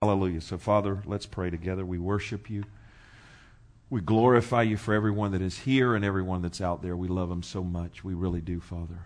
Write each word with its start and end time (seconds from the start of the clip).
Hallelujah. 0.00 0.40
So, 0.40 0.58
Father, 0.58 1.02
let's 1.06 1.26
pray 1.26 1.50
together. 1.50 1.84
We 1.84 1.98
worship 1.98 2.48
you. 2.48 2.62
We 3.90 4.00
glorify 4.00 4.62
you 4.62 4.76
for 4.76 4.94
everyone 4.94 5.32
that 5.32 5.42
is 5.42 5.58
here 5.58 5.96
and 5.96 6.04
everyone 6.04 6.40
that's 6.40 6.60
out 6.60 6.82
there. 6.82 6.96
We 6.96 7.08
love 7.08 7.28
them 7.28 7.42
so 7.42 7.64
much. 7.64 8.04
We 8.04 8.14
really 8.14 8.40
do, 8.40 8.60
Father. 8.60 9.00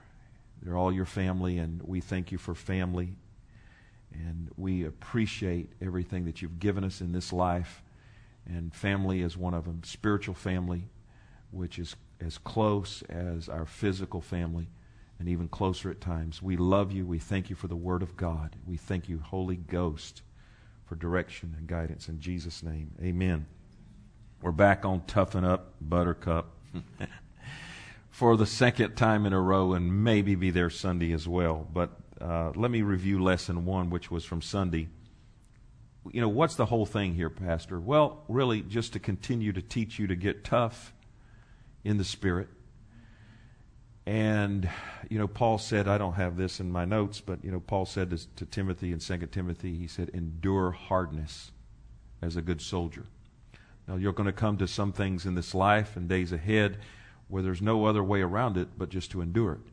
They're 0.61 0.77
all 0.77 0.93
your 0.93 1.07
family, 1.07 1.57
and 1.57 1.81
we 1.83 2.01
thank 2.01 2.31
you 2.31 2.37
for 2.37 2.55
family. 2.55 3.15
And 4.13 4.51
we 4.59 4.85
appreciate 4.85 5.73
everything 5.81 6.27
that 6.27 6.43
you've 6.43 6.61
given 6.61 6.85
us 6.85 7.01
in 7.01 7.13
this 7.13 7.33
life. 7.33 7.83
And 8.47 8.75
family 8.75 9.23
is 9.23 9.35
one 9.35 9.55
of 9.55 9.65
them. 9.65 9.81
Spiritual 9.85 10.35
family, 10.35 10.91
which 11.53 11.79
is 11.79 11.97
as 12.21 12.37
close 12.37 13.01
as 13.09 13.49
our 13.49 13.65
physical 13.65 14.21
family, 14.21 14.69
and 15.19 15.27
even 15.27 15.49
closer 15.49 15.91
at 15.91 16.03
times. 16.03 16.43
We 16.43 16.59
love 16.59 16.93
you. 16.93 17.07
We 17.07 17.19
thank 17.19 17.49
you 17.49 17.57
for 17.57 17.69
the 17.69 17.77
Word 17.77 18.03
of 18.03 18.15
God. 18.19 18.57
We 18.67 18.77
thank 18.77 19.09
you, 19.09 19.21
Holy 19.21 19.57
Ghost, 19.57 20.21
for 20.93 20.97
direction 20.97 21.55
and 21.57 21.67
guidance. 21.67 22.07
In 22.07 22.21
Jesus' 22.21 22.63
name, 22.63 22.91
amen. 23.03 23.47
We're 24.43 24.53
back 24.53 24.85
on 24.85 25.01
Toughen 25.07 25.43
Up 25.43 25.73
Buttercup 25.81 26.55
for 28.11 28.37
the 28.37 28.45
second 28.45 28.95
time 28.95 29.25
in 29.25 29.33
a 29.33 29.41
row 29.41 29.73
and 29.73 30.05
maybe 30.05 30.35
be 30.35 30.51
there 30.51 30.69
Sunday 30.69 31.13
as 31.13 31.27
well. 31.27 31.67
But 31.73 31.99
uh, 32.21 32.53
let 32.55 32.71
me 32.71 32.83
review 32.83 33.23
lesson 33.23 33.65
one, 33.65 33.89
which 33.89 34.11
was 34.11 34.27
from 34.27 34.43
Sunday. 34.43 34.91
You 36.11 36.21
know, 36.21 36.29
what's 36.29 36.57
the 36.57 36.67
whole 36.67 36.85
thing 36.85 37.15
here, 37.15 37.31
Pastor? 37.31 37.81
Well, 37.81 38.23
really, 38.29 38.61
just 38.61 38.93
to 38.93 38.99
continue 38.99 39.55
to 39.55 39.63
teach 39.63 39.99
you 39.99 40.09
to 40.09 40.15
get 40.15 40.45
tough 40.45 40.93
in 41.85 41.97
the 41.97 42.05
Spirit. 42.05 42.49
And, 44.05 44.69
you 45.09 45.19
know, 45.19 45.29
Paul 45.29 45.59
said, 45.59 45.87
I 45.87 45.97
don't 45.97 46.15
have 46.15 46.37
this 46.37 46.59
in 46.59 46.73
my 46.73 46.85
notes, 46.85 47.21
but, 47.21 47.45
you 47.45 47.53
know, 47.53 47.61
Paul 47.61 47.87
said 47.87 48.11
to, 48.11 48.35
to 48.37 48.45
Timothy 48.47 48.93
in 48.93 48.99
2 48.99 49.19
Timothy, 49.31 49.77
he 49.77 49.87
said, 49.87 50.11
endure 50.13 50.73
hardness 50.73 51.53
as 52.21 52.37
a 52.37 52.43
good 52.43 52.61
soldier. 52.61 53.05
Now, 53.87 53.97
you're 53.97 54.13
going 54.13 54.27
to 54.27 54.33
come 54.33 54.57
to 54.59 54.67
some 54.67 54.93
things 54.93 55.25
in 55.25 55.35
this 55.35 55.55
life 55.55 55.97
and 55.97 56.09
days 56.09 56.33
ahead 56.33 56.79
where 57.29 57.43
there's 57.43 57.63
no 57.63 57.85
other 57.85 58.03
way 58.03 58.23
around 58.23 58.57
it 58.57 58.69
but 58.77 58.89
just 58.89 59.11
to 59.13 59.21
endure 59.21 59.53
it. 59.53 59.73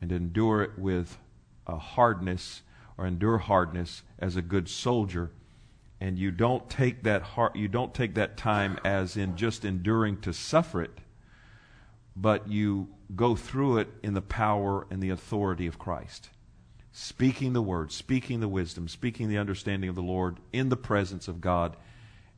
And 0.00 0.12
endure 0.12 0.62
it 0.62 0.78
with 0.78 1.18
a 1.66 1.78
hardness 1.78 2.62
or 2.98 3.06
endure 3.06 3.38
hardness 3.38 4.02
as 4.18 4.36
a 4.36 4.42
good 4.42 4.68
soldier. 4.68 5.30
And 6.00 6.18
you 6.18 6.30
don't 6.30 6.68
take 6.68 7.04
that 7.04 7.22
heart, 7.22 7.56
you 7.56 7.68
don't 7.68 7.94
take 7.94 8.14
that 8.16 8.36
time 8.36 8.78
as 8.84 9.16
in 9.16 9.36
just 9.36 9.64
enduring 9.64 10.20
to 10.22 10.32
suffer 10.32 10.82
it, 10.82 10.98
but 12.16 12.48
you 12.48 12.88
go 13.14 13.36
through 13.36 13.78
it 13.78 13.88
in 14.02 14.14
the 14.14 14.22
power 14.22 14.86
and 14.90 15.02
the 15.02 15.10
authority 15.10 15.66
of 15.66 15.78
Christ. 15.78 16.30
Speaking 16.92 17.52
the 17.52 17.62
word, 17.62 17.90
speaking 17.90 18.40
the 18.40 18.48
wisdom, 18.48 18.88
speaking 18.88 19.28
the 19.28 19.38
understanding 19.38 19.90
of 19.90 19.96
the 19.96 20.02
Lord 20.02 20.38
in 20.52 20.68
the 20.68 20.76
presence 20.76 21.26
of 21.26 21.40
God 21.40 21.76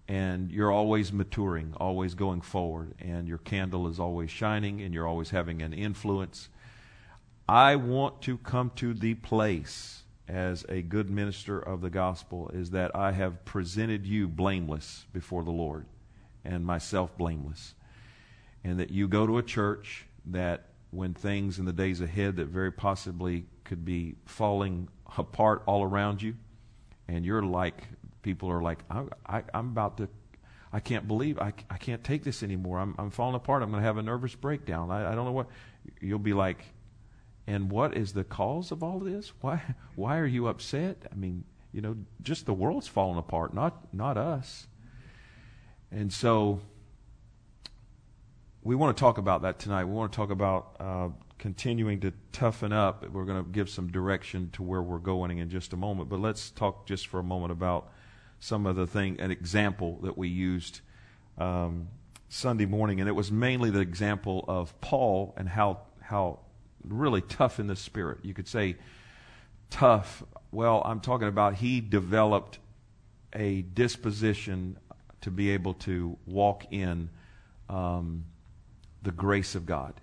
and 0.08 0.52
you're 0.52 0.70
always 0.70 1.12
maturing, 1.12 1.74
always 1.78 2.14
going 2.14 2.40
forward, 2.40 2.94
and 3.00 3.26
your 3.26 3.38
candle 3.38 3.88
is 3.88 3.98
always 3.98 4.30
shining, 4.30 4.80
and 4.80 4.94
you're 4.94 5.06
always 5.06 5.30
having 5.30 5.62
an 5.62 5.72
influence. 5.72 6.48
I 7.48 7.76
want 7.76 8.22
to 8.22 8.38
come 8.38 8.70
to 8.76 8.94
the 8.94 9.14
place 9.14 10.02
as 10.28 10.64
a 10.68 10.82
good 10.82 11.10
minister 11.10 11.58
of 11.58 11.80
the 11.80 11.90
gospel 11.90 12.50
is 12.52 12.70
that 12.70 12.94
I 12.94 13.12
have 13.12 13.44
presented 13.44 14.06
you 14.06 14.28
blameless 14.28 15.06
before 15.12 15.44
the 15.44 15.52
Lord 15.52 15.86
and 16.44 16.64
myself 16.64 17.16
blameless. 17.16 17.74
And 18.66 18.80
that 18.80 18.90
you 18.90 19.06
go 19.06 19.26
to 19.26 19.38
a 19.38 19.42
church 19.44 20.06
that 20.26 20.70
when 20.90 21.14
things 21.14 21.60
in 21.60 21.66
the 21.66 21.72
days 21.72 22.00
ahead 22.00 22.36
that 22.36 22.46
very 22.48 22.72
possibly 22.72 23.46
could 23.62 23.84
be 23.84 24.16
falling 24.24 24.88
apart 25.16 25.62
all 25.66 25.84
around 25.84 26.20
you, 26.20 26.34
and 27.06 27.24
you're 27.24 27.42
like 27.42 27.84
people 28.22 28.50
are 28.50 28.60
like, 28.60 28.80
I, 28.90 29.04
I, 29.24 29.42
I'm 29.54 29.68
about 29.68 29.98
to, 29.98 30.08
I 30.72 30.80
can't 30.80 31.06
believe, 31.06 31.38
I, 31.38 31.52
I 31.70 31.78
can't 31.78 32.02
take 32.02 32.24
this 32.24 32.42
anymore. 32.42 32.80
I'm, 32.80 32.96
I'm 32.98 33.10
falling 33.12 33.36
apart. 33.36 33.62
I'm 33.62 33.70
going 33.70 33.80
to 33.80 33.86
have 33.86 33.98
a 33.98 34.02
nervous 34.02 34.34
breakdown. 34.34 34.90
I, 34.90 35.12
I 35.12 35.14
don't 35.14 35.26
know 35.26 35.32
what. 35.32 35.46
You'll 36.00 36.18
be 36.18 36.32
like, 36.32 36.64
and 37.46 37.70
what 37.70 37.96
is 37.96 38.14
the 38.14 38.24
cause 38.24 38.72
of 38.72 38.82
all 38.82 38.98
this? 38.98 39.32
Why, 39.42 39.62
why 39.94 40.18
are 40.18 40.26
you 40.26 40.48
upset? 40.48 41.06
I 41.12 41.14
mean, 41.14 41.44
you 41.72 41.82
know, 41.82 41.96
just 42.20 42.46
the 42.46 42.52
world's 42.52 42.88
falling 42.88 43.16
apart, 43.16 43.54
not, 43.54 43.94
not 43.94 44.16
us. 44.16 44.66
And 45.92 46.12
so, 46.12 46.62
we 48.66 48.74
want 48.74 48.96
to 48.96 49.00
talk 49.00 49.16
about 49.16 49.42
that 49.42 49.60
tonight. 49.60 49.84
We 49.84 49.92
want 49.92 50.10
to 50.10 50.16
talk 50.16 50.30
about 50.30 50.76
uh, 50.80 51.08
continuing 51.38 52.00
to 52.00 52.12
toughen 52.32 52.72
up. 52.72 53.08
We're 53.08 53.24
going 53.24 53.44
to 53.44 53.48
give 53.48 53.70
some 53.70 53.92
direction 53.92 54.50
to 54.54 54.64
where 54.64 54.82
we're 54.82 54.98
going 54.98 55.38
in 55.38 55.48
just 55.48 55.72
a 55.72 55.76
moment. 55.76 56.08
But 56.08 56.18
let's 56.18 56.50
talk 56.50 56.84
just 56.84 57.06
for 57.06 57.20
a 57.20 57.22
moment 57.22 57.52
about 57.52 57.92
some 58.40 58.66
of 58.66 58.74
the 58.74 58.84
thing, 58.84 59.20
an 59.20 59.30
example 59.30 60.00
that 60.02 60.18
we 60.18 60.26
used 60.26 60.80
um, 61.38 61.86
Sunday 62.28 62.66
morning, 62.66 62.98
and 62.98 63.08
it 63.08 63.12
was 63.12 63.30
mainly 63.30 63.70
the 63.70 63.78
example 63.78 64.44
of 64.48 64.78
Paul 64.80 65.32
and 65.36 65.48
how 65.48 65.82
how 66.00 66.40
really 66.82 67.20
tough 67.20 67.60
in 67.60 67.68
the 67.68 67.76
spirit. 67.76 68.18
You 68.24 68.34
could 68.34 68.48
say 68.48 68.76
tough. 69.70 70.24
Well, 70.50 70.82
I'm 70.84 70.98
talking 70.98 71.28
about 71.28 71.54
he 71.54 71.80
developed 71.80 72.58
a 73.32 73.62
disposition 73.62 74.76
to 75.20 75.30
be 75.30 75.50
able 75.50 75.74
to 75.74 76.18
walk 76.26 76.66
in 76.72 77.10
um, 77.68 78.24
the 79.06 79.12
grace 79.12 79.54
of 79.54 79.64
God. 79.64 79.94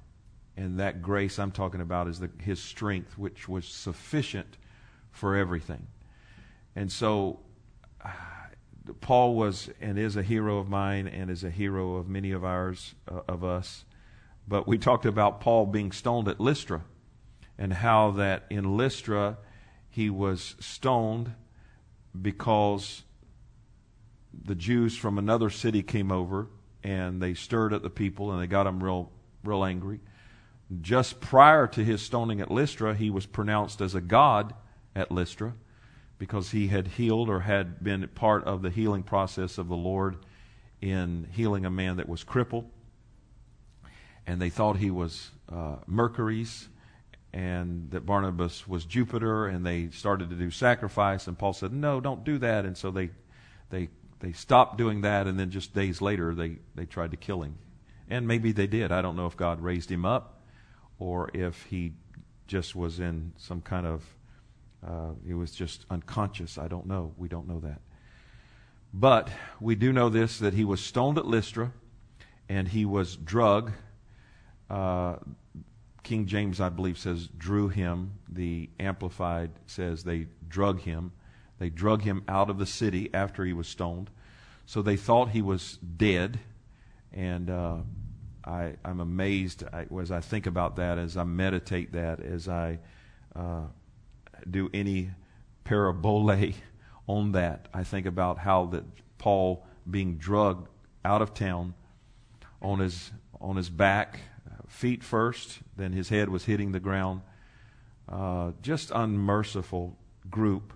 And 0.56 0.80
that 0.80 1.02
grace 1.02 1.38
I'm 1.38 1.52
talking 1.52 1.82
about 1.82 2.08
is 2.08 2.20
the, 2.20 2.30
his 2.40 2.62
strength, 2.62 3.18
which 3.18 3.50
was 3.50 3.66
sufficient 3.66 4.58
for 5.12 5.36
everything. 5.36 5.88
And 6.74 6.90
so 6.90 7.40
Paul 9.02 9.36
was 9.36 9.70
and 9.82 10.00
is 10.00 10.16
a 10.16 10.24
hero 10.24 10.58
of 10.58 10.70
mine 10.70 11.08
and 11.08 11.30
is 11.30 11.44
a 11.44 11.50
hero 11.50 11.96
of 11.98 12.08
many 12.08 12.32
of 12.32 12.46
ours, 12.46 12.96
uh, 13.12 13.20
of 13.28 13.44
us. 13.44 13.84
But 14.48 14.68
we 14.68 14.78
talked 14.78 15.06
about 15.06 15.42
Paul 15.42 15.66
being 15.66 15.92
stoned 15.92 16.30
at 16.30 16.40
Lystra 16.40 16.84
and 17.58 17.74
how 17.74 18.12
that 18.12 18.46
in 18.50 18.78
Lystra 18.78 19.38
he 19.90 20.10
was 20.10 20.56
stoned 20.62 21.34
because 22.20 23.04
the 24.34 24.56
Jews 24.56 24.96
from 24.96 25.18
another 25.18 25.50
city 25.50 25.84
came 25.84 26.10
over 26.10 26.48
and 26.84 27.22
they 27.22 27.34
stirred 27.34 27.74
at 27.74 27.82
the 27.82 27.90
people 27.90 28.32
and 28.32 28.42
they 28.42 28.48
got 28.48 28.68
him 28.68 28.84
real, 28.84 29.12
real 29.44 29.64
angry. 29.64 30.00
Just 30.82 31.20
prior 31.20 31.68
to 31.68 31.84
his 31.84 32.02
stoning 32.02 32.42
at 32.42 32.52
Lystra, 32.52 32.96
he 32.96 33.10
was 33.10 33.26
pronounced 33.26 33.82
as 33.82 33.96
a 33.96 34.02
god 34.02 34.54
at 34.96 35.12
Lystra 35.12 35.54
because 36.18 36.52
he 36.52 36.68
had 36.68 36.88
healed 36.88 37.30
or 37.30 37.42
had 37.42 37.84
been 37.84 38.08
part 38.10 38.44
of 38.46 38.62
the 38.62 38.70
healing 38.70 39.04
process 39.04 39.58
of 39.58 39.68
the 39.68 39.76
Lord 39.76 40.18
in 40.82 41.28
healing 41.32 41.66
a 41.66 41.70
man 41.70 41.98
that 41.98 42.10
was 42.10 42.24
crippled. 42.24 42.70
And 44.26 44.42
they 44.42 44.50
thought 44.50 44.78
he 44.78 44.92
was 44.92 45.32
uh, 45.52 45.78
Mercurius 45.86 46.70
and 47.34 47.90
that 47.92 48.06
Barnabas 48.06 48.68
was 48.68 48.86
Jupiter, 48.86 49.48
and 49.48 49.66
they 49.66 49.90
started 49.90 50.30
to 50.30 50.36
do 50.36 50.52
sacrifice. 50.52 51.28
And 51.28 51.38
Paul 51.38 51.54
said, 51.54 51.74
"No, 51.74 52.00
don't 52.00 52.24
do 52.24 52.38
that." 52.38 52.64
And 52.64 52.78
so 52.78 52.92
they 52.92 53.10
they 53.70 53.90
they 54.24 54.32
stopped 54.32 54.78
doing 54.78 55.02
that, 55.02 55.28
and 55.28 55.38
then 55.38 55.52
just 55.52 55.74
days 55.74 56.02
later 56.02 56.34
they 56.34 56.60
they 56.76 56.86
tried 56.86 57.12
to 57.12 57.18
kill 57.18 57.42
him. 57.42 57.58
And 58.10 58.26
maybe 58.26 58.54
they 58.54 58.68
did. 58.68 58.90
I 58.90 59.02
don't 59.02 59.18
know 59.18 59.28
if 59.28 59.36
God 59.36 59.62
raised 59.62 59.92
him 59.92 60.06
up 60.06 60.42
or 60.98 61.30
if 61.34 61.64
he 61.64 61.92
just 62.48 62.74
was 62.74 63.02
in 63.02 63.34
some 63.38 63.60
kind 63.60 63.86
of 63.86 64.02
uh, 64.86 65.12
he 65.28 65.34
was 65.34 65.52
just 65.52 65.86
unconscious. 65.90 66.58
I 66.58 66.70
don't 66.70 66.86
know. 66.86 67.14
We 67.18 67.28
don't 67.28 67.50
know 67.50 67.60
that. 67.60 67.82
But 68.94 69.30
we 69.60 69.76
do 69.76 69.92
know 69.92 70.08
this 70.08 70.40
that 70.40 70.54
he 70.54 70.64
was 70.64 70.80
stoned 70.80 71.18
at 71.18 71.26
Lystra 71.26 71.74
and 72.48 72.70
he 72.70 72.86
was 72.86 73.18
drug. 73.18 73.74
Uh, 74.70 75.18
King 76.04 76.28
James, 76.28 76.62
I 76.62 76.70
believe, 76.70 76.98
says 76.98 77.28
drew 77.28 77.68
him. 77.68 78.14
The 78.30 78.70
Amplified 78.80 79.52
says 79.66 80.06
they 80.06 80.28
drug 80.48 80.80
him. 80.80 81.12
They 81.64 81.70
drug 81.70 82.02
him 82.02 82.26
out 82.28 82.50
of 82.50 82.58
the 82.58 82.66
city 82.66 83.10
after 83.14 83.46
he 83.46 83.54
was 83.54 83.70
stoned. 83.70 84.10
So 84.66 84.82
they 84.82 84.98
thought 84.98 85.30
he 85.30 85.42
was 85.42 85.78
dead. 85.78 86.42
And 87.14 87.50
uh, 87.50 87.78
I, 88.44 88.74
am 88.84 89.00
amazed 89.00 89.64
I, 89.72 89.86
as 89.98 90.12
I 90.12 90.20
think 90.20 90.46
about 90.46 90.76
that, 90.76 90.98
as 90.98 91.16
I 91.16 91.24
meditate 91.24 91.94
that, 91.94 92.20
as 92.20 92.50
I 92.50 92.80
uh, 93.34 93.68
do 94.52 94.70
any 94.74 95.12
parabole 95.64 96.52
on 97.08 97.32
that. 97.32 97.70
I 97.74 97.86
think 97.86 98.08
about 98.08 98.40
how 98.40 98.66
that 98.66 98.84
Paul 99.18 99.66
being 99.90 100.18
drugged 100.18 100.68
out 101.06 101.22
of 101.22 101.34
town 101.34 101.76
on 102.62 102.80
his 102.80 103.12
on 103.40 103.56
his 103.56 103.70
back, 103.70 104.20
feet 104.68 105.02
first, 105.02 105.60
then 105.78 105.94
his 105.94 106.10
head 106.10 106.28
was 106.28 106.44
hitting 106.44 106.74
the 106.74 106.80
ground. 106.82 107.22
Uh, 108.10 108.52
just 108.62 108.92
unmerciful 108.94 109.98
group, 110.30 110.74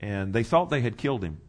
and 0.00 0.32
they 0.32 0.42
thought 0.42 0.70
they 0.70 0.80
had 0.80 0.96
killed 0.96 1.22
him, 1.22 1.40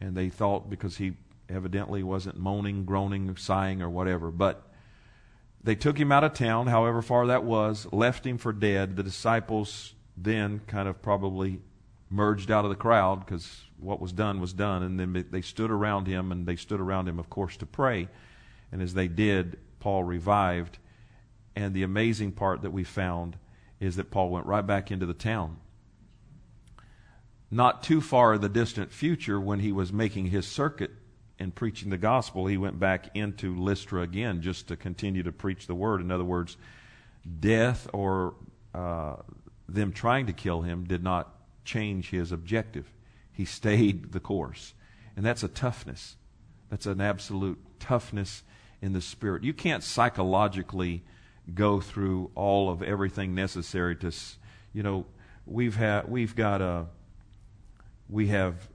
and 0.00 0.16
they 0.16 0.28
thought 0.28 0.68
because 0.68 0.96
he 0.96 1.14
evidently 1.48 2.02
wasn't 2.02 2.36
moaning, 2.36 2.84
groaning, 2.84 3.36
sighing, 3.36 3.82
or 3.82 3.90
whatever, 3.90 4.30
but. 4.30 4.64
They 5.60 5.74
took 5.74 5.98
him 5.98 6.12
out 6.12 6.22
of 6.22 6.34
town, 6.34 6.68
however 6.68 7.02
far 7.02 7.26
that 7.26 7.42
was, 7.42 7.88
left 7.92 8.24
him 8.24 8.38
for 8.38 8.52
dead. 8.52 8.94
The 8.94 9.02
disciples 9.02 9.92
then 10.16 10.60
kind 10.68 10.88
of 10.88 11.02
probably 11.02 11.60
merged 12.10 12.50
out 12.50 12.64
of 12.64 12.70
the 12.70 12.76
crowd 12.76 13.26
because 13.26 13.64
what 13.78 14.00
was 14.00 14.12
done 14.12 14.40
was 14.40 14.52
done. 14.52 14.84
And 14.84 14.98
then 14.98 15.26
they 15.30 15.40
stood 15.40 15.70
around 15.70 16.06
him, 16.06 16.30
and 16.30 16.46
they 16.46 16.54
stood 16.54 16.80
around 16.80 17.08
him, 17.08 17.18
of 17.18 17.28
course, 17.28 17.56
to 17.58 17.66
pray. 17.66 18.08
And 18.70 18.80
as 18.80 18.94
they 18.94 19.08
did, 19.08 19.58
Paul 19.80 20.04
revived. 20.04 20.78
And 21.56 21.74
the 21.74 21.82
amazing 21.82 22.32
part 22.32 22.62
that 22.62 22.70
we 22.70 22.84
found 22.84 23.36
is 23.80 23.96
that 23.96 24.12
Paul 24.12 24.30
went 24.30 24.46
right 24.46 24.66
back 24.66 24.90
into 24.90 25.06
the 25.06 25.12
town. 25.12 25.58
Not 27.50 27.82
too 27.82 28.00
far 28.00 28.34
in 28.34 28.40
the 28.40 28.48
distant 28.48 28.92
future, 28.92 29.40
when 29.40 29.60
he 29.60 29.72
was 29.72 29.92
making 29.92 30.26
his 30.26 30.46
circuit 30.46 30.90
and 31.38 31.54
preaching 31.54 31.90
the 31.90 31.98
gospel, 31.98 32.46
he 32.46 32.58
went 32.58 32.78
back 32.78 33.10
into 33.14 33.56
Lystra 33.56 34.02
again 34.02 34.42
just 34.42 34.68
to 34.68 34.76
continue 34.76 35.22
to 35.22 35.32
preach 35.32 35.66
the 35.66 35.74
word. 35.74 36.00
In 36.00 36.10
other 36.10 36.24
words, 36.24 36.56
death 37.40 37.88
or 37.92 38.34
uh, 38.74 39.16
them 39.68 39.92
trying 39.92 40.26
to 40.26 40.32
kill 40.32 40.62
him 40.62 40.84
did 40.84 41.02
not 41.02 41.34
change 41.64 42.10
his 42.10 42.32
objective. 42.32 42.92
He 43.32 43.44
stayed 43.44 44.12
the 44.12 44.20
course. 44.20 44.74
And 45.16 45.24
that's 45.24 45.42
a 45.42 45.48
toughness. 45.48 46.16
That's 46.70 46.86
an 46.86 47.00
absolute 47.00 47.58
toughness 47.80 48.42
in 48.82 48.92
the 48.92 49.00
spirit. 49.00 49.42
You 49.42 49.54
can't 49.54 49.82
psychologically 49.82 51.02
go 51.54 51.80
through 51.80 52.30
all 52.34 52.70
of 52.70 52.82
everything 52.82 53.34
necessary 53.34 53.96
to, 53.96 54.12
you 54.72 54.82
know, 54.82 55.06
we've 55.46 55.76
had 55.76 56.08
we've 56.08 56.36
got 56.36 56.60
a 56.60 56.86
we 58.08 58.28
have 58.28 58.68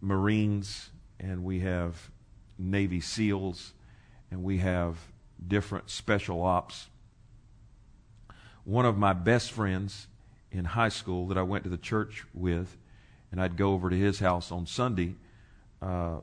Marines 0.00 0.90
and 1.18 1.44
we 1.44 1.60
have 1.60 2.10
Navy 2.58 3.00
SEALs 3.00 3.72
and 4.30 4.42
we 4.42 4.58
have 4.58 4.96
different 5.46 5.90
special 5.90 6.42
ops. 6.42 6.88
One 8.64 8.84
of 8.84 8.98
my 8.98 9.12
best 9.12 9.50
friends 9.50 10.06
in 10.52 10.64
high 10.64 10.90
school 10.90 11.26
that 11.28 11.38
I 11.38 11.42
went 11.42 11.64
to 11.64 11.70
the 11.70 11.78
church 11.78 12.24
with, 12.34 12.76
and 13.30 13.40
I'd 13.40 13.56
go 13.56 13.72
over 13.72 13.90
to 13.90 13.96
his 13.96 14.18
house 14.18 14.52
on 14.52 14.66
Sunday, 14.66 15.14
uh, 15.82 16.18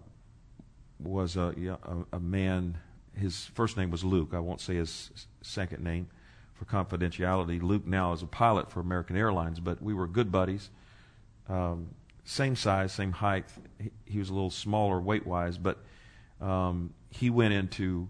was 0.99 1.35
a, 1.35 1.77
a, 1.83 2.17
a 2.17 2.19
man. 2.19 2.77
His 3.13 3.45
first 3.53 3.77
name 3.77 3.91
was 3.91 4.03
Luke. 4.03 4.29
I 4.33 4.39
won't 4.39 4.61
say 4.61 4.75
his 4.75 5.09
second 5.41 5.83
name 5.83 6.07
for 6.53 6.65
confidentiality. 6.65 7.61
Luke 7.61 7.85
now 7.85 8.13
is 8.13 8.21
a 8.21 8.27
pilot 8.27 8.71
for 8.71 8.79
American 8.79 9.17
Airlines, 9.17 9.59
but 9.59 9.81
we 9.81 9.93
were 9.93 10.07
good 10.07 10.31
buddies. 10.31 10.69
Um, 11.49 11.89
same 12.25 12.55
size, 12.55 12.91
same 12.91 13.11
height. 13.11 13.45
He, 14.05 14.19
was 14.19 14.29
a 14.29 14.33
little 14.33 14.49
smaller 14.49 14.99
weight 14.99 15.25
wise, 15.25 15.57
but 15.57 15.77
um, 16.41 16.93
he 17.09 17.29
went 17.29 17.53
into 17.53 18.09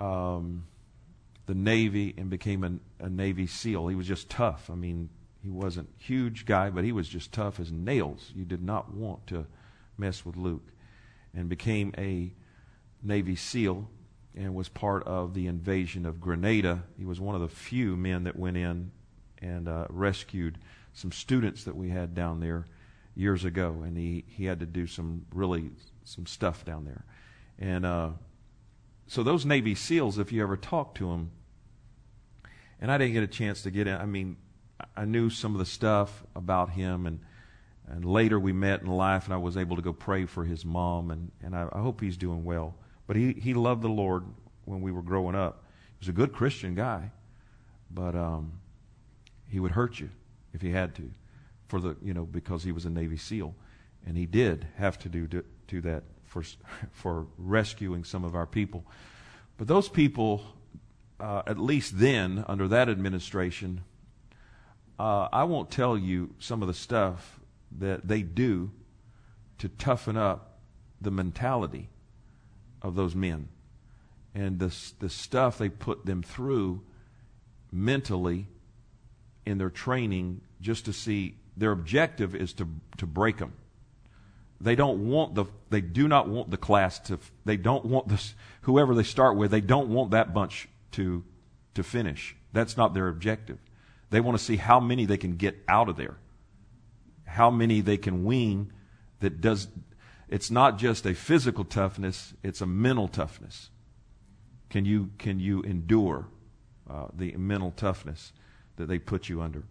um, 0.00 0.66
the 1.46 1.54
Navy 1.54 2.14
and 2.16 2.30
became 2.30 2.62
a, 2.62 3.04
a 3.04 3.08
Navy 3.08 3.46
SEAL. 3.46 3.88
He 3.88 3.96
was 3.96 4.06
just 4.06 4.28
tough. 4.28 4.70
I 4.70 4.74
mean, 4.74 5.08
he 5.42 5.50
wasn't 5.50 5.88
huge 5.98 6.44
guy, 6.44 6.70
but 6.70 6.84
he 6.84 6.92
was 6.92 7.08
just 7.08 7.32
tough 7.32 7.58
as 7.58 7.72
nails. 7.72 8.30
You 8.34 8.44
did 8.44 8.62
not 8.62 8.94
want 8.94 9.26
to 9.28 9.46
mess 9.96 10.24
with 10.24 10.36
Luke. 10.36 10.68
And 11.34 11.48
became 11.48 11.94
a 11.96 12.34
Navy 13.02 13.34
SEAL 13.34 13.88
and 14.36 14.54
was 14.54 14.68
part 14.68 15.04
of 15.04 15.32
the 15.32 15.46
invasion 15.46 16.04
of 16.04 16.20
Grenada. 16.20 16.84
He 16.98 17.06
was 17.06 17.18
one 17.18 17.34
of 17.34 17.40
the 17.40 17.48
few 17.48 17.96
men 17.96 18.24
that 18.24 18.38
went 18.38 18.58
in 18.58 18.92
and 19.40 19.68
uh, 19.68 19.86
rescued 19.88 20.58
some 20.92 21.10
students 21.10 21.64
that 21.64 21.74
we 21.74 21.88
had 21.88 22.14
down 22.14 22.40
there 22.40 22.66
years 23.14 23.44
ago, 23.44 23.82
and 23.84 23.96
he, 23.96 24.24
he 24.26 24.44
had 24.44 24.60
to 24.60 24.66
do 24.66 24.86
some 24.86 25.26
really 25.34 25.70
some 26.04 26.26
stuff 26.26 26.64
down 26.64 26.84
there. 26.84 27.04
And 27.58 27.86
uh, 27.86 28.10
so 29.06 29.22
those 29.22 29.44
Navy 29.44 29.74
SEALs, 29.74 30.18
if 30.18 30.32
you 30.32 30.42
ever 30.42 30.56
talk 30.56 30.94
to 30.96 31.08
them, 31.08 31.30
and 32.80 32.90
I 32.90 32.98
didn't 32.98 33.12
get 33.12 33.22
a 33.22 33.28
chance 33.28 33.62
to 33.62 33.70
get 33.70 33.86
in. 33.86 33.94
I 33.94 34.06
mean, 34.06 34.36
I 34.96 35.04
knew 35.04 35.30
some 35.30 35.52
of 35.52 35.58
the 35.58 35.66
stuff 35.66 36.24
about 36.34 36.70
him, 36.70 37.06
and 37.06 37.20
and 37.88 38.04
later 38.04 38.38
we 38.38 38.52
met 38.52 38.80
in 38.80 38.86
life, 38.86 39.24
and 39.24 39.34
I 39.34 39.36
was 39.36 39.56
able 39.56 39.76
to 39.76 39.82
go 39.82 39.92
pray 39.92 40.26
for 40.26 40.44
his 40.44 40.64
mom, 40.64 41.10
and 41.10 41.30
and 41.42 41.54
I, 41.54 41.68
I 41.72 41.80
hope 41.80 42.00
he's 42.00 42.16
doing 42.16 42.44
well. 42.44 42.74
But 43.06 43.16
he 43.16 43.32
he 43.32 43.54
loved 43.54 43.82
the 43.82 43.88
Lord 43.88 44.24
when 44.64 44.80
we 44.80 44.92
were 44.92 45.02
growing 45.02 45.34
up. 45.34 45.64
He 45.98 46.06
was 46.06 46.08
a 46.08 46.12
good 46.12 46.32
Christian 46.32 46.74
guy, 46.74 47.10
but 47.90 48.16
um, 48.16 48.52
he 49.48 49.60
would 49.60 49.72
hurt 49.72 50.00
you 50.00 50.10
if 50.52 50.62
he 50.62 50.70
had 50.70 50.94
to, 50.96 51.10
for 51.72 51.80
the 51.80 51.96
you 52.02 52.12
know 52.12 52.26
because 52.26 52.64
he 52.64 52.70
was 52.70 52.84
a 52.84 52.90
Navy 52.90 53.16
SEAL, 53.16 53.54
and 54.06 54.14
he 54.14 54.26
did 54.26 54.66
have 54.76 54.98
to 54.98 55.08
do 55.08 55.26
do, 55.26 55.42
do 55.66 55.80
that 55.80 56.02
for 56.22 56.42
for 56.92 57.26
rescuing 57.38 58.04
some 58.04 58.24
of 58.24 58.34
our 58.34 58.46
people. 58.46 58.84
But 59.56 59.68
those 59.68 59.88
people, 59.88 60.42
uh, 61.18 61.40
at 61.46 61.58
least 61.58 61.98
then 61.98 62.44
under 62.46 62.68
that 62.68 62.90
administration, 62.90 63.84
uh, 64.98 65.28
I 65.32 65.44
won't 65.44 65.70
tell 65.70 65.96
you 65.96 66.34
some 66.38 66.60
of 66.60 66.68
the 66.68 66.74
stuff 66.74 67.40
that 67.78 68.06
they 68.06 68.20
do 68.20 68.70
to 69.56 69.70
toughen 69.70 70.18
up 70.18 70.58
the 71.00 71.10
mentality 71.10 71.88
of 72.82 72.96
those 72.96 73.14
men 73.14 73.48
and 74.34 74.58
the, 74.58 74.76
the 74.98 75.08
stuff 75.08 75.56
they 75.56 75.70
put 75.70 76.04
them 76.04 76.22
through 76.22 76.82
mentally 77.70 78.46
in 79.46 79.56
their 79.56 79.70
training 79.70 80.42
just 80.60 80.84
to 80.84 80.92
see 80.92 81.36
their 81.56 81.72
objective 81.72 82.34
is 82.34 82.52
to, 82.54 82.68
to 82.98 83.06
break 83.06 83.38
them. 83.38 83.52
They 84.60 84.76
don't 84.76 85.08
want 85.08 85.34
the, 85.34 85.46
they 85.70 85.80
do 85.80 86.06
not 86.06 86.28
want 86.28 86.50
the 86.50 86.56
class 86.56 86.98
to, 87.00 87.18
they 87.44 87.56
don't 87.56 87.84
want 87.84 88.08
this, 88.08 88.34
whoever 88.62 88.94
they 88.94 89.02
start 89.02 89.36
with, 89.36 89.50
they 89.50 89.60
don't 89.60 89.88
want 89.88 90.12
that 90.12 90.32
bunch 90.32 90.68
to, 90.92 91.24
to 91.74 91.82
finish. 91.82 92.36
That's 92.52 92.76
not 92.76 92.94
their 92.94 93.08
objective. 93.08 93.58
They 94.10 94.20
want 94.20 94.38
to 94.38 94.44
see 94.44 94.56
how 94.56 94.78
many 94.78 95.06
they 95.06 95.16
can 95.16 95.36
get 95.36 95.56
out 95.66 95.88
of 95.88 95.96
there, 95.96 96.18
how 97.24 97.50
many 97.50 97.80
they 97.80 97.96
can 97.96 98.24
wean 98.24 98.72
that 99.20 99.40
does. 99.40 99.68
It's 100.28 100.50
not 100.50 100.78
just 100.78 101.06
a 101.06 101.14
physical 101.14 101.64
toughness; 101.64 102.34
it's 102.42 102.60
a 102.60 102.66
mental 102.66 103.08
toughness. 103.08 103.70
Can 104.68 104.84
you 104.84 105.10
can 105.16 105.40
you 105.40 105.62
endure 105.62 106.28
uh, 106.88 107.06
the 107.14 107.34
mental 107.38 107.72
toughness 107.74 108.34
that 108.76 108.86
they 108.86 108.98
put 108.98 109.30
you 109.30 109.40
under? 109.40 109.62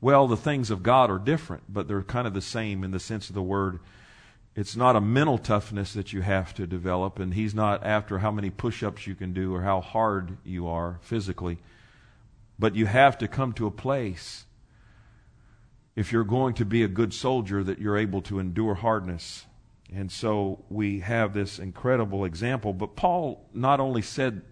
Well, 0.00 0.28
the 0.28 0.36
things 0.36 0.70
of 0.70 0.82
God 0.82 1.10
are 1.10 1.18
different, 1.18 1.64
but 1.68 1.88
they're 1.88 2.02
kind 2.02 2.26
of 2.26 2.34
the 2.34 2.40
same 2.40 2.84
in 2.84 2.92
the 2.92 3.00
sense 3.00 3.28
of 3.28 3.34
the 3.34 3.42
word. 3.42 3.80
It's 4.54 4.76
not 4.76 4.96
a 4.96 5.00
mental 5.00 5.38
toughness 5.38 5.92
that 5.92 6.12
you 6.12 6.22
have 6.22 6.54
to 6.54 6.66
develop, 6.66 7.18
and 7.18 7.34
He's 7.34 7.54
not 7.54 7.84
after 7.84 8.18
how 8.18 8.30
many 8.30 8.50
push 8.50 8.82
ups 8.82 9.06
you 9.06 9.14
can 9.14 9.32
do 9.32 9.54
or 9.54 9.62
how 9.62 9.80
hard 9.80 10.38
you 10.44 10.68
are 10.68 10.98
physically. 11.02 11.58
But 12.58 12.74
you 12.74 12.86
have 12.86 13.18
to 13.18 13.28
come 13.28 13.52
to 13.54 13.66
a 13.66 13.72
place, 13.72 14.44
if 15.94 16.12
you're 16.12 16.24
going 16.24 16.54
to 16.54 16.64
be 16.64 16.82
a 16.82 16.88
good 16.88 17.12
soldier, 17.12 17.64
that 17.64 17.78
you're 17.78 17.96
able 17.96 18.22
to 18.22 18.38
endure 18.38 18.74
hardness. 18.74 19.46
And 19.92 20.12
so 20.12 20.64
we 20.68 21.00
have 21.00 21.34
this 21.34 21.58
incredible 21.58 22.24
example. 22.24 22.72
But 22.72 22.94
Paul 22.94 23.48
not 23.54 23.80
only 23.80 24.02
said, 24.02 24.42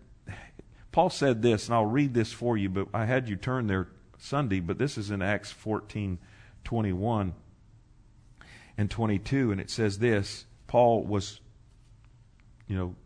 Paul 0.93 1.11
said 1.11 1.43
this, 1.43 1.67
and 1.67 1.75
I'll 1.75 1.85
read 1.85 2.15
this 2.15 2.33
for 2.33 2.57
you, 2.57 2.69
but 2.69 2.88
I 2.95 3.05
had 3.05 3.29
you 3.29 3.37
turn 3.37 3.67
there 3.67 3.88
Sunday, 4.19 4.61
but 4.61 4.79
this 4.79 4.99
is 4.99 5.11
in 5.11 5.23
Acts 5.23 5.51
14 5.51 6.19
21 6.65 7.33
and 8.77 8.91
22, 8.91 9.53
and 9.53 9.61
it 9.61 9.71
says 9.71 9.99
this 9.99 10.45
Paul 10.67 11.05
was, 11.05 11.41
you 12.67 12.77
know, 12.77 12.97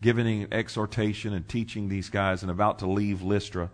giving 0.00 0.42
an 0.42 0.54
exhortation 0.54 1.34
and 1.34 1.48
teaching 1.48 1.88
these 1.88 2.08
guys 2.10 2.42
and 2.42 2.50
about 2.50 2.78
to 2.78 2.86
leave 2.86 3.22
Lystra. 3.22 3.70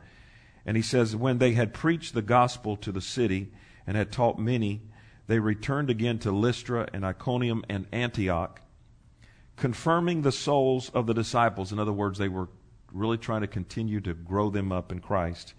And 0.65 0.77
he 0.77 0.83
says, 0.83 1.15
When 1.15 1.39
they 1.39 1.53
had 1.53 1.75
preached 1.75 2.15
the 2.15 2.23
gospel 2.23 2.77
to 2.79 2.91
the 2.91 3.03
city 3.03 3.53
and 3.87 3.97
had 3.97 4.11
taught 4.11 4.39
many, 4.39 4.81
they 5.27 5.39
returned 5.39 5.91
again 5.91 6.19
to 6.21 6.33
Lystra 6.33 6.89
and 6.93 7.05
Iconium 7.05 7.65
and 7.69 7.87
Antioch, 7.93 8.61
confirming 9.57 10.23
the 10.23 10.33
souls 10.33 10.91
of 10.91 11.07
the 11.07 11.15
disciples. 11.15 11.71
In 11.71 11.79
other 11.79 11.93
words, 11.93 12.19
they 12.19 12.29
were 12.29 12.49
really 12.93 13.19
trying 13.19 13.43
to 13.43 13.47
continue 13.47 14.01
to 14.01 14.15
grow 14.15 14.49
them 14.49 14.73
up 14.73 14.91
in 14.91 15.01
Christ 15.01 15.55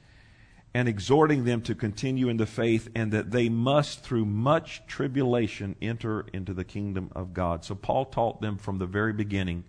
and 0.76 0.90
exhorting 0.90 1.46
them 1.46 1.62
to 1.62 1.74
continue 1.74 2.28
in 2.28 2.36
the 2.36 2.46
faith 2.46 2.90
and 2.94 3.14
that 3.14 3.32
they 3.32 3.48
must, 3.48 4.02
through 4.02 4.26
much 4.26 4.86
tribulation, 4.88 5.74
enter 5.82 6.26
into 6.34 6.54
the 6.54 6.66
kingdom 6.66 7.10
of 7.16 7.34
God. 7.34 7.64
So 7.64 7.76
Paul 7.76 8.04
taught 8.04 8.42
them 8.42 8.58
from 8.58 8.78
the 8.78 8.86
very 8.86 9.14
beginning. 9.14 9.64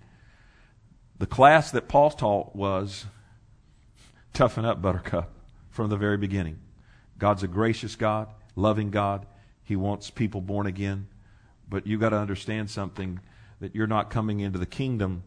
The 1.20 1.28
class 1.28 1.70
that 1.70 1.86
Paul 1.86 2.10
taught 2.10 2.56
was 2.56 3.06
toughen 4.32 4.64
up, 4.64 4.82
Buttercup, 4.82 5.30
from 5.70 5.90
the 5.90 5.96
very 5.96 6.16
beginning. 6.16 6.58
God's 7.18 7.44
a 7.44 7.48
gracious 7.48 7.94
God, 7.94 8.28
loving 8.56 8.90
God. 8.90 9.26
He 9.62 9.76
wants 9.76 10.10
people 10.10 10.40
born 10.40 10.66
again. 10.66 11.06
But 11.68 11.86
you've 11.86 12.00
got 12.00 12.08
to 12.08 12.18
understand 12.18 12.68
something 12.68 13.20
that 13.60 13.76
you're 13.76 13.86
not 13.86 14.10
coming 14.10 14.40
into 14.40 14.58
the 14.58 14.66
kingdom 14.66 15.22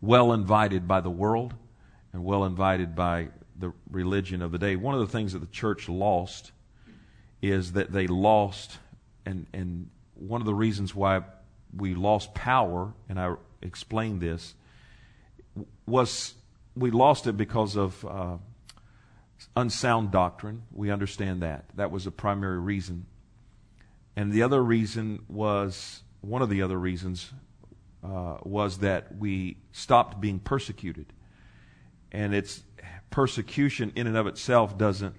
well 0.00 0.32
invited 0.32 0.88
by 0.88 1.02
the 1.02 1.10
world 1.10 1.52
and 2.14 2.24
well 2.24 2.46
invited 2.46 2.94
by 2.94 3.28
the 3.62 3.72
religion 3.90 4.42
of 4.42 4.52
the 4.52 4.58
day. 4.58 4.76
One 4.76 4.92
of 4.94 5.00
the 5.00 5.06
things 5.06 5.32
that 5.32 5.38
the 5.38 5.46
church 5.46 5.88
lost 5.88 6.52
is 7.40 7.72
that 7.72 7.92
they 7.92 8.06
lost, 8.06 8.78
and, 9.24 9.46
and 9.54 9.88
one 10.14 10.42
of 10.42 10.46
the 10.46 10.54
reasons 10.54 10.94
why 10.94 11.22
we 11.74 11.94
lost 11.94 12.34
power, 12.34 12.92
and 13.08 13.18
I 13.18 13.34
explained 13.62 14.20
this, 14.20 14.54
was 15.86 16.34
we 16.74 16.90
lost 16.90 17.26
it 17.26 17.36
because 17.36 17.76
of 17.76 18.04
uh, 18.04 18.36
unsound 19.56 20.10
doctrine. 20.10 20.62
We 20.72 20.90
understand 20.90 21.42
that. 21.42 21.66
That 21.76 21.90
was 21.90 22.06
a 22.06 22.10
primary 22.10 22.58
reason. 22.58 23.06
and 24.16 24.32
the 24.32 24.42
other 24.42 24.62
reason 24.62 25.24
was 25.28 26.02
one 26.20 26.42
of 26.42 26.50
the 26.50 26.62
other 26.62 26.78
reasons 26.78 27.32
uh, 28.04 28.38
was 28.42 28.78
that 28.78 29.16
we 29.16 29.58
stopped 29.70 30.20
being 30.20 30.40
persecuted. 30.40 31.06
And 32.10 32.34
it's 32.34 32.62
persecution 33.12 33.92
in 33.94 34.08
and 34.08 34.16
of 34.16 34.26
itself 34.26 34.76
doesn't 34.76 35.14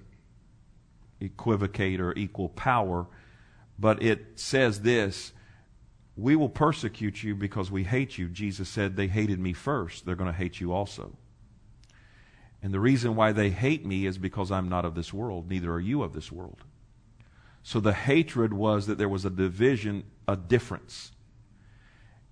equivocate 1.21 2.01
or 2.01 2.13
equal 2.17 2.49
power, 2.49 3.07
but 3.79 4.03
it 4.03 4.39
says 4.39 4.81
this 4.81 5.31
We 6.17 6.35
will 6.35 6.49
persecute 6.49 7.23
you 7.23 7.35
because 7.35 7.71
we 7.71 7.85
hate 7.85 8.17
you. 8.17 8.27
Jesus 8.27 8.67
said, 8.67 8.97
They 8.97 9.07
hated 9.07 9.39
me 9.39 9.53
first. 9.53 10.05
They're 10.05 10.15
going 10.15 10.31
to 10.31 10.37
hate 10.37 10.59
you 10.59 10.73
also. 10.73 11.15
And 12.61 12.73
the 12.73 12.79
reason 12.79 13.15
why 13.15 13.33
they 13.33 13.49
hate 13.49 13.85
me 13.85 14.05
is 14.05 14.17
because 14.17 14.51
I'm 14.51 14.69
not 14.69 14.85
of 14.85 14.95
this 14.95 15.13
world, 15.13 15.49
neither 15.49 15.71
are 15.71 15.79
you 15.79 16.01
of 16.01 16.13
this 16.13 16.31
world. 16.31 16.63
So 17.61 17.79
the 17.79 17.93
hatred 17.93 18.53
was 18.53 18.87
that 18.87 18.97
there 18.97 19.09
was 19.09 19.25
a 19.25 19.29
division, 19.29 20.03
a 20.27 20.35
difference. 20.35 21.11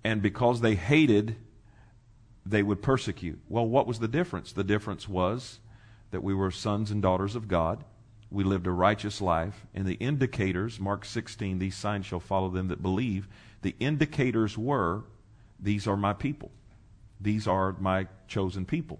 And 0.04 0.20
because 0.20 0.60
they 0.60 0.74
hated, 0.74 1.36
they 2.44 2.62
would 2.62 2.82
persecute. 2.82 3.40
Well, 3.48 3.66
what 3.66 3.86
was 3.86 3.98
the 3.98 4.08
difference? 4.08 4.52
The 4.52 4.64
difference 4.64 5.08
was 5.08 5.60
that 6.10 6.22
we 6.22 6.34
were 6.34 6.50
sons 6.50 6.90
and 6.90 7.00
daughters 7.00 7.36
of 7.36 7.48
God. 7.48 7.84
We 8.30 8.44
lived 8.44 8.66
a 8.66 8.72
righteous 8.72 9.20
life. 9.20 9.66
And 9.74 9.86
the 9.86 9.94
indicators, 9.94 10.80
Mark 10.80 11.04
16, 11.04 11.58
these 11.58 11.76
signs 11.76 12.06
shall 12.06 12.20
follow 12.20 12.48
them 12.48 12.68
that 12.68 12.82
believe. 12.82 13.28
The 13.62 13.76
indicators 13.78 14.58
were, 14.58 15.04
these 15.60 15.86
are 15.86 15.96
my 15.96 16.12
people. 16.12 16.50
These 17.20 17.46
are 17.46 17.76
my 17.78 18.08
chosen 18.26 18.64
people. 18.64 18.98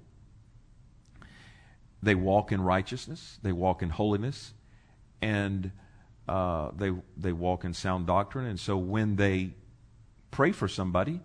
They 2.03 2.15
walk 2.15 2.53
in 2.53 2.61
righteousness. 2.61 3.39
They 3.43 3.53
walk 3.53 3.83
in 3.83 3.91
holiness. 3.91 4.55
And 5.21 5.73
uh, 6.29 6.71
they, 6.77 6.93
they 7.17 7.33
walk 7.33 7.65
in 7.65 7.75
sound 7.75 8.07
doctrine. 8.07 8.47
And 8.47 8.61
so 8.61 8.77
when 8.77 9.17
they 9.17 9.55
pray 10.31 10.53
for 10.53 10.69
somebody, 10.69 11.21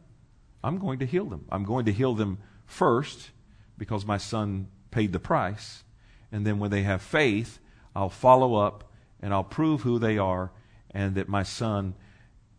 I'm 0.67 0.79
going 0.79 0.99
to 0.99 1.05
heal 1.05 1.23
them. 1.23 1.45
I'm 1.49 1.63
going 1.63 1.85
to 1.85 1.93
heal 1.93 2.13
them 2.13 2.39
first 2.65 3.31
because 3.77 4.05
my 4.05 4.17
son 4.17 4.67
paid 4.91 5.13
the 5.13 5.19
price. 5.19 5.85
And 6.29 6.45
then 6.45 6.59
when 6.59 6.71
they 6.71 6.83
have 6.83 7.01
faith, 7.01 7.59
I'll 7.95 8.09
follow 8.09 8.55
up 8.55 8.91
and 9.21 9.33
I'll 9.33 9.45
prove 9.45 9.81
who 9.83 9.97
they 9.97 10.17
are 10.17 10.51
and 10.91 11.15
that 11.15 11.29
my 11.29 11.43
son 11.43 11.95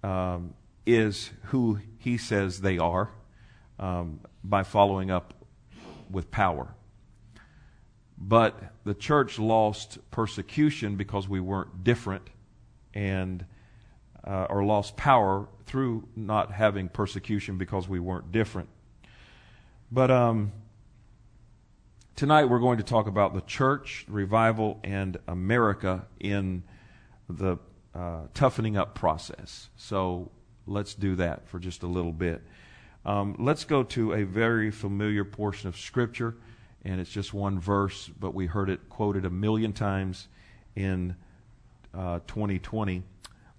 um, 0.02 0.54
is 0.86 1.30
who 1.44 1.80
he 1.98 2.16
says 2.16 2.62
they 2.62 2.78
are 2.78 3.10
um, 3.78 4.20
by 4.42 4.62
following 4.62 5.10
up 5.10 5.34
with 6.10 6.30
power. 6.30 6.74
But 8.16 8.58
the 8.84 8.94
church 8.94 9.38
lost 9.38 9.98
persecution 10.10 10.96
because 10.96 11.28
we 11.28 11.40
weren't 11.40 11.84
different 11.84 12.26
and 12.94 13.44
uh, 14.28 14.46
or 14.50 14.62
lost 14.62 14.96
power 14.96 15.48
through 15.64 16.06
not 16.14 16.52
having 16.52 16.88
persecution 16.88 17.56
because 17.56 17.88
we 17.88 17.98
weren't 17.98 18.30
different. 18.30 18.68
But 19.90 20.10
um, 20.10 20.52
tonight 22.14 22.44
we're 22.44 22.58
going 22.58 22.76
to 22.76 22.84
talk 22.84 23.06
about 23.06 23.32
the 23.32 23.40
church, 23.40 24.04
revival, 24.06 24.80
and 24.84 25.16
America 25.26 26.06
in 26.20 26.62
the 27.28 27.56
uh, 27.94 28.24
toughening 28.34 28.76
up 28.76 28.94
process. 28.94 29.70
So 29.76 30.30
let's 30.66 30.94
do 30.94 31.16
that 31.16 31.48
for 31.48 31.58
just 31.58 31.82
a 31.82 31.86
little 31.86 32.12
bit. 32.12 32.42
Um, 33.06 33.34
let's 33.38 33.64
go 33.64 33.82
to 33.84 34.12
a 34.12 34.24
very 34.24 34.70
familiar 34.70 35.24
portion 35.24 35.68
of 35.68 35.76
Scripture, 35.78 36.36
and 36.84 37.00
it's 37.00 37.10
just 37.10 37.32
one 37.32 37.58
verse, 37.58 38.10
but 38.20 38.34
we 38.34 38.44
heard 38.44 38.68
it 38.68 38.90
quoted 38.90 39.24
a 39.24 39.30
million 39.30 39.72
times 39.72 40.28
in 40.76 41.16
uh, 41.94 42.20
2020. 42.26 43.02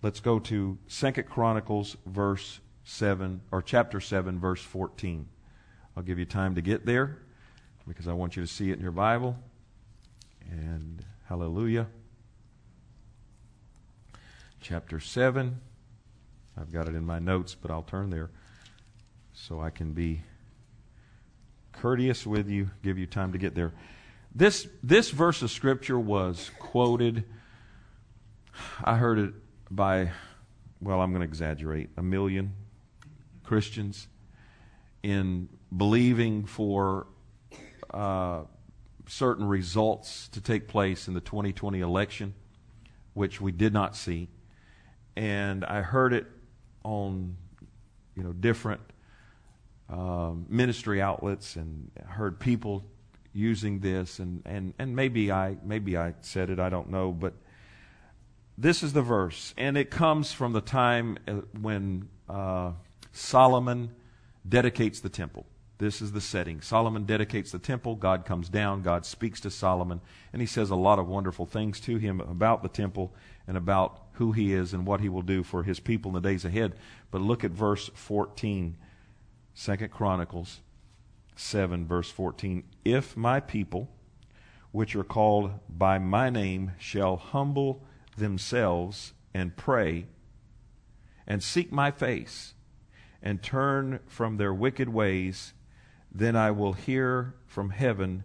Let's 0.02 0.20
go 0.20 0.40
to 0.40 0.78
Second 0.88 1.28
Chronicles 1.28 1.98
verse 2.06 2.60
7 2.86 3.42
or 3.52 3.62
chapter 3.62 4.00
7 4.00 4.40
verse 4.40 4.62
14. 4.62 5.28
I'll 5.96 6.04
give 6.04 6.18
you 6.18 6.26
time 6.26 6.56
to 6.56 6.62
get 6.62 6.86
there 6.86 7.18
because 7.88 8.08
I 8.08 8.14
want 8.14 8.36
you 8.36 8.42
to 8.42 8.48
see 8.48 8.72
it 8.72 8.78
in 8.78 8.82
your 8.82 8.92
Bible. 8.92 9.36
And 10.50 11.04
hallelujah. 11.28 11.88
Chapter 14.62 15.00
7. 15.00 15.60
I've 16.58 16.72
got 16.72 16.88
it 16.88 16.96
in 16.96 17.06
my 17.06 17.20
notes, 17.20 17.56
but 17.56 17.72
I'll 17.72 17.84
turn 17.84 18.10
there 18.10 18.30
so 19.34 19.62
I 19.62 19.70
can 19.70 19.94
be 19.94 20.22
courteous 21.74 22.26
with 22.26 22.50
you, 22.50 22.70
give 22.84 22.98
you 22.98 23.06
time 23.06 23.32
to 23.34 23.38
get 23.38 23.56
there. 23.56 23.74
This 24.34 24.68
this 24.84 25.10
verse 25.10 25.42
of 25.42 25.52
scripture 25.52 26.00
was 26.00 26.52
quoted 26.60 27.26
I 28.84 28.96
heard 28.96 29.20
it 29.20 29.34
by, 29.72 30.12
well, 30.82 31.02
I'm 31.02 31.12
going 31.12 31.22
to 31.22 31.28
exaggerate, 31.28 31.90
a 31.98 32.04
million 32.04 32.54
Christians 33.44 34.08
in 35.04 35.50
believing 35.76 36.46
for 36.46 37.08
uh, 37.94 38.42
certain 39.08 39.46
results 39.46 40.28
to 40.30 40.42
take 40.42 40.68
place 40.68 41.08
in 41.08 41.14
the 41.14 41.22
2020 41.22 41.80
election, 41.80 42.34
which 43.14 43.42
we 43.42 43.52
did 43.52 43.74
not 43.74 43.96
see. 43.96 44.30
And 45.16 45.66
I 45.66 45.82
heard 45.82 46.14
it 46.14 46.28
on, 46.84 47.36
you 48.16 48.24
know, 48.24 48.34
different 48.34 48.82
um, 49.90 50.46
ministry 50.50 51.02
outlets, 51.02 51.56
and 51.56 51.92
heard 52.06 52.40
people 52.40 52.86
using 53.34 53.80
this, 53.80 54.20
and, 54.20 54.42
and, 54.46 54.74
and 54.78 54.96
maybe 54.96 55.32
I 55.32 55.58
maybe 55.64 55.98
I 55.98 56.14
said 56.22 56.50
it, 56.50 56.60
I 56.60 56.70
don't 56.70 56.92
know, 56.92 57.12
but 57.12 57.34
this 58.60 58.84
is 58.84 58.92
the 58.92 59.02
verse, 59.02 59.54
and 59.58 59.78
it 59.78 59.90
comes 59.90 60.34
from 60.34 60.52
the 60.52 60.60
time 60.60 61.18
uh, 61.26 61.36
when 61.62 62.10
uh, 62.28 62.74
Solomon 63.14 63.92
dedicates 64.48 65.00
the 65.00 65.08
temple. 65.08 65.46
This 65.78 66.02
is 66.02 66.12
the 66.12 66.20
setting. 66.20 66.60
Solomon 66.60 67.06
dedicates 67.06 67.54
the 67.54 67.60
temple. 67.60 67.96
God 67.96 68.26
comes 68.26 68.50
down. 68.50 68.82
God 68.82 69.06
speaks 69.06 69.40
to 69.42 69.50
Solomon, 69.50 70.02
and 70.34 70.42
he 70.42 70.46
says 70.46 70.72
a 70.72 70.76
lot 70.76 71.00
of 71.00 71.08
wonderful 71.08 71.46
things 71.46 71.80
to 71.82 71.96
him 71.96 72.20
about 72.20 72.62
the 72.62 72.68
temple 72.68 73.14
and 73.48 73.56
about 73.56 74.02
who 74.14 74.34
he 74.34 74.52
is 74.52 74.74
and 74.74 74.86
what 74.86 75.00
he 75.00 75.08
will 75.08 75.22
do 75.22 75.42
for 75.42 75.64
his 75.64 75.80
people 75.80 76.10
in 76.10 76.22
the 76.22 76.30
days 76.30 76.44
ahead. 76.44 76.76
But 77.12 77.22
look 77.22 77.46
at 77.46 77.52
verse 77.52 77.90
14, 77.94 78.76
2 79.56 79.78
Chronicles 79.88 80.60
7, 81.38 81.88
verse 81.88 82.12
14. 82.12 82.64
If 82.84 83.16
my 83.16 83.40
people, 83.40 83.90
which 84.74 84.98
are 84.98 85.06
called 85.06 85.52
by 85.70 85.98
my 85.98 86.30
name, 86.30 86.74
shall 86.78 87.16
humble 87.16 87.86
themselves 88.20 89.14
and 89.34 89.56
pray 89.56 90.08
and 91.28 91.44
seek 91.44 91.72
my 91.72 91.92
face 91.92 92.54
and 93.22 93.42
turn 93.42 94.00
from 94.08 94.38
their 94.38 94.54
wicked 94.54 94.90
ways, 94.90 95.54
then 96.12 96.36
I 96.36 96.52
will 96.52 96.74
hear 96.74 97.36
from 97.46 97.70
heaven 97.70 98.24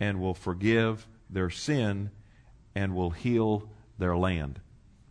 and 0.00 0.20
will 0.20 0.34
forgive 0.34 1.06
their 1.30 1.50
sin 1.50 2.10
and 2.74 2.94
will 2.94 3.10
heal 3.10 3.70
their 3.98 4.16
land. 4.16 4.60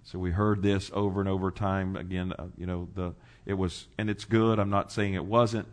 So 0.04 0.20
we 0.20 0.32
heard 0.32 0.62
this 0.62 0.92
over 0.94 1.22
and 1.22 1.30
over 1.30 1.50
time. 1.50 1.96
Again, 1.96 2.34
uh, 2.38 2.48
you 2.58 2.66
know, 2.66 2.90
the 2.94 3.14
it 3.46 3.54
was, 3.54 3.88
and 3.98 4.10
it's 4.10 4.26
good. 4.26 4.60
I'm 4.60 4.70
not 4.70 4.92
saying 4.92 5.14
it 5.14 5.26
wasn't, 5.26 5.68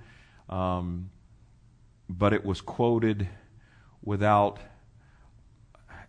um, 0.48 1.10
but 2.08 2.32
it 2.32 2.44
was 2.44 2.60
quoted 2.60 3.28
without 4.02 4.58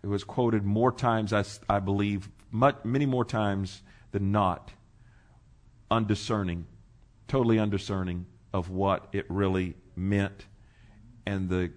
it 0.02 0.08
was 0.08 0.24
quoted 0.24 0.64
more 0.64 0.92
times, 0.92 1.32
I, 1.32 1.44
I 1.68 1.78
believe, 1.78 2.28
much, 2.50 2.76
many 2.84 3.06
more 3.06 3.24
times 3.24 3.82
than 4.10 4.32
not, 4.32 4.72
undiscerning, 5.90 6.66
totally 7.28 7.58
undiscerning 7.58 8.26
of 8.52 8.68
what 8.68 9.08
it 9.12 9.26
really 9.28 9.74
meant 9.96 10.46
and 11.26 11.48
the 11.48 11.70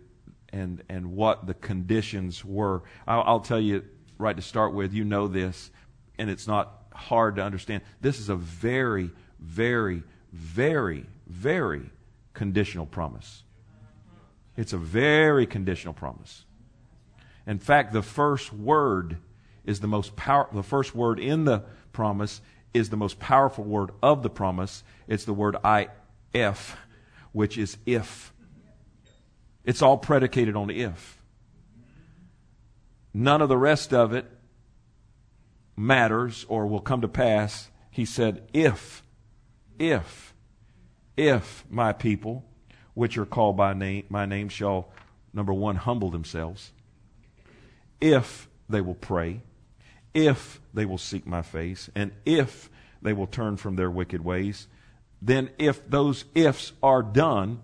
and 0.50 0.84
and 0.90 1.12
what 1.12 1.48
the 1.48 1.54
conditions 1.54 2.44
were. 2.44 2.84
I'll, 3.08 3.24
I'll 3.26 3.40
tell 3.40 3.60
you 3.60 3.84
right 4.18 4.36
to 4.36 4.42
start 4.42 4.74
with. 4.74 4.94
You 4.94 5.04
know 5.04 5.28
this, 5.28 5.70
and 6.18 6.30
it's 6.30 6.48
not 6.48 6.86
hard 6.94 7.36
to 7.36 7.44
understand. 7.44 7.84
This 8.02 8.20
is 8.20 8.30
a 8.30 8.36
very, 8.36 9.12
very, 9.40 10.04
very, 10.32 11.06
very 11.28 11.90
conditional 12.34 12.86
promise. 12.86 13.44
It's 14.58 14.74
a 14.74 14.78
very 14.78 15.46
conditional 15.46 15.94
promise. 15.94 16.45
In 17.48 17.60
fact, 17.60 17.94
the 17.94 18.02
first 18.02 18.52
word 18.52 19.18
is 19.66 19.80
the 19.80 19.88
most 19.88 20.16
power, 20.16 20.48
the 20.52 20.64
first 20.64 20.96
word 20.96 21.20
in 21.20 21.46
the 21.46 21.64
promise 21.92 22.42
is 22.74 22.90
the 22.90 22.98
most 22.98 23.20
powerful 23.20 23.64
word 23.64 23.92
of 24.02 24.24
the 24.24 24.30
promise. 24.30 24.84
It's 25.08 25.26
the 25.26 25.34
word 25.34 25.56
if, 26.34 26.78
which 27.32 27.58
is 27.58 27.78
if. 27.86 28.34
It's 29.64 29.82
all 29.82 29.98
predicated 29.98 30.56
on 30.56 30.70
if. 30.70 31.22
None 33.14 33.42
of 33.42 33.50
the 33.50 33.58
rest 33.58 33.94
of 33.94 34.14
it 34.14 34.26
matters 35.78 36.46
or 36.50 36.68
will 36.68 36.82
come 36.82 37.02
to 37.02 37.08
pass. 37.08 37.70
He 37.90 38.06
said, 38.06 38.50
if, 38.54 39.04
if, 39.80 40.34
if 41.16 41.64
my 41.70 41.94
people, 41.94 42.46
which 42.94 43.18
are 43.18 43.26
called 43.26 43.56
by 43.56 43.74
name, 43.74 44.06
my 44.10 44.26
name, 44.26 44.50
shall, 44.50 44.90
number 45.34 45.54
one, 45.54 45.78
humble 45.78 46.10
themselves 46.10 46.72
if 48.02 48.48
they 48.70 48.82
will 48.82 48.96
pray, 48.96 49.42
if 50.14 50.62
they 50.74 50.86
will 50.86 50.98
seek 50.98 51.26
my 51.26 51.42
face, 51.42 51.90
and 51.96 52.12
if 52.26 52.70
they 53.02 53.14
will 53.14 53.28
turn 53.28 53.58
from 53.58 53.76
their 53.76 53.90
wicked 53.90 54.24
ways, 54.24 54.68
then 55.22 55.50
if 55.58 55.88
those 55.90 56.26
ifs 56.34 56.74
are 56.82 57.04
done, 57.04 57.62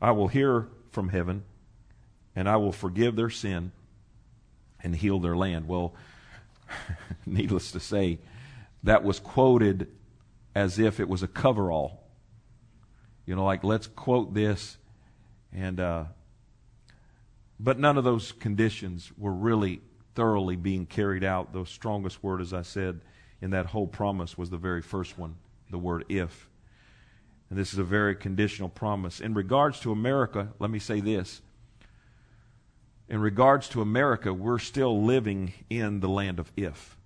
I 0.00 0.12
will 0.12 0.28
hear 0.28 0.68
from 0.90 1.08
heaven, 1.08 1.44
and 2.36 2.48
I 2.48 2.56
will 2.56 2.72
forgive 2.72 3.16
their 3.16 3.30
sin 3.30 3.72
and 4.82 4.94
heal 4.94 5.18
their 5.18 5.36
land. 5.36 5.66
Well, 5.66 5.94
needless 7.26 7.72
to 7.72 7.80
say, 7.80 8.18
that 8.84 9.02
was 9.02 9.18
quoted 9.18 9.88
as 10.54 10.78
if 10.78 11.00
it 11.00 11.08
was 11.08 11.22
a 11.22 11.28
coverall. 11.28 12.02
You 13.26 13.36
know, 13.36 13.44
like 13.44 13.64
let's 13.64 13.86
quote 13.86 14.34
this, 14.34 14.78
and 15.52 15.80
uh, 15.80 16.04
but 17.60 17.78
none 17.78 17.98
of 17.98 18.04
those 18.04 18.32
conditions 18.32 19.10
were 19.16 19.32
really 19.32 19.80
thoroughly 20.14 20.56
being 20.56 20.86
carried 20.86 21.24
out. 21.24 21.52
The 21.52 21.64
strongest 21.64 22.22
word, 22.22 22.40
as 22.40 22.52
I 22.52 22.62
said, 22.62 23.00
in 23.40 23.50
that 23.50 23.66
whole 23.66 23.86
promise 23.86 24.36
was 24.36 24.50
the 24.50 24.56
very 24.56 24.82
first 24.82 25.18
one, 25.18 25.36
the 25.70 25.78
word 25.78 26.04
if. 26.08 26.48
And 27.50 27.58
this 27.58 27.72
is 27.72 27.78
a 27.78 27.84
very 27.84 28.14
conditional 28.14 28.68
promise. 28.68 29.20
In 29.20 29.34
regards 29.34 29.80
to 29.80 29.92
America, 29.92 30.48
let 30.58 30.70
me 30.70 30.78
say 30.78 31.00
this. 31.00 31.40
In 33.08 33.20
regards 33.20 33.68
to 33.70 33.80
America, 33.80 34.34
we're 34.34 34.58
still 34.58 35.02
living 35.02 35.54
in 35.70 36.00
the 36.00 36.08
land 36.08 36.38
of 36.38 36.52
if. 36.56 36.96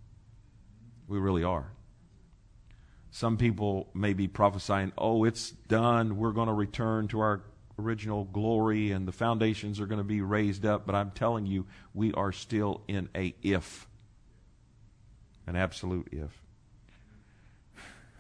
We 1.07 1.19
really 1.19 1.45
are. 1.45 1.71
Some 3.11 3.37
people 3.37 3.89
may 3.95 4.15
be 4.15 4.27
prophesying, 4.27 4.93
oh, 4.97 5.25
it's 5.25 5.51
done. 5.51 6.17
We're 6.17 6.33
going 6.33 6.49
to 6.49 6.55
return 6.55 7.09
to 7.09 7.21
our 7.21 7.43
original 7.83 8.25
glory 8.25 8.93
and 8.93 9.07
the 9.07 9.13
foundations 9.13 9.81
are 9.81 9.87
going 9.87 9.99
to 9.99 10.05
be 10.05 10.21
raised 10.21 10.65
up. 10.65 10.87
But 10.87 10.95
I'm 10.95 11.11
telling 11.11 11.47
you, 11.47 11.67
we 11.95 12.13
are 12.15 12.33
still 12.33 12.83
in 12.89 13.09
a 13.15 13.35
if. 13.43 13.87
An 15.47 15.57
absolute 15.57 16.09
if. 16.13 16.43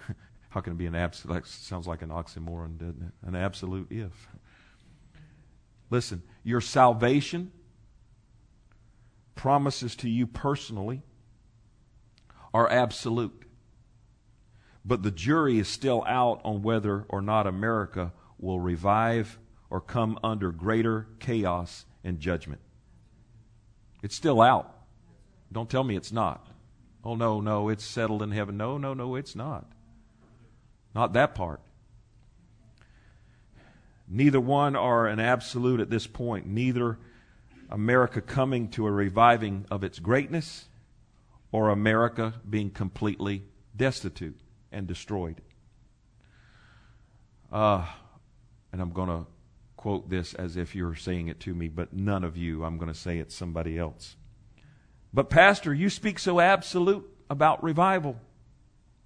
How 0.50 0.60
can 0.60 0.72
it 0.72 0.78
be 0.78 0.86
an 0.86 0.94
absolute? 0.94 1.34
That 1.34 1.46
sounds 1.46 1.86
like 1.86 2.02
an 2.02 2.10
oxymoron, 2.10 2.78
doesn't 2.78 3.02
it? 3.02 3.26
An 3.26 3.36
absolute 3.36 3.86
if. 3.90 4.28
Listen, 5.90 6.22
your 6.42 6.60
salvation 6.60 7.52
promises 9.34 9.94
to 9.96 10.08
you 10.08 10.26
personally 10.26 11.02
are 12.54 12.70
absolute. 12.70 13.42
But 14.84 15.02
the 15.02 15.10
jury 15.10 15.58
is 15.58 15.68
still 15.68 16.02
out 16.06 16.40
on 16.44 16.62
whether 16.62 17.04
or 17.08 17.22
not 17.22 17.46
America 17.46 18.12
will 18.38 18.58
revive 18.58 19.38
or 19.72 19.80
come 19.80 20.18
under 20.22 20.52
greater 20.52 21.06
chaos 21.18 21.86
and 22.04 22.20
judgment. 22.20 22.60
It's 24.02 24.14
still 24.14 24.42
out. 24.42 24.70
Don't 25.50 25.70
tell 25.70 25.82
me 25.82 25.96
it's 25.96 26.12
not. 26.12 26.46
Oh, 27.02 27.14
no, 27.14 27.40
no, 27.40 27.70
it's 27.70 27.82
settled 27.82 28.22
in 28.22 28.32
heaven. 28.32 28.58
No, 28.58 28.76
no, 28.76 28.92
no, 28.92 29.14
it's 29.14 29.34
not. 29.34 29.64
Not 30.94 31.14
that 31.14 31.34
part. 31.34 31.62
Neither 34.06 34.40
one 34.42 34.76
are 34.76 35.06
an 35.06 35.18
absolute 35.18 35.80
at 35.80 35.88
this 35.88 36.06
point. 36.06 36.46
Neither 36.46 36.98
America 37.70 38.20
coming 38.20 38.68
to 38.72 38.86
a 38.86 38.92
reviving 38.92 39.64
of 39.70 39.84
its 39.84 39.98
greatness 39.98 40.66
or 41.50 41.70
America 41.70 42.34
being 42.48 42.68
completely 42.68 43.44
destitute 43.74 44.38
and 44.70 44.86
destroyed. 44.86 45.40
Uh, 47.50 47.86
and 48.70 48.82
I'm 48.82 48.90
going 48.90 49.08
to 49.08 49.31
quote 49.82 50.08
this 50.08 50.32
as 50.34 50.56
if 50.56 50.76
you're 50.76 50.94
saying 50.94 51.26
it 51.26 51.40
to 51.40 51.52
me, 51.52 51.66
but 51.66 51.92
none 51.92 52.22
of 52.22 52.36
you. 52.36 52.62
I'm 52.62 52.78
going 52.78 52.92
to 52.92 52.96
say 52.96 53.18
it 53.18 53.32
somebody 53.32 53.76
else. 53.76 54.14
But, 55.12 55.28
Pastor, 55.28 55.74
you 55.74 55.90
speak 55.90 56.20
so 56.20 56.38
absolute 56.38 57.04
about 57.28 57.64
revival. 57.64 58.16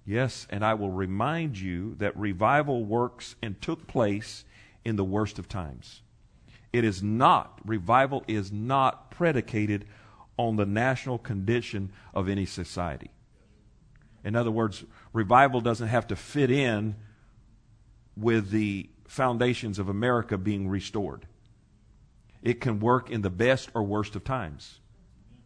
Yes, 0.05 0.45
and 0.51 0.63
I 0.63 0.75
will 0.75 0.91
remind 0.91 1.57
you 1.57 1.95
that 1.95 2.15
revival 2.15 2.85
works 2.85 3.35
and 3.41 3.59
took 3.59 3.87
place 3.87 4.45
in 4.85 4.97
the 4.97 5.03
worst 5.03 5.39
of 5.39 5.49
times. 5.49 6.03
It 6.71 6.83
is 6.83 7.01
not, 7.01 7.59
revival 7.65 8.23
is 8.27 8.51
not 8.51 9.09
predicated 9.09 9.85
on 10.37 10.57
the 10.57 10.67
national 10.67 11.17
condition 11.17 11.91
of 12.13 12.29
any 12.29 12.45
society. 12.45 13.09
In 14.23 14.35
other 14.35 14.51
words, 14.51 14.83
revival 15.11 15.59
doesn't 15.59 15.87
have 15.87 16.05
to 16.05 16.15
fit 16.15 16.51
in 16.51 16.97
with 18.15 18.51
the 18.51 18.91
foundations 19.07 19.79
of 19.79 19.89
America 19.89 20.37
being 20.37 20.67
restored. 20.67 21.25
It 22.43 22.61
can 22.61 22.79
work 22.79 23.09
in 23.09 23.21
the 23.21 23.29
best 23.29 23.69
or 23.73 23.83
worst 23.83 24.15
of 24.15 24.23
times. 24.23 24.79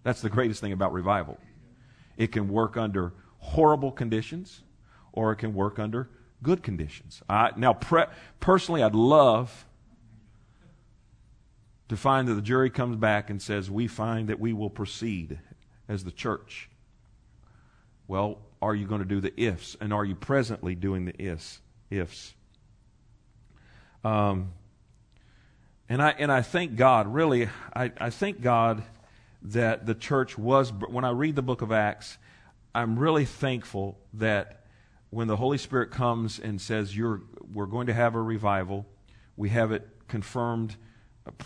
That's 0.04 0.22
the 0.22 0.30
greatest 0.30 0.62
thing 0.62 0.74
about 0.74 0.94
revival. 0.94 1.38
It 2.18 2.32
can 2.32 2.50
work 2.50 2.76
under 2.76 3.14
horrible 3.38 3.92
conditions 3.92 4.62
or 5.14 5.32
it 5.32 5.38
can 5.38 5.54
work 5.54 5.80
under 5.80 6.10
good 6.44 6.64
conditions. 6.64 7.22
I, 7.30 7.52
now, 7.56 7.74
pre- 7.74 8.06
personally, 8.40 8.84
I'd 8.84 8.96
love 8.96 9.66
to 11.90 11.98
find 11.98 12.28
that 12.28 12.36
the 12.36 12.42
jury 12.42 12.70
comes 12.70 12.96
back 12.96 13.30
and 13.30 13.42
says, 13.42 13.70
We 13.70 13.88
find 13.88 14.30
that 14.30 14.40
we 14.40 14.54
will 14.54 14.70
proceed 14.70 15.40
as 15.88 16.04
the 16.04 16.12
church. 16.12 16.70
Well, 18.08 18.40
are 18.62 18.76
you 18.76 18.86
going 18.86 19.02
to 19.02 19.08
do 19.08 19.22
the 19.22 19.34
ifs? 19.42 19.76
And 19.80 19.94
are 19.94 20.06
you 20.06 20.16
presently 20.16 20.76
doing 20.76 21.06
the 21.06 21.22
ifs? 21.22 21.60
ifs? 21.90 22.34
Um, 24.04 24.54
and 25.90 26.02
I 26.02 26.10
and 26.12 26.32
I 26.32 26.42
thank 26.42 26.76
God, 26.76 27.14
really, 27.14 27.50
I, 27.76 27.92
I 28.00 28.10
thank 28.10 28.42
God 28.42 28.84
that 29.44 29.86
the 29.86 29.96
church 29.96 30.38
was. 30.38 30.72
When 30.72 31.04
I 31.04 31.12
read 31.12 31.36
the 31.36 31.42
book 31.42 31.62
of 31.62 31.72
Acts, 31.72 32.18
I'm 32.74 32.98
really 32.98 33.26
thankful 33.26 34.00
that 34.14 34.66
when 35.10 35.28
the 35.28 35.36
Holy 35.36 35.58
Spirit 35.58 35.92
comes 35.92 36.40
and 36.40 36.62
says, 36.62 36.96
"You're, 36.96 37.22
we're 37.54 37.66
going 37.66 37.88
to 37.88 37.94
have 37.94 38.16
a 38.16 38.22
revival," 38.22 38.86
we 39.36 39.50
have 39.50 39.72
it 39.72 39.88
confirmed 40.08 40.78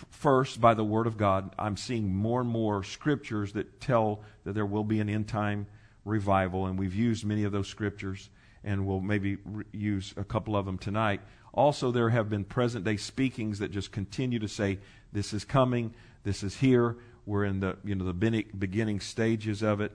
first 0.09 0.61
by 0.61 0.73
the 0.73 0.83
Word 0.83 1.07
of 1.07 1.17
God. 1.17 1.53
I'm 1.59 1.75
seeing 1.75 2.13
more 2.13 2.41
and 2.41 2.49
more 2.49 2.83
scriptures 2.83 3.53
that 3.53 3.81
tell 3.81 4.21
that 4.43 4.53
there 4.53 4.65
will 4.65 4.83
be 4.83 4.99
an 4.99 5.09
end 5.09 5.27
time 5.27 5.67
revival, 6.05 6.67
and 6.67 6.77
we've 6.77 6.95
used 6.95 7.25
many 7.25 7.43
of 7.43 7.51
those 7.51 7.67
scriptures, 7.67 8.29
and 8.63 8.85
we'll 8.85 9.01
maybe 9.01 9.37
re- 9.43 9.65
use 9.73 10.13
a 10.17 10.23
couple 10.23 10.55
of 10.55 10.65
them 10.65 10.77
tonight. 10.77 11.21
Also, 11.55 11.89
there 11.89 12.09
have 12.09 12.29
been 12.29 12.43
present 12.43 12.83
day 12.83 12.97
speakings 12.97 13.59
that 13.59 13.71
just 13.71 13.91
continue 13.91 14.39
to 14.39 14.47
say, 14.47 14.77
This 15.13 15.33
is 15.33 15.45
coming, 15.45 15.95
this 16.23 16.43
is 16.43 16.57
here. 16.57 16.97
We're 17.25 17.45
in 17.45 17.61
the 17.61 17.77
you 17.83 17.95
know 17.95 18.05
the 18.05 18.13
beginning 18.13 18.99
stages 18.99 19.63
of 19.63 19.81
it. 19.81 19.91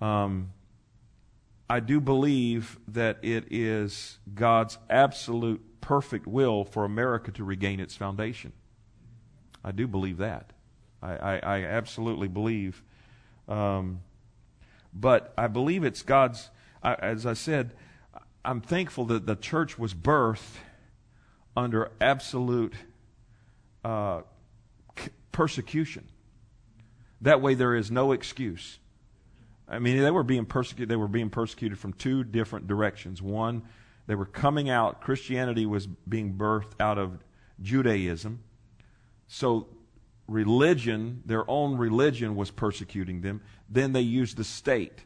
Um, 0.00 0.50
I 1.70 1.80
do 1.80 2.00
believe 2.00 2.78
that 2.88 3.18
it 3.22 3.46
is 3.50 4.18
God's 4.34 4.76
absolute 4.90 5.80
perfect 5.80 6.26
will 6.26 6.64
for 6.64 6.84
America 6.84 7.30
to 7.32 7.44
regain 7.44 7.80
its 7.80 7.96
foundation. 7.96 8.52
I 9.64 9.72
do 9.72 9.86
believe 9.86 10.18
that. 10.18 10.52
I, 11.02 11.16
I, 11.16 11.38
I 11.38 11.64
absolutely 11.64 12.28
believe. 12.28 12.82
Um, 13.48 14.00
but 14.92 15.32
I 15.38 15.46
believe 15.46 15.84
it's 15.84 16.02
God's, 16.02 16.50
I, 16.82 16.94
as 16.94 17.24
I 17.24 17.32
said, 17.32 17.74
I'm 18.44 18.60
thankful 18.60 19.06
that 19.06 19.26
the 19.26 19.36
church 19.36 19.78
was 19.78 19.94
birthed 19.94 20.58
under 21.56 21.90
absolute 22.00 22.74
uh, 23.84 24.22
persecution. 25.32 26.08
That 27.20 27.40
way, 27.40 27.54
there 27.54 27.74
is 27.74 27.90
no 27.90 28.12
excuse. 28.12 28.78
I 29.68 29.78
mean, 29.78 30.02
they 30.02 30.10
were 30.10 30.22
being 30.22 30.44
persecuted. 30.44 30.88
They 30.88 30.96
were 30.96 31.08
being 31.08 31.30
persecuted 31.30 31.78
from 31.78 31.94
two 31.94 32.22
different 32.22 32.66
directions. 32.66 33.22
One, 33.22 33.62
they 34.06 34.14
were 34.14 34.26
coming 34.26 34.68
out. 34.68 35.00
Christianity 35.00 35.64
was 35.64 35.86
being 35.86 36.34
birthed 36.34 36.72
out 36.80 36.98
of 36.98 37.18
Judaism, 37.62 38.40
so 39.26 39.68
religion, 40.26 41.22
their 41.24 41.48
own 41.48 41.76
religion, 41.76 42.36
was 42.36 42.50
persecuting 42.50 43.20
them. 43.20 43.40
Then 43.68 43.92
they 43.92 44.00
used 44.00 44.36
the 44.36 44.44
state. 44.44 45.04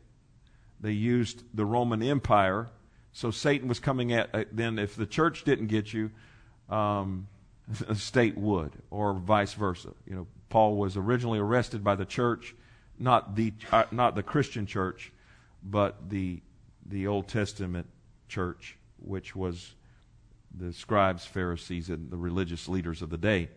They 0.80 0.92
used 0.92 1.44
the 1.54 1.64
Roman 1.64 2.02
Empire. 2.02 2.68
So 3.12 3.30
Satan 3.30 3.68
was 3.68 3.80
coming 3.80 4.12
at. 4.12 4.34
Uh, 4.34 4.44
then, 4.52 4.78
if 4.78 4.96
the 4.96 5.06
church 5.06 5.44
didn't 5.44 5.66
get 5.66 5.92
you, 5.92 6.10
um, 6.68 7.28
state 7.94 8.36
would, 8.36 8.72
or 8.90 9.14
vice 9.14 9.54
versa. 9.54 9.90
You 10.06 10.16
know, 10.16 10.26
Paul 10.48 10.76
was 10.76 10.96
originally 10.96 11.38
arrested 11.38 11.84
by 11.84 11.94
the 11.94 12.06
church, 12.06 12.54
not 12.98 13.36
the 13.36 13.52
uh, 13.70 13.84
not 13.90 14.14
the 14.14 14.22
Christian 14.22 14.66
church, 14.66 15.12
but 15.62 16.08
the 16.10 16.40
the 16.86 17.06
Old 17.06 17.28
Testament 17.28 17.86
church, 18.28 18.76
which 18.98 19.36
was 19.36 19.74
the 20.56 20.72
scribes, 20.72 21.26
Pharisees, 21.26 21.90
and 21.90 22.10
the 22.10 22.16
religious 22.16 22.68
leaders 22.68 23.02
of 23.02 23.10
the 23.10 23.18
day 23.18 23.48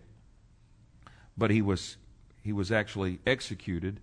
but 1.38 1.52
he 1.52 1.62
was 1.62 1.97
he 2.43 2.54
was 2.54 2.71
actually 2.71 3.19
executed 3.26 4.00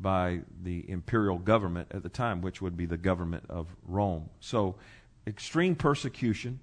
by 0.00 0.40
the 0.62 0.88
imperial 0.88 1.38
government 1.38 1.88
at 1.92 2.02
the 2.02 2.08
time, 2.08 2.40
which 2.40 2.60
would 2.60 2.76
be 2.76 2.86
the 2.86 2.96
government 2.96 3.44
of 3.48 3.68
Rome. 3.86 4.30
So, 4.40 4.76
extreme 5.26 5.76
persecution. 5.76 6.58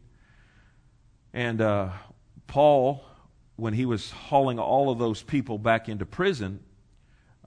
And 1.34 1.62
uh, 1.62 1.90
Paul, 2.48 3.04
when 3.56 3.74
he 3.74 3.86
was 3.86 4.10
hauling 4.12 4.60
all 4.60 4.90
of 4.90 5.00
those 5.00 5.22
people 5.22 5.58
back 5.58 5.90
into 5.90 6.06
prison, 6.06 6.62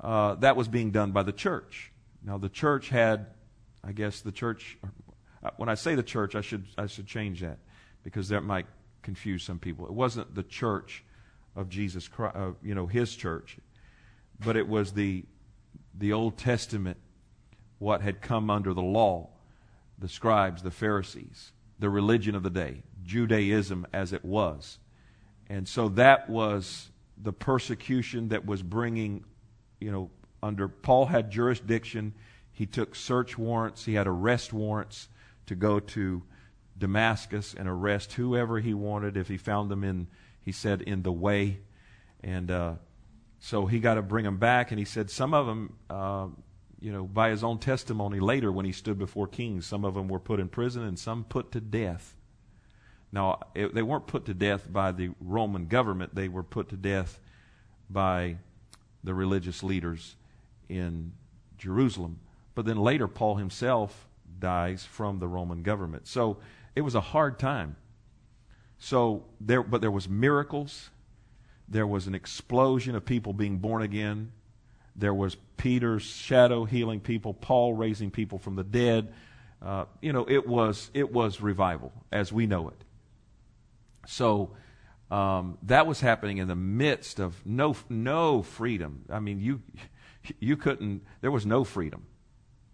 uh, 0.00 0.34
that 0.36 0.56
was 0.56 0.68
being 0.68 0.90
done 0.90 1.12
by 1.12 1.22
the 1.22 1.32
church. 1.32 1.92
Now, 2.24 2.38
the 2.38 2.48
church 2.48 2.88
had, 2.88 3.26
I 3.84 3.92
guess, 3.92 4.20
the 4.20 4.32
church. 4.32 4.78
Uh, 5.42 5.50
when 5.56 5.68
I 5.68 5.74
say 5.74 5.94
the 5.94 6.02
church, 6.02 6.34
I 6.34 6.40
should 6.40 6.66
I 6.78 6.86
should 6.86 7.06
change 7.06 7.40
that 7.40 7.58
because 8.02 8.28
that 8.28 8.42
might 8.42 8.66
confuse 9.02 9.42
some 9.42 9.58
people. 9.58 9.86
It 9.86 9.92
wasn't 9.92 10.34
the 10.34 10.42
church 10.42 11.04
of 11.56 11.68
Jesus 11.68 12.08
Christ, 12.08 12.36
uh, 12.36 12.52
you 12.62 12.74
know, 12.74 12.86
His 12.86 13.14
church, 13.16 13.58
but 14.44 14.56
it 14.56 14.68
was 14.68 14.92
the 14.92 15.24
the 15.94 16.12
Old 16.12 16.38
Testament, 16.38 16.96
what 17.78 18.00
had 18.00 18.22
come 18.22 18.50
under 18.50 18.72
the 18.72 18.82
law, 18.82 19.28
the 19.98 20.08
scribes, 20.08 20.62
the 20.62 20.70
Pharisees, 20.70 21.52
the 21.82 21.90
religion 21.90 22.36
of 22.36 22.44
the 22.44 22.50
day, 22.50 22.84
Judaism 23.02 23.86
as 23.92 24.12
it 24.12 24.24
was, 24.24 24.78
and 25.48 25.66
so 25.66 25.88
that 25.90 26.30
was 26.30 26.90
the 27.20 27.32
persecution 27.32 28.28
that 28.28 28.46
was 28.46 28.62
bringing, 28.62 29.24
you 29.80 29.90
know, 29.90 30.10
under 30.42 30.68
Paul 30.68 31.06
had 31.06 31.30
jurisdiction. 31.30 32.14
He 32.52 32.66
took 32.66 32.94
search 32.94 33.36
warrants. 33.36 33.84
He 33.84 33.94
had 33.94 34.06
arrest 34.06 34.52
warrants 34.52 35.08
to 35.46 35.54
go 35.56 35.80
to 35.80 36.22
Damascus 36.78 37.52
and 37.52 37.68
arrest 37.68 38.12
whoever 38.12 38.60
he 38.60 38.74
wanted 38.74 39.16
if 39.16 39.28
he 39.28 39.36
found 39.36 39.70
them 39.70 39.82
in, 39.84 40.06
he 40.40 40.52
said, 40.52 40.82
in 40.82 41.02
the 41.02 41.12
way. 41.12 41.58
And 42.22 42.50
uh, 42.50 42.74
so 43.40 43.66
he 43.66 43.80
got 43.80 43.94
to 43.94 44.02
bring 44.02 44.24
them 44.24 44.38
back. 44.38 44.70
And 44.70 44.78
he 44.78 44.84
said 44.84 45.10
some 45.10 45.34
of 45.34 45.46
them, 45.46 45.76
uh, 45.90 46.26
you 46.82 46.90
know, 46.90 47.04
by 47.04 47.30
his 47.30 47.44
own 47.44 47.58
testimony 47.58 48.18
later 48.18 48.50
when 48.50 48.66
he 48.66 48.72
stood 48.72 48.98
before 48.98 49.28
kings, 49.28 49.64
some 49.66 49.84
of 49.84 49.94
them 49.94 50.08
were 50.08 50.18
put 50.18 50.40
in 50.40 50.48
prison 50.48 50.82
and 50.82 50.98
some 50.98 51.22
put 51.22 51.52
to 51.52 51.60
death. 51.60 52.16
Now, 53.12 53.38
it, 53.54 53.72
they 53.72 53.82
weren't 53.82 54.08
put 54.08 54.24
to 54.26 54.34
death 54.34 54.70
by 54.70 54.90
the 54.90 55.10
Roman 55.20 55.66
government, 55.66 56.14
they 56.14 56.28
were 56.28 56.42
put 56.42 56.68
to 56.70 56.76
death 56.76 57.20
by 57.88 58.38
the 59.04 59.14
religious 59.14 59.62
leaders 59.62 60.16
in 60.68 61.12
Jerusalem. 61.56 62.18
But 62.54 62.64
then 62.64 62.78
later, 62.78 63.06
Paul 63.06 63.36
himself 63.36 64.08
dies 64.40 64.84
from 64.84 65.20
the 65.20 65.28
Roman 65.28 65.62
government. 65.62 66.08
So 66.08 66.38
it 66.74 66.80
was 66.80 66.94
a 66.94 67.00
hard 67.00 67.38
time. 67.38 67.76
So 68.78 69.24
there, 69.40 69.62
but 69.62 69.80
there 69.80 69.90
was 69.90 70.08
miracles. 70.08 70.90
There 71.68 71.86
was 71.86 72.08
an 72.08 72.14
explosion 72.14 72.96
of 72.96 73.04
people 73.04 73.32
being 73.32 73.58
born 73.58 73.82
again. 73.82 74.32
There 74.96 75.14
was 75.14 75.36
Peter's 75.56 76.02
shadow 76.02 76.64
healing 76.64 77.00
people, 77.00 77.34
Paul 77.34 77.74
raising 77.74 78.10
people 78.10 78.38
from 78.38 78.56
the 78.56 78.64
dead. 78.64 79.12
Uh, 79.60 79.84
you 80.00 80.12
know, 80.12 80.26
it 80.28 80.46
was 80.46 80.90
it 80.92 81.12
was 81.12 81.40
revival 81.40 81.92
as 82.10 82.32
we 82.32 82.46
know 82.46 82.68
it. 82.68 82.84
So 84.06 84.50
um, 85.10 85.58
that 85.64 85.86
was 85.86 86.00
happening 86.00 86.38
in 86.38 86.48
the 86.48 86.56
midst 86.56 87.20
of 87.20 87.44
no 87.46 87.76
no 87.88 88.42
freedom. 88.42 89.04
I 89.10 89.20
mean, 89.20 89.40
you 89.40 89.62
you 90.40 90.56
couldn't. 90.56 91.02
There 91.20 91.30
was 91.30 91.46
no 91.46 91.64
freedom, 91.64 92.06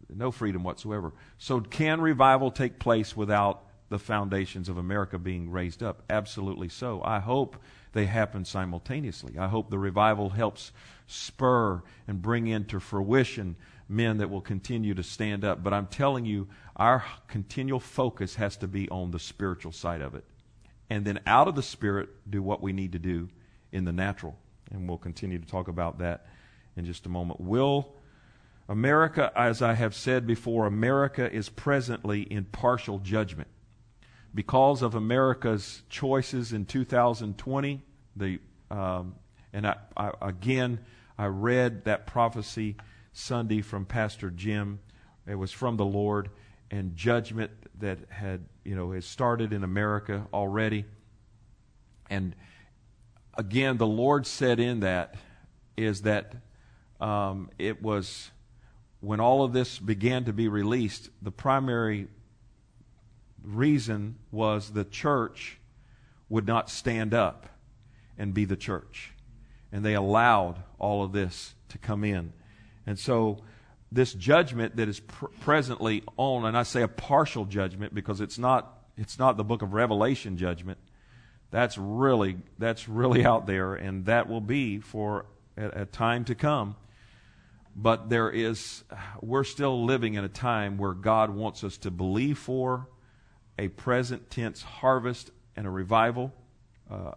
no 0.09 0.31
freedom 0.31 0.63
whatsoever. 0.65 1.13
So 1.37 1.61
can 1.61 2.01
revival 2.01 2.51
take 2.51 2.79
place 2.79 3.17
without 3.17 3.65
the 3.89 3.99
foundations 3.99 4.69
of 4.69 4.77
America 4.77 5.19
being 5.19 5.51
raised 5.51 5.83
up? 5.83 6.03
Absolutely 6.09 6.69
so. 6.69 7.03
I 7.05 7.19
hope 7.19 7.57
they 7.93 8.07
happen 8.07 8.45
simultaneously. 8.45 9.39
I 9.39 9.49
hope 9.49 9.71
the 9.71 9.79
revival 9.79 10.31
helps 10.31 10.73
spur 11.09 11.83
and 12.07 12.23
bring 12.23 12.47
into 12.47 12.79
fruition 12.79 13.57
men 13.89 14.19
that 14.19 14.31
will 14.31 14.41
continue 14.41 14.95
to 14.95 15.03
stand 15.03 15.45
up. 15.45 15.65
But 15.65 15.75
I'm 15.75 15.87
telling 15.89 16.25
you, 16.25 16.47
our 16.77 17.05
continual 17.27 17.81
focus 17.81 18.37
has 18.37 18.57
to 18.59 18.69
be 18.69 18.89
on 18.91 19.11
the 19.11 19.19
spiritual 19.19 19.73
side 19.73 20.03
of 20.03 20.15
it 20.15 20.25
and 20.91 21.05
then 21.05 21.21
out 21.27 21.49
of 21.49 21.55
the 21.55 21.63
spirit 21.63 22.09
do 22.31 22.43
what 22.43 22.63
we 22.63 22.73
need 22.73 22.93
to 22.93 22.99
do 22.99 23.29
in 23.73 23.85
the 23.85 23.93
natural. 23.93 24.37
And 24.71 24.89
we'll 24.89 24.99
continue 24.99 25.39
to 25.39 25.47
talk 25.47 25.69
about 25.69 25.99
that 25.99 26.27
in 26.77 26.85
just 26.85 27.07
a 27.07 27.09
moment. 27.09 27.41
Will 27.41 27.95
America, 28.69 29.33
as 29.35 29.63
I 29.63 29.75
have 29.75 29.95
said 29.95 30.27
before, 30.27 30.67
America 30.67 31.31
is 31.33 31.49
presently 31.49 32.23
in 32.23 32.45
partial 32.45 32.99
judgment. 32.99 33.49
Because 34.35 34.83
of 34.83 34.95
America's 34.95 35.83
choices 35.89 36.53
in 36.53 36.67
2020, 36.67 37.83
the, 38.15 38.39
um, 38.71 39.15
and 39.53 39.67
I, 39.67 39.77
I, 39.97 40.13
again, 40.21 40.81
I 41.17 41.27
read 41.27 41.85
that 41.85 42.07
prophecy 42.07 42.77
Sunday 43.13 43.63
from 43.63 43.85
Pastor 43.85 44.31
Jim. 44.31 44.81
It 45.27 45.35
was 45.35 45.53
from 45.53 45.77
the 45.77 45.85
Lord 45.85 46.31
and 46.71 46.95
judgment 46.97 47.51
that 47.81 47.99
had, 48.09 48.45
you 48.65 48.77
know, 48.77 48.93
has 48.93 49.07
started 49.07 49.53
in 49.53 49.65
America 49.65 50.27
already. 50.33 50.85
And 52.11 52.35
again, 53.35 53.77
the 53.77 53.87
Lord 53.87 54.27
said 54.27 54.61
in 54.61 54.81
that 54.81 55.17
is 55.77 56.03
that 56.03 56.35
um, 57.01 57.51
it 57.59 57.83
was 57.83 58.31
when 59.01 59.21
all 59.21 59.45
of 59.45 59.53
this 59.53 59.79
began 59.79 60.25
to 60.25 60.33
be 60.33 60.49
released, 60.49 61.11
the 61.23 61.31
primary 61.31 62.09
reason 63.43 64.17
was 64.31 64.71
the 64.71 64.85
church 64.85 65.59
would 66.29 66.47
not 66.47 66.69
stand 66.69 67.15
up 67.15 67.47
and 68.19 68.35
be 68.35 68.45
the 68.45 68.57
church. 68.57 69.13
And 69.73 69.85
they 69.85 69.95
allowed 69.95 70.63
all 70.79 71.05
of 71.05 71.13
this 71.13 71.55
to 71.71 71.79
come 71.79 72.05
in. 72.05 72.33
And 72.87 72.99
so 72.99 73.43
this 73.93 74.13
judgment 74.15 74.77
that 74.77 74.89
is 74.89 75.01
pr- 75.01 75.27
presently 75.41 76.03
on, 76.17 76.45
and 76.45 76.57
I 76.57 76.63
say 76.63 76.83
a 76.83 76.89
partial 76.89 77.45
judgment 77.45 77.95
because 77.95 78.21
it's 78.21 78.39
not, 78.39 78.83
it's 78.97 79.19
not 79.19 79.37
the 79.37 79.45
book 79.45 79.63
of 79.63 79.73
Revelation 79.73 80.37
judgment. 80.37 80.79
That's 81.51 81.79
really, 81.79 82.37
that's 82.59 82.89
really 82.89 83.25
out 83.25 83.47
there, 83.47 83.75
and 83.75 84.07
that 84.07 84.29
will 84.29 84.41
be 84.41 84.81
for 84.81 85.27
a, 85.57 85.83
a 85.83 85.87
time 85.87 86.25
to 86.27 86.35
come. 86.35 86.77
But 87.75 88.11
there 88.11 88.31
is, 88.31 88.85
we're 89.21 89.45
still 89.45 89.85
living 89.85 90.15
in 90.15 90.25
a 90.25 90.29
time 90.29 90.79
where 90.79 90.93
God 90.95 91.31
wants 91.31 91.63
us 91.63 91.79
to 91.79 91.91
believe 91.91 92.37
for 92.37 92.89
a 93.59 93.69
present 93.69 94.31
tense 94.31 94.63
harvest 94.63 95.31
and 95.57 95.67
a 95.67 95.71
revival. 95.71 96.33
Uh, 96.91 97.13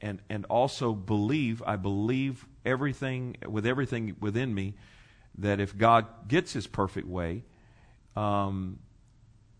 and, 0.00 0.20
and 0.28 0.44
also 0.46 0.92
believe, 0.92 1.62
I 1.66 1.76
believe 1.76 2.46
everything, 2.64 3.36
with 3.46 3.66
everything 3.66 4.16
within 4.20 4.54
me, 4.54 4.74
that 5.38 5.60
if 5.60 5.76
God 5.76 6.06
gets 6.28 6.52
his 6.52 6.66
perfect 6.66 7.06
way, 7.06 7.44
um, 8.14 8.78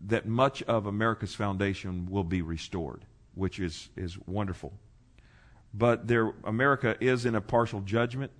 that 0.01 0.27
much 0.27 0.63
of 0.63 0.85
America's 0.85 1.33
foundation 1.33 2.07
will 2.09 2.23
be 2.23 2.41
restored, 2.41 3.05
which 3.35 3.59
is, 3.59 3.89
is 3.95 4.17
wonderful. 4.25 4.73
But 5.73 6.07
there, 6.07 6.33
America 6.43 6.95
is 6.99 7.25
in 7.25 7.35
a 7.35 7.41
partial 7.41 7.81
judgment. 7.81 8.31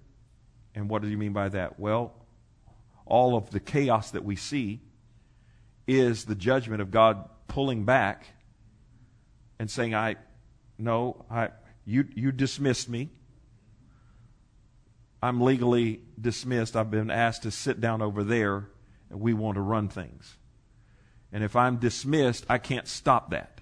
And 0.73 0.89
what 0.89 1.01
do 1.01 1.07
you 1.07 1.17
mean 1.17 1.33
by 1.33 1.49
that? 1.49 1.79
Well, 1.79 2.13
all 3.05 3.35
of 3.35 3.49
the 3.51 3.59
chaos 3.59 4.11
that 4.11 4.23
we 4.23 4.35
see 4.35 4.81
is 5.87 6.25
the 6.25 6.35
judgment 6.35 6.81
of 6.81 6.91
God 6.91 7.29
pulling 7.47 7.85
back 7.85 8.27
and 9.59 9.69
saying, 9.69 9.95
I, 9.95 10.17
no, 10.77 11.25
I, 11.29 11.49
you, 11.87 12.05
you 12.13 12.33
dismissed 12.33 12.89
me. 12.89 13.09
I'm 15.23 15.39
legally 15.39 16.01
dismissed. 16.19 16.75
I've 16.75 16.91
been 16.91 17.09
asked 17.09 17.43
to 17.43 17.51
sit 17.51 17.79
down 17.79 18.01
over 18.01 18.25
there, 18.25 18.67
and 19.09 19.21
we 19.21 19.33
want 19.33 19.55
to 19.55 19.61
run 19.61 19.87
things. 19.87 20.35
And 21.31 21.45
if 21.45 21.55
I'm 21.55 21.77
dismissed, 21.77 22.45
I 22.49 22.57
can't 22.57 22.87
stop 22.87 23.31
that. 23.31 23.61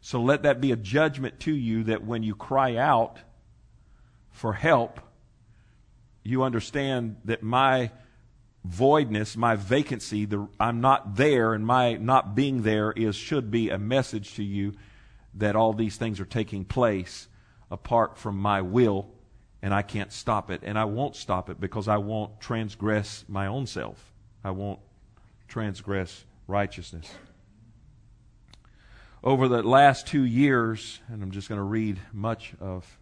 So 0.00 0.20
let 0.20 0.42
that 0.42 0.60
be 0.60 0.72
a 0.72 0.76
judgment 0.76 1.38
to 1.40 1.54
you 1.54 1.84
that 1.84 2.04
when 2.04 2.24
you 2.24 2.34
cry 2.34 2.76
out 2.76 3.18
for 4.30 4.52
help, 4.52 4.98
you 6.24 6.42
understand 6.42 7.16
that 7.26 7.44
my 7.44 7.92
voidness, 8.64 9.36
my 9.36 9.54
vacancy, 9.54 10.24
the, 10.24 10.48
I'm 10.58 10.80
not 10.80 11.14
there, 11.14 11.54
and 11.54 11.64
my 11.64 11.94
not 11.94 12.34
being 12.34 12.62
there 12.62 12.90
is 12.90 13.14
should 13.14 13.52
be 13.52 13.70
a 13.70 13.78
message 13.78 14.34
to 14.34 14.42
you 14.42 14.74
that 15.34 15.56
all 15.56 15.72
these 15.72 15.96
things 15.96 16.20
are 16.20 16.24
taking 16.24 16.64
place 16.64 17.28
apart 17.70 18.18
from 18.18 18.36
my 18.36 18.60
will 18.62 19.08
and 19.62 19.74
I 19.74 19.82
can't 19.82 20.12
stop 20.12 20.50
it. 20.50 20.62
And 20.64 20.78
I 20.78 20.84
won't 20.84 21.16
stop 21.16 21.50
it 21.50 21.60
because 21.60 21.88
I 21.88 21.98
won't 21.98 22.40
transgress 22.40 23.24
my 23.28 23.46
own 23.46 23.66
self. 23.66 24.12
I 24.42 24.50
won't 24.52 24.80
transgress 25.48 26.24
righteousness. 26.46 27.10
Over 29.22 29.48
the 29.48 29.62
last 29.62 30.06
two 30.06 30.22
years, 30.22 31.00
and 31.08 31.22
I'm 31.22 31.30
just 31.30 31.48
going 31.48 31.58
to 31.58 31.64
read 31.64 31.98
much 32.12 32.54
of 32.58 32.98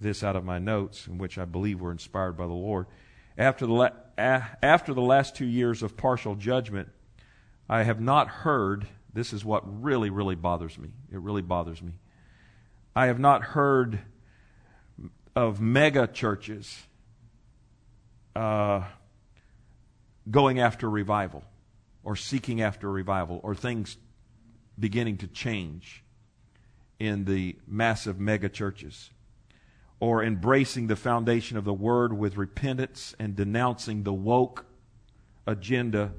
this 0.00 0.24
out 0.24 0.34
of 0.34 0.44
my 0.44 0.58
notes, 0.58 1.06
in 1.06 1.18
which 1.18 1.38
I 1.38 1.44
believe 1.44 1.80
were 1.80 1.92
inspired 1.92 2.36
by 2.36 2.46
the 2.46 2.52
Lord. 2.52 2.86
After 3.38 3.66
the, 3.66 3.72
la- 3.72 3.90
after 4.18 4.92
the 4.92 5.02
last 5.02 5.36
two 5.36 5.46
years 5.46 5.82
of 5.84 5.96
partial 5.96 6.34
judgment, 6.34 6.88
I 7.68 7.84
have 7.84 8.00
not 8.00 8.28
heard, 8.28 8.88
this 9.12 9.32
is 9.32 9.44
what 9.44 9.62
really, 9.82 10.10
really 10.10 10.34
bothers 10.34 10.78
me. 10.78 10.90
It 11.12 11.18
really 11.20 11.42
bothers 11.42 11.82
me. 11.82 11.92
I 12.94 13.06
have 13.06 13.18
not 13.18 13.42
heard 13.42 14.00
of 15.34 15.60
mega 15.60 16.06
churches 16.06 16.82
uh, 18.36 18.84
going 20.30 20.60
after 20.60 20.88
revival 20.88 21.44
or 22.02 22.16
seeking 22.16 22.60
after 22.62 22.90
revival 22.90 23.40
or 23.42 23.54
things 23.54 23.96
beginning 24.78 25.18
to 25.18 25.26
change 25.26 26.02
in 26.98 27.24
the 27.24 27.56
massive 27.66 28.18
mega 28.18 28.48
churches. 28.48 29.10
or 30.00 30.24
embracing 30.24 30.86
the 30.86 30.96
foundation 30.96 31.58
of 31.58 31.64
the 31.64 31.74
word 31.74 32.12
with 32.12 32.36
repentance 32.36 33.14
and 33.18 33.36
denouncing 33.36 34.02
the 34.02 34.12
woke 34.12 34.64
agenda 35.46 36.12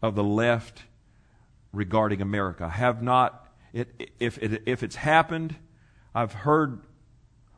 of 0.00 0.14
the 0.14 0.22
left 0.22 0.84
regarding 1.72 2.20
America. 2.20 2.68
Have 2.68 3.02
not, 3.02 3.46
it, 3.72 4.10
if, 4.18 4.38
it, 4.38 4.62
if 4.66 4.82
it's 4.82 4.96
happened, 4.96 5.56
I've 6.14 6.32
heard 6.32 6.80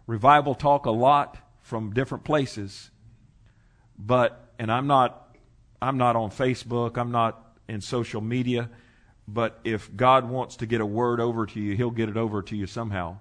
revival 0.07 0.55
talk 0.55 0.87
a 0.87 0.91
lot 0.91 1.37
from 1.63 1.93
different 1.93 2.25
places, 2.25 2.91
but, 3.99 4.53
and 4.59 4.71
I'm 4.73 4.87
not, 4.87 5.37
I'm 5.81 5.99
not 5.99 6.17
on 6.17 6.31
Facebook, 6.31 6.97
I'm 6.97 7.13
not 7.13 7.57
in 7.69 7.81
social 7.81 8.21
media, 8.21 8.71
but 9.29 9.61
if 9.65 9.95
God 9.95 10.29
wants 10.29 10.57
to 10.57 10.67
get 10.67 10.81
a 10.81 10.87
word 10.87 11.21
over 11.21 11.47
to 11.47 11.61
you, 11.61 11.77
He'll 11.77 11.91
get 11.91 12.09
it 12.09 12.17
over 12.17 12.43
to 12.43 12.57
you 12.57 12.67
somehow. 12.67 13.19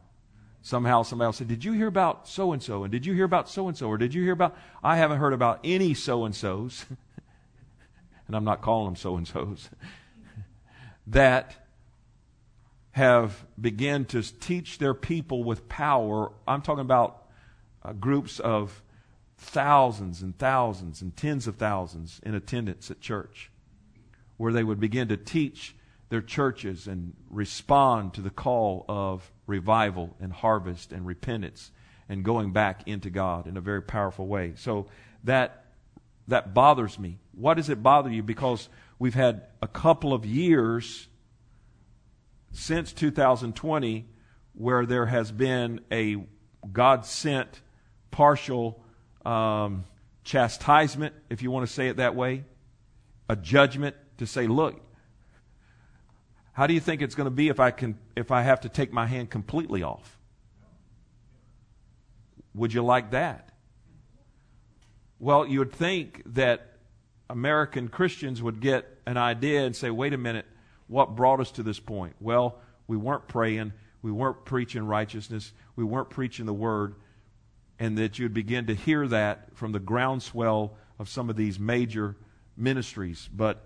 Somehow 0.62 1.04
somebody 1.04 1.28
will 1.28 1.34
say, 1.34 1.46
Did 1.46 1.64
you 1.64 1.74
hear 1.74 1.88
about 1.88 2.28
so 2.28 2.52
and 2.52 2.62
so? 2.62 2.84
And 2.84 2.92
did 2.92 3.06
you 3.06 3.14
hear 3.14 3.26
about 3.26 3.50
so 3.50 3.68
and 3.68 3.78
so? 3.78 3.88
Or 3.88 3.98
did 3.98 4.14
you 4.14 4.24
hear 4.24 4.34
about, 4.34 4.58
I 4.84 4.98
haven't 4.98 5.20
heard 5.20 5.34
about 5.34 5.60
any 5.64 5.94
so 5.94 6.26
and 6.26 6.36
so's. 6.36 6.86
and 8.28 8.36
I'm 8.36 8.44
not 8.44 8.62
calling 8.62 8.88
them 8.88 8.96
so 8.96 9.16
and 9.16 9.28
so's. 9.28 9.70
That 11.10 11.56
have 12.92 13.46
begun 13.60 14.06
to 14.06 14.22
teach 14.22 14.78
their 14.78 14.94
people 14.94 15.44
with 15.44 15.70
power. 15.70 16.32
I'm 16.48 16.62
talking 16.62 16.82
about 16.82 17.24
uh, 17.84 17.94
groups 17.94 18.40
of 18.40 18.82
thousands 19.38 20.22
and 20.22 20.38
thousands 20.38 21.02
and 21.02 21.16
tens 21.16 21.48
of 21.48 21.56
thousands 21.56 22.20
in 22.24 22.36
attendance 22.36 22.92
at 22.92 23.00
church, 23.00 23.52
where 24.38 24.52
they 24.52 24.64
would 24.64 24.80
begin 24.80 25.08
to 25.08 25.18
teach 25.18 25.76
their 26.10 26.22
churches 26.22 26.88
and 26.88 27.14
respond 27.30 28.14
to 28.16 28.22
the 28.22 28.30
call 28.30 28.86
of 28.90 29.32
revival 29.48 30.16
and 30.20 30.34
harvest 30.34 30.92
and 30.92 31.06
repentance 31.06 31.72
and 32.10 32.26
going 32.26 32.52
back 32.52 32.88
into 32.88 33.10
God 33.10 33.48
in 33.48 33.56
a 33.56 33.62
very 33.62 33.82
powerful 33.82 34.28
way. 34.28 34.54
So 34.56 34.88
that 35.24 35.66
that 36.28 36.54
bothers 36.54 37.00
me. 37.00 37.18
Why 37.34 37.56
does 37.56 37.70
it 37.70 37.82
bother 37.82 38.10
you? 38.10 38.22
Because 38.22 38.70
we've 39.00 39.16
had 39.16 39.44
a 39.62 39.68
couple 39.68 40.14
of 40.14 40.26
years 40.26 41.08
since 42.52 42.92
2020 42.94 44.06
where 44.54 44.86
there 44.86 45.06
has 45.06 45.32
been 45.32 45.80
a 45.92 46.18
God 46.72 47.06
sent 47.06 47.62
partial 48.12 48.84
um, 49.26 49.86
chastisement, 50.24 51.16
if 51.30 51.42
you 51.42 51.50
want 51.50 51.66
to 51.66 51.74
say 51.74 51.88
it 51.88 51.98
that 51.98 52.16
way, 52.16 52.44
a 53.30 53.36
judgment 53.36 53.96
to 54.18 54.28
say, 54.28 54.48
look, 54.48 54.82
how 56.52 56.68
do 56.68 56.74
you 56.74 56.80
think 56.82 57.02
it's 57.02 57.16
going 57.16 57.26
to 57.26 57.32
be 57.32 57.48
if 57.48 57.60
I 57.60 57.72
can 57.72 57.98
if 58.18 58.32
I 58.32 58.42
have 58.42 58.62
to 58.62 58.70
take 58.70 58.92
my 58.92 59.06
hand 59.06 59.30
completely 59.30 59.82
off? 59.82 60.20
Would 62.54 62.74
you 62.74 62.84
like 62.84 63.12
that? 63.12 63.54
Well, 65.20 65.46
you 65.46 65.60
would 65.60 65.72
think 65.72 66.24
that 66.34 66.79
American 67.30 67.88
Christians 67.88 68.42
would 68.42 68.60
get 68.60 68.86
an 69.06 69.18
idea 69.18 69.66
and 69.66 69.76
say, 69.76 69.90
wait 69.90 70.14
a 70.14 70.18
minute, 70.18 70.46
what 70.88 71.16
brought 71.16 71.40
us 71.40 71.52
to 71.52 71.64
this 71.64 71.80
point? 71.80 72.16
Well, 72.20 72.60
we 72.88 72.98
weren't 72.98 73.28
praying, 73.28 73.74
we 74.02 74.12
weren't 74.12 74.46
preaching 74.46 74.84
righteousness, 74.84 75.54
we 75.76 75.84
weren't 75.84 76.10
preaching 76.10 76.46
the 76.46 76.54
word, 76.54 76.96
and 77.78 77.98
that 77.98 78.18
you'd 78.18 78.34
begin 78.34 78.66
to 78.68 78.76
hear 78.76 79.08
that 79.08 79.56
from 79.56 79.72
the 79.72 79.80
groundswell 79.80 80.76
of 80.98 81.08
some 81.08 81.30
of 81.30 81.36
these 81.36 81.60
major 81.60 82.16
ministries. 82.58 83.30
But 83.32 83.64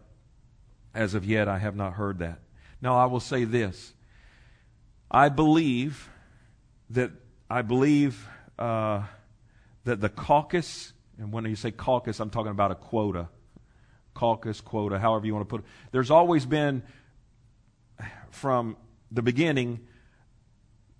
as 0.93 1.13
of 1.13 1.25
yet, 1.25 1.47
I 1.47 1.59
have 1.59 1.75
not 1.75 1.93
heard 1.93 2.19
that. 2.19 2.39
Now, 2.81 2.97
I 2.97 3.05
will 3.05 3.21
say 3.21 3.45
this. 3.45 3.93
I 5.09 5.29
believe 5.29 6.09
that 6.89 7.11
I 7.49 7.61
believe 7.61 8.27
uh, 8.59 9.03
that 9.85 10.01
the 10.01 10.09
caucus, 10.09 10.93
and 11.17 11.31
when 11.31 11.45
you 11.45 11.55
say 11.55 11.71
caucus, 11.71 12.19
I'm 12.19 12.29
talking 12.29 12.51
about 12.51 12.71
a 12.71 12.75
quota, 12.75 13.29
caucus, 14.13 14.61
quota, 14.61 14.99
however 14.99 15.25
you 15.25 15.33
want 15.33 15.47
to 15.47 15.49
put 15.49 15.61
it. 15.61 15.67
There's 15.91 16.11
always 16.11 16.45
been, 16.45 16.83
from 18.29 18.77
the 19.11 19.21
beginning, 19.21 19.81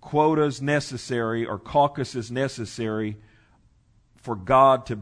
quotas 0.00 0.60
necessary 0.60 1.46
or 1.46 1.58
caucuses 1.58 2.30
necessary 2.30 3.16
for 4.16 4.36
God 4.36 4.86
to 4.86 5.00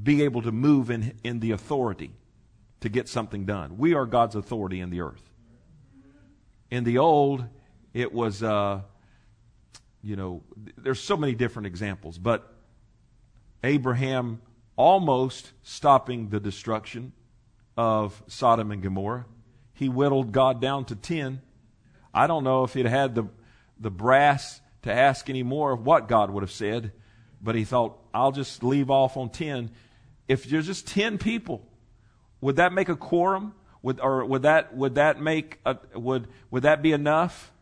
be 0.00 0.22
able 0.22 0.42
to 0.42 0.52
move 0.52 0.90
in, 0.90 1.18
in 1.22 1.40
the 1.40 1.50
authority 1.50 2.12
to 2.80 2.88
get 2.88 3.08
something 3.08 3.44
done. 3.44 3.78
We 3.78 3.94
are 3.94 4.06
God's 4.06 4.34
authority 4.34 4.80
in 4.80 4.90
the 4.90 5.00
earth. 5.02 5.22
In 6.70 6.84
the 6.84 6.98
old, 6.98 7.44
it 7.92 8.12
was, 8.12 8.42
uh, 8.42 8.80
you 10.02 10.16
know, 10.16 10.42
there's 10.76 11.00
so 11.00 11.16
many 11.16 11.34
different 11.34 11.66
examples, 11.66 12.18
but 12.18 12.52
Abraham 13.62 14.40
almost 14.76 15.52
stopping 15.62 16.30
the 16.30 16.40
destruction 16.40 17.12
of 17.76 18.22
Sodom 18.26 18.70
and 18.70 18.82
Gomorrah. 18.82 19.26
He 19.74 19.88
whittled 19.88 20.32
God 20.32 20.60
down 20.60 20.84
to 20.86 20.96
10. 20.96 21.40
I 22.14 22.26
don't 22.26 22.44
know 22.44 22.64
if 22.64 22.74
he'd 22.74 22.86
had 22.86 23.14
the, 23.14 23.24
the 23.80 23.90
brass 23.90 24.60
to 24.82 24.92
ask 24.92 25.30
any 25.30 25.42
more 25.42 25.72
of 25.72 25.84
what 25.84 26.08
God 26.08 26.30
would 26.30 26.42
have 26.42 26.52
said, 26.52 26.92
but 27.40 27.54
he 27.54 27.64
thought, 27.64 27.98
I'll 28.12 28.32
just 28.32 28.62
leave 28.62 28.90
off 28.90 29.16
on 29.16 29.30
10. 29.30 29.70
If 30.28 30.44
there's 30.44 30.66
just 30.66 30.86
10 30.88 31.18
people, 31.18 31.66
would 32.40 32.56
that 32.56 32.72
make 32.72 32.88
a 32.88 32.96
quorum? 32.96 33.54
Would, 33.82 34.00
or 34.00 34.24
would 34.24 34.42
that, 34.42 34.76
would 34.76 34.96
that 34.96 35.20
make, 35.20 35.58
a, 35.64 35.76
would, 35.94 36.28
would 36.50 36.62
that 36.64 36.82
be 36.82 36.92
enough? 36.92 37.52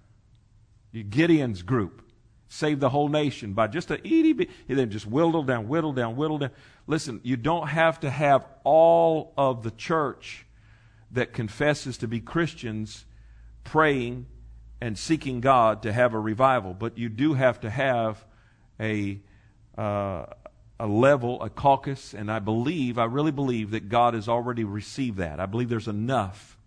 Gideon's 0.93 1.63
group 1.63 2.10
saved 2.53 2.81
the 2.81 2.89
whole 2.89 3.09
nation 3.09 3.53
by 3.53 3.69
just 3.69 3.93
a 3.93 3.99
itty 4.07 4.33
bit. 4.33 4.51
He 4.67 4.75
then 4.75 4.91
just 4.91 5.07
whittled 5.07 5.47
down, 5.47 5.69
whittled 5.69 5.95
down, 5.95 6.17
whittled 6.17 6.41
down. 6.41 6.51
Listen, 6.89 7.21
you 7.23 7.37
don't 7.37 7.69
have 7.69 8.01
to 8.01 8.11
have 8.11 8.45
all 8.65 9.33
of 9.39 9.63
the 9.63 9.71
church 9.71 10.45
that 11.13 11.33
confesses 11.33 11.99
to 11.99 12.09
be 12.09 12.21
Christians 12.21 13.05
praying 13.63 14.27
and 14.81 14.99
seeking 14.99 15.41
God 15.41 15.83
to 15.83 15.93
have 15.93 16.13
a 16.13 16.19
revival, 16.19 16.75
but 16.75 16.99
you 16.99 17.09
do 17.09 17.35
have 17.35 17.61
to 17.61 17.71
have 17.71 18.25
a, 18.81 19.21
uh, 19.79 20.27
a 20.81 20.87
level, 20.89 21.41
a 21.43 21.51
caucus, 21.51 22.15
and 22.15 22.33
I 22.33 22.41
believe, 22.41 22.99
I 22.99 23.05
really 23.05 23.33
believe 23.33 23.71
that 23.71 23.89
God 23.89 24.15
has 24.15 24.29
already 24.29 24.65
received 24.65 25.19
that. 25.19 25.39
I 25.39 25.47
believe 25.47 25.69
there's 25.69 25.87
enough 25.87 26.59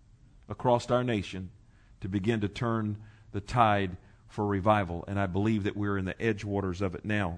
across 0.47 0.89
our 0.89 1.03
nation 1.03 1.49
to 1.99 2.07
begin 2.07 2.39
to 2.39 2.47
turn 2.47 2.97
the 3.33 3.41
tide 3.41 3.97
for 4.33 4.47
revival, 4.47 5.05
and 5.07 5.19
I 5.19 5.27
believe 5.27 5.63
that 5.65 5.77
we're 5.77 5.95
in 5.95 6.05
the 6.05 6.15
edgewaters 6.15 6.81
of 6.81 6.95
it 6.95 7.05
now. 7.05 7.37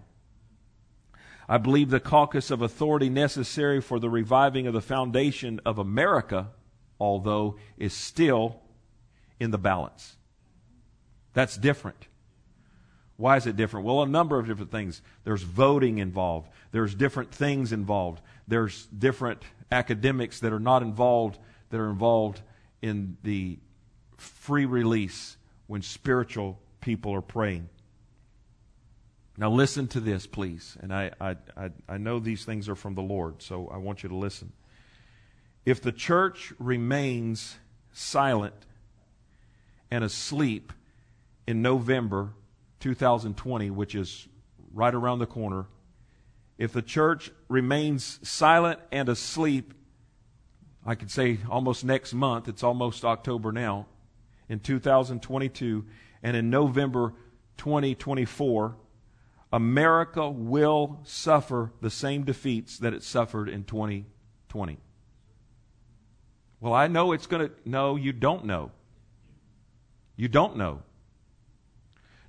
I 1.47 1.57
believe 1.57 1.89
the 1.89 1.99
caucus 1.99 2.51
of 2.51 2.61
authority 2.61 3.09
necessary 3.09 3.81
for 3.81 3.99
the 3.99 4.09
reviving 4.09 4.65
of 4.65 4.73
the 4.73 4.81
foundation 4.81 5.59
of 5.65 5.77
America, 5.77 6.51
although, 6.97 7.57
is 7.77 7.91
still 7.91 8.61
in 9.41 9.51
the 9.51 9.57
balance. 9.57 10.15
That's 11.33 11.57
different. 11.57 12.07
Why 13.17 13.35
is 13.35 13.45
it 13.45 13.57
different? 13.57 13.85
Well, 13.85 14.01
a 14.01 14.07
number 14.07 14.39
of 14.39 14.47
different 14.47 14.71
things. 14.71 15.01
There's 15.25 15.43
voting 15.43 15.97
involved. 15.97 16.47
There's 16.71 16.95
different 16.95 17.33
things 17.33 17.73
involved. 17.73 18.21
There's 18.47 18.85
different 18.85 19.43
academics 19.69 20.39
that 20.39 20.53
are 20.53 20.61
not 20.61 20.81
involved 20.81 21.39
that 21.71 21.79
are 21.81 21.89
involved 21.89 22.41
in 22.81 23.17
the 23.23 23.59
free 24.15 24.65
release 24.65 25.35
when 25.67 25.81
spiritual 25.81 26.57
people 26.85 27.15
are 27.15 27.21
praying. 27.21 27.67
Now, 29.37 29.49
listen 29.49 29.87
to 29.87 29.99
this, 29.99 30.27
please. 30.27 30.77
And 30.79 30.93
I, 30.93 31.11
I, 31.19 31.35
I, 31.57 31.71
I 31.89 31.97
know 31.97 32.19
these 32.19 32.45
things 32.45 32.69
are 32.69 32.75
from 32.75 32.93
the 32.93 33.01
Lord, 33.01 33.41
so 33.41 33.67
I 33.73 33.77
want 33.77 34.03
you 34.03 34.09
to 34.09 34.15
listen. 34.15 34.53
If 35.65 35.81
the 35.81 35.91
church 35.91 36.53
remains 36.59 37.57
silent 37.91 38.53
and 39.89 40.03
asleep 40.03 40.71
in 41.47 41.63
November 41.63 42.33
2020, 42.81 43.71
which 43.71 43.95
is 43.95 44.27
right 44.71 44.93
around 44.93 45.17
the 45.17 45.25
corner, 45.25 45.65
if 46.59 46.71
the 46.71 46.83
church 46.83 47.31
remains 47.49 48.19
silent 48.21 48.79
and 48.91 49.09
asleep, 49.09 49.73
I 50.85 50.93
could 50.93 51.09
say 51.09 51.39
almost 51.49 51.83
next 51.83 52.13
month, 52.13 52.47
it's 52.47 52.61
almost 52.63 53.03
October 53.03 53.51
now, 53.51 53.87
in 54.47 54.59
2022, 54.59 55.83
and 56.25 56.35
in 56.35 56.49
November 56.49 57.13
2024, 57.57 58.75
America 59.53 60.27
will 60.27 60.99
suffer 61.03 61.71
the 61.81 61.91
same 61.91 62.23
defeats 62.23 62.79
that 62.79 62.95
it 62.95 63.03
suffered 63.03 63.47
in 63.47 63.63
2020. 63.63 64.79
Well, 66.59 66.73
I 66.73 66.87
know 66.87 67.11
it's 67.11 67.27
going 67.27 67.49
to. 67.49 67.53
No, 67.63 67.95
you 67.95 68.11
don't 68.11 68.45
know. 68.45 68.71
You 70.15 70.27
don't 70.27 70.57
know. 70.57 70.81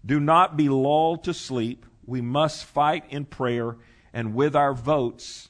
Do 0.05 0.21
not 0.21 0.59
be 0.59 0.69
lulled 0.69 1.25
to 1.25 1.33
sleep. 1.33 1.87
We 2.05 2.21
must 2.21 2.67
fight 2.67 3.05
in 3.09 3.25
prayer 3.25 3.79
and 4.13 4.35
with 4.35 4.55
our 4.55 4.75
votes. 4.75 5.49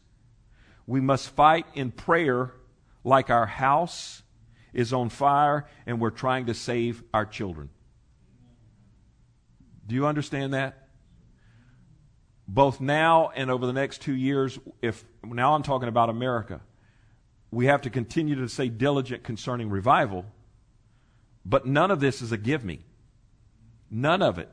We 0.87 1.01
must 1.01 1.31
fight 1.31 1.67
in 1.75 1.91
prayer 1.91 2.53
like 3.03 3.29
our 3.29 3.47
house 3.47 4.23
is 4.73 4.93
on 4.93 5.09
fire 5.09 5.67
and 5.85 6.01
we're 6.01 6.11
trying 6.11 6.47
to 6.47 6.55
save 6.55 7.03
our 7.13 7.27
children. 7.27 7.71
Do 9.87 9.95
you 9.95 10.07
understand 10.07 10.55
that? 10.55 10.87
both 12.49 12.81
now 12.81 13.31
and 13.35 13.51
over 13.51 13.67
the 13.67 13.73
next 13.73 14.03
two 14.03 14.15
years, 14.15 14.59
if 14.81 15.05
now 15.25 15.55
I'm 15.55 15.63
talking 15.63 15.89
about 15.89 16.11
America, 16.11 16.61
we 17.51 17.67
have 17.67 17.83
to 17.83 17.91
continue 17.91 18.37
to 18.37 18.49
stay 18.49 18.69
diligent 18.69 19.25
concerning 19.25 19.69
revival, 19.71 20.25
but 21.45 21.67
none 21.67 21.91
of 21.91 22.01
this 22.01 22.23
is 22.23 22.33
a 22.33 22.37
give 22.37 22.65
me. 22.65 22.81
None 23.91 24.23
of 24.23 24.39
it. 24.39 24.51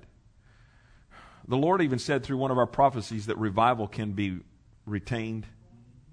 The 1.48 1.58
Lord 1.58 1.82
even 1.82 2.00
said 2.00 2.24
through 2.24 2.38
one 2.38 2.52
of 2.52 2.58
our 2.58 2.68
prophecies 2.68 3.28
that 3.28 3.38
revival 3.38 3.88
can 3.88 4.14
be 4.14 4.40
retained, 4.86 5.46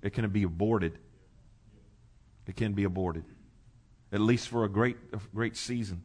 it 0.02 0.11
can 0.11 0.28
be 0.30 0.42
aborted. 0.42 0.98
It 2.46 2.56
can 2.56 2.72
be 2.72 2.83
aborted, 2.83 3.24
at 4.11 4.18
least 4.18 4.48
for 4.48 4.64
a 4.64 4.68
great, 4.68 4.96
a 5.12 5.20
great 5.33 5.56
season. 5.56 6.02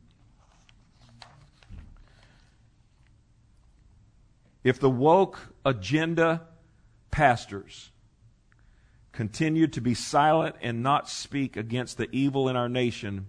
If 4.65 4.79
the 4.79 4.89
woke 4.89 5.53
agenda 5.63 6.41
pastors 7.11 7.91
continue 9.11 9.67
to 9.67 9.79
be 9.79 9.93
silent 9.93 10.55
and 10.59 10.81
not 10.81 11.07
speak 11.07 11.55
against 11.55 11.99
the 11.99 12.09
evil 12.11 12.49
in 12.49 12.55
our 12.55 12.67
nation 12.67 13.27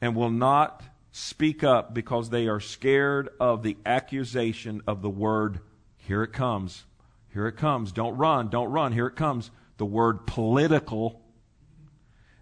and 0.00 0.16
will 0.16 0.32
not 0.32 0.82
speak 1.12 1.62
up 1.62 1.94
because 1.94 2.30
they 2.30 2.48
are 2.48 2.58
scared 2.58 3.28
of 3.38 3.62
the 3.62 3.76
accusation 3.86 4.82
of 4.88 5.02
the 5.02 5.08
word, 5.08 5.60
here 5.96 6.24
it 6.24 6.32
comes, 6.32 6.84
here 7.32 7.46
it 7.46 7.56
comes, 7.56 7.92
don't 7.92 8.16
run, 8.16 8.48
don't 8.48 8.72
run, 8.72 8.90
here 8.90 9.06
it 9.06 9.14
comes, 9.14 9.52
the 9.76 9.86
word 9.86 10.26
political, 10.26 11.22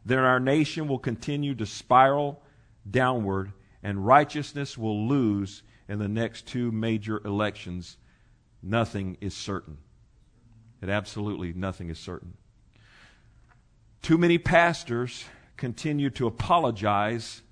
then 0.03 0.21
our 0.21 0.41
nation 0.41 0.89
will 0.89 0.99
continue 0.99 1.55
to 1.55 1.67
spiral 1.67 2.43
downward 2.91 3.53
and 3.83 4.07
righteousness 4.07 4.79
will 4.79 5.07
lose 5.07 5.63
in 5.89 5.99
the 5.99 6.09
next 6.09 6.47
two 6.47 6.73
major 6.73 7.21
elections, 7.25 7.97
nothing 8.63 9.17
is 9.21 9.35
certain. 9.35 9.79
It 10.83 10.89
absolutely 10.89 11.53
nothing 11.53 11.89
is 11.91 11.99
certain. 11.99 12.35
Too 14.03 14.19
many 14.19 14.39
pastors 14.39 15.25
continue 15.57 16.11
to 16.11 16.27
apologize 16.27 17.43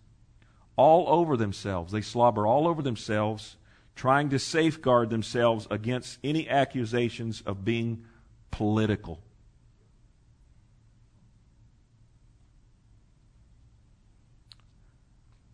all 0.76 1.08
over 1.08 1.36
themselves. 1.36 1.92
They 1.92 2.00
slobber 2.00 2.46
all 2.46 2.68
over 2.68 2.82
themselves, 2.82 3.56
trying 3.96 4.28
to 4.30 4.38
safeguard 4.38 5.10
themselves 5.10 5.66
against 5.70 6.18
any 6.22 6.48
accusations 6.48 7.42
of 7.42 7.64
being 7.64 8.04
political. 8.50 9.20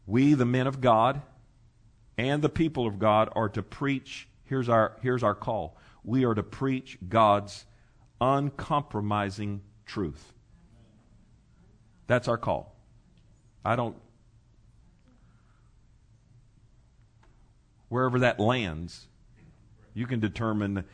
We, 0.07 0.35
the 0.35 0.45
men 0.45 0.67
of 0.67 0.81
God, 0.81 1.23
and 2.21 2.43
the 2.43 2.51
people 2.51 2.87
of 2.87 2.99
God 2.99 3.31
are 3.35 3.49
to 3.49 3.63
preach. 3.63 4.29
Here's 4.45 4.69
our, 4.69 4.93
here's 5.01 5.23
our 5.23 5.35
call. 5.35 5.79
We 6.05 6.27
are 6.27 6.35
to 6.35 6.43
preach 6.43 6.99
God's 7.09 7.65
uncompromising 8.21 9.63
truth. 9.87 10.35
That's 12.07 12.29
our 12.29 12.37
call. 12.37 12.77
I 13.65 13.75
don't. 13.75 13.97
Wherever 17.89 18.19
that 18.19 18.39
lands, 18.39 19.07
you 19.95 20.07
can 20.07 20.21
determine 20.21 20.85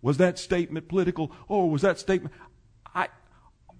was 0.00 0.16
that 0.16 0.38
statement 0.38 0.88
political? 0.88 1.30
Oh, 1.48 1.66
was 1.66 1.82
that 1.82 1.98
statement? 1.98 2.34
I, 2.94 3.08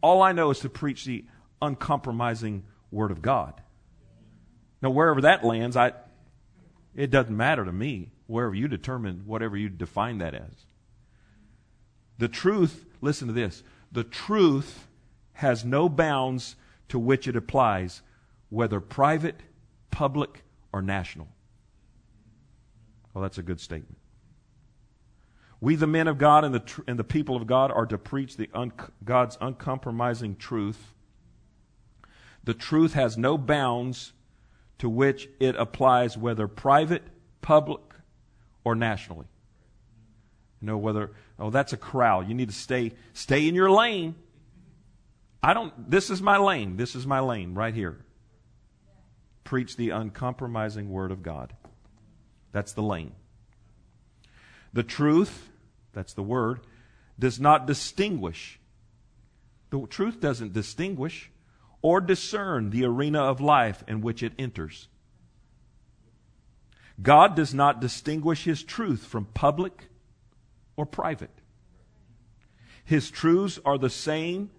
all 0.03 0.21
I 0.21 0.33
know 0.33 0.51
is 0.51 0.61
to 0.61 0.69
preach 0.69 1.05
the 1.07 1.25
uncompromising 1.63 2.65
Word 2.91 3.11
of 3.11 3.23
God. 3.23 3.61
Now, 4.83 4.91
wherever 4.91 5.23
that 5.23 5.45
lands, 5.45 5.77
I, 5.77 5.93
it 6.95 7.11
doesn't 7.11 7.37
matter 7.37 7.65
to 7.65 7.73
me, 7.73 8.11
wherever 8.27 8.55
you 8.55 8.69
determine 8.69 9.23
whatever 9.27 9.57
you 9.57 9.69
define 9.69 10.19
that 10.19 10.35
as. 10.35 10.67
The 12.19 12.29
truth, 12.29 12.85
listen 13.01 13.29
to 13.29 13.35
this, 13.35 13.63
the 13.93 14.05
truth 14.05 14.87
has 15.35 15.65
no 15.65 15.89
bounds 15.89 16.57
to 16.89 16.99
which 16.99 17.27
it 17.27 17.37
applies, 17.37 18.03
whether 18.51 18.81
private, 18.81 19.41
public, 19.91 20.45
or 20.73 20.81
national. 20.81 21.29
Well, 23.13 23.23
that's 23.23 23.39
a 23.39 23.43
good 23.43 23.61
statement. 23.61 23.99
We, 25.61 25.77
the 25.77 25.87
men 25.87 26.09
of 26.09 26.19
God 26.19 26.45
and 26.45 26.55
the, 26.55 26.61
tr- 26.61 26.83
and 26.87 26.99
the 26.99 27.05
people 27.05 27.37
of 27.37 27.47
God, 27.47 27.71
are 27.71 27.87
to 27.87 27.97
preach 27.97 28.37
the 28.37 28.51
un- 28.53 28.73
God's 29.05 29.39
uncompromising 29.41 30.37
truth. 30.37 30.95
The 32.45 32.55
truth 32.55 32.93
has 32.93 33.17
no 33.17 33.39
bounds 33.39 34.13
to 34.79 34.89
which 34.89 35.29
it 35.41 35.57
applies, 35.57 36.17
whether 36.17 36.49
private, 36.49 37.03
public, 37.41 37.81
or 38.65 38.75
nationally. 38.75 39.27
You 40.61 40.67
know, 40.67 40.79
whether, 40.79 41.13
oh, 41.39 41.51
that's 41.51 41.73
a 41.73 41.77
corral. 41.77 42.23
You 42.23 42.35
need 42.35 42.49
to 42.49 42.55
stay, 42.55 42.93
stay 43.13 43.49
in 43.49 43.55
your 43.55 43.71
lane. 43.71 44.15
I 45.43 45.53
don't, 45.53 45.91
this 45.91 46.09
is 46.11 46.23
my 46.23 46.39
lane. 46.39 46.77
This 46.77 46.95
is 46.95 47.07
my 47.07 47.21
lane 47.21 47.55
right 47.55 47.75
here. 47.75 47.99
Preach 49.45 49.77
the 49.77 49.91
uncompromising 49.91 50.89
word 50.89 51.11
of 51.11 51.23
God. 51.23 51.55
That's 52.53 52.73
the 52.73 52.83
lane. 52.83 53.13
The 54.73 54.83
truth, 54.83 55.51
that's 55.93 56.15
the 56.15 56.23
word, 56.23 56.61
does 57.19 57.39
not 57.39 57.67
distinguish. 57.67 58.59
The 59.71 59.87
truth 59.87 60.21
doesn't 60.21 60.53
distinguish 60.53 61.31
or 61.85 62.01
discern 62.01 62.71
the 62.71 62.83
arena 62.83 63.21
of 63.21 63.43
life 63.43 63.85
in 63.87 64.01
which 64.01 64.23
it 64.23 64.33
enters. 64.39 64.89
God 67.03 67.37
does 67.37 67.53
not 67.53 67.79
distinguish 67.79 68.45
His 68.45 68.63
truth 68.63 69.05
from 69.05 69.27
public 69.27 69.89
or 70.77 70.87
private. 70.87 71.43
His 72.87 73.11
truths 73.11 73.59
are 73.67 73.77
the 73.77 73.91
same 73.91 74.51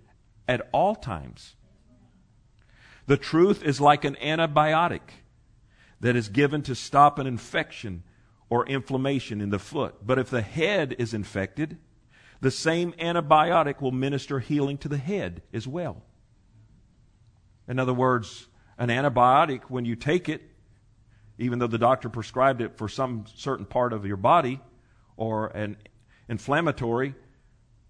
at 0.48 0.70
all 0.72 0.94
times. 0.94 1.56
The 3.08 3.18
truth 3.18 3.64
is 3.64 3.82
like 3.82 4.06
an 4.06 4.18
antibiotic 4.22 5.02
that 6.02 6.16
is 6.16 6.30
given 6.30 6.62
to 6.62 6.76
stop 6.76 7.18
an 7.18 7.26
infection 7.26 8.04
or 8.52 8.68
inflammation 8.68 9.42
in 9.42 9.50
the 9.50 9.58
foot. 9.58 10.06
But 10.06 10.20
if 10.20 10.30
the 10.30 10.44
head 10.44 10.96
is 11.00 11.16
infected, 11.16 11.80
the 12.40 12.52
same 12.52 12.94
antibiotic 13.00 13.82
will 13.82 13.92
minister 13.92 14.40
healing 14.42 14.78
to 14.78 14.88
the 14.88 15.00
head 15.00 15.42
as 15.52 15.68
well. 15.68 16.04
In 17.68 17.80
other 17.80 17.94
words, 17.94 18.48
an 18.78 18.90
antibiotic, 18.90 19.64
when 19.70 19.86
you 19.86 19.96
take 19.96 20.30
it, 20.30 20.42
even 21.38 21.60
though 21.60 21.68
the 21.68 21.78
doctor 21.78 22.10
prescribed 22.10 22.62
it 22.62 22.78
for 22.78 22.88
some 22.88 23.26
certain 23.36 23.66
part 23.66 23.94
of 23.94 24.06
your 24.06 24.18
body 24.18 24.62
or 25.18 25.48
an 25.48 25.78
inflammatory, 26.30 27.16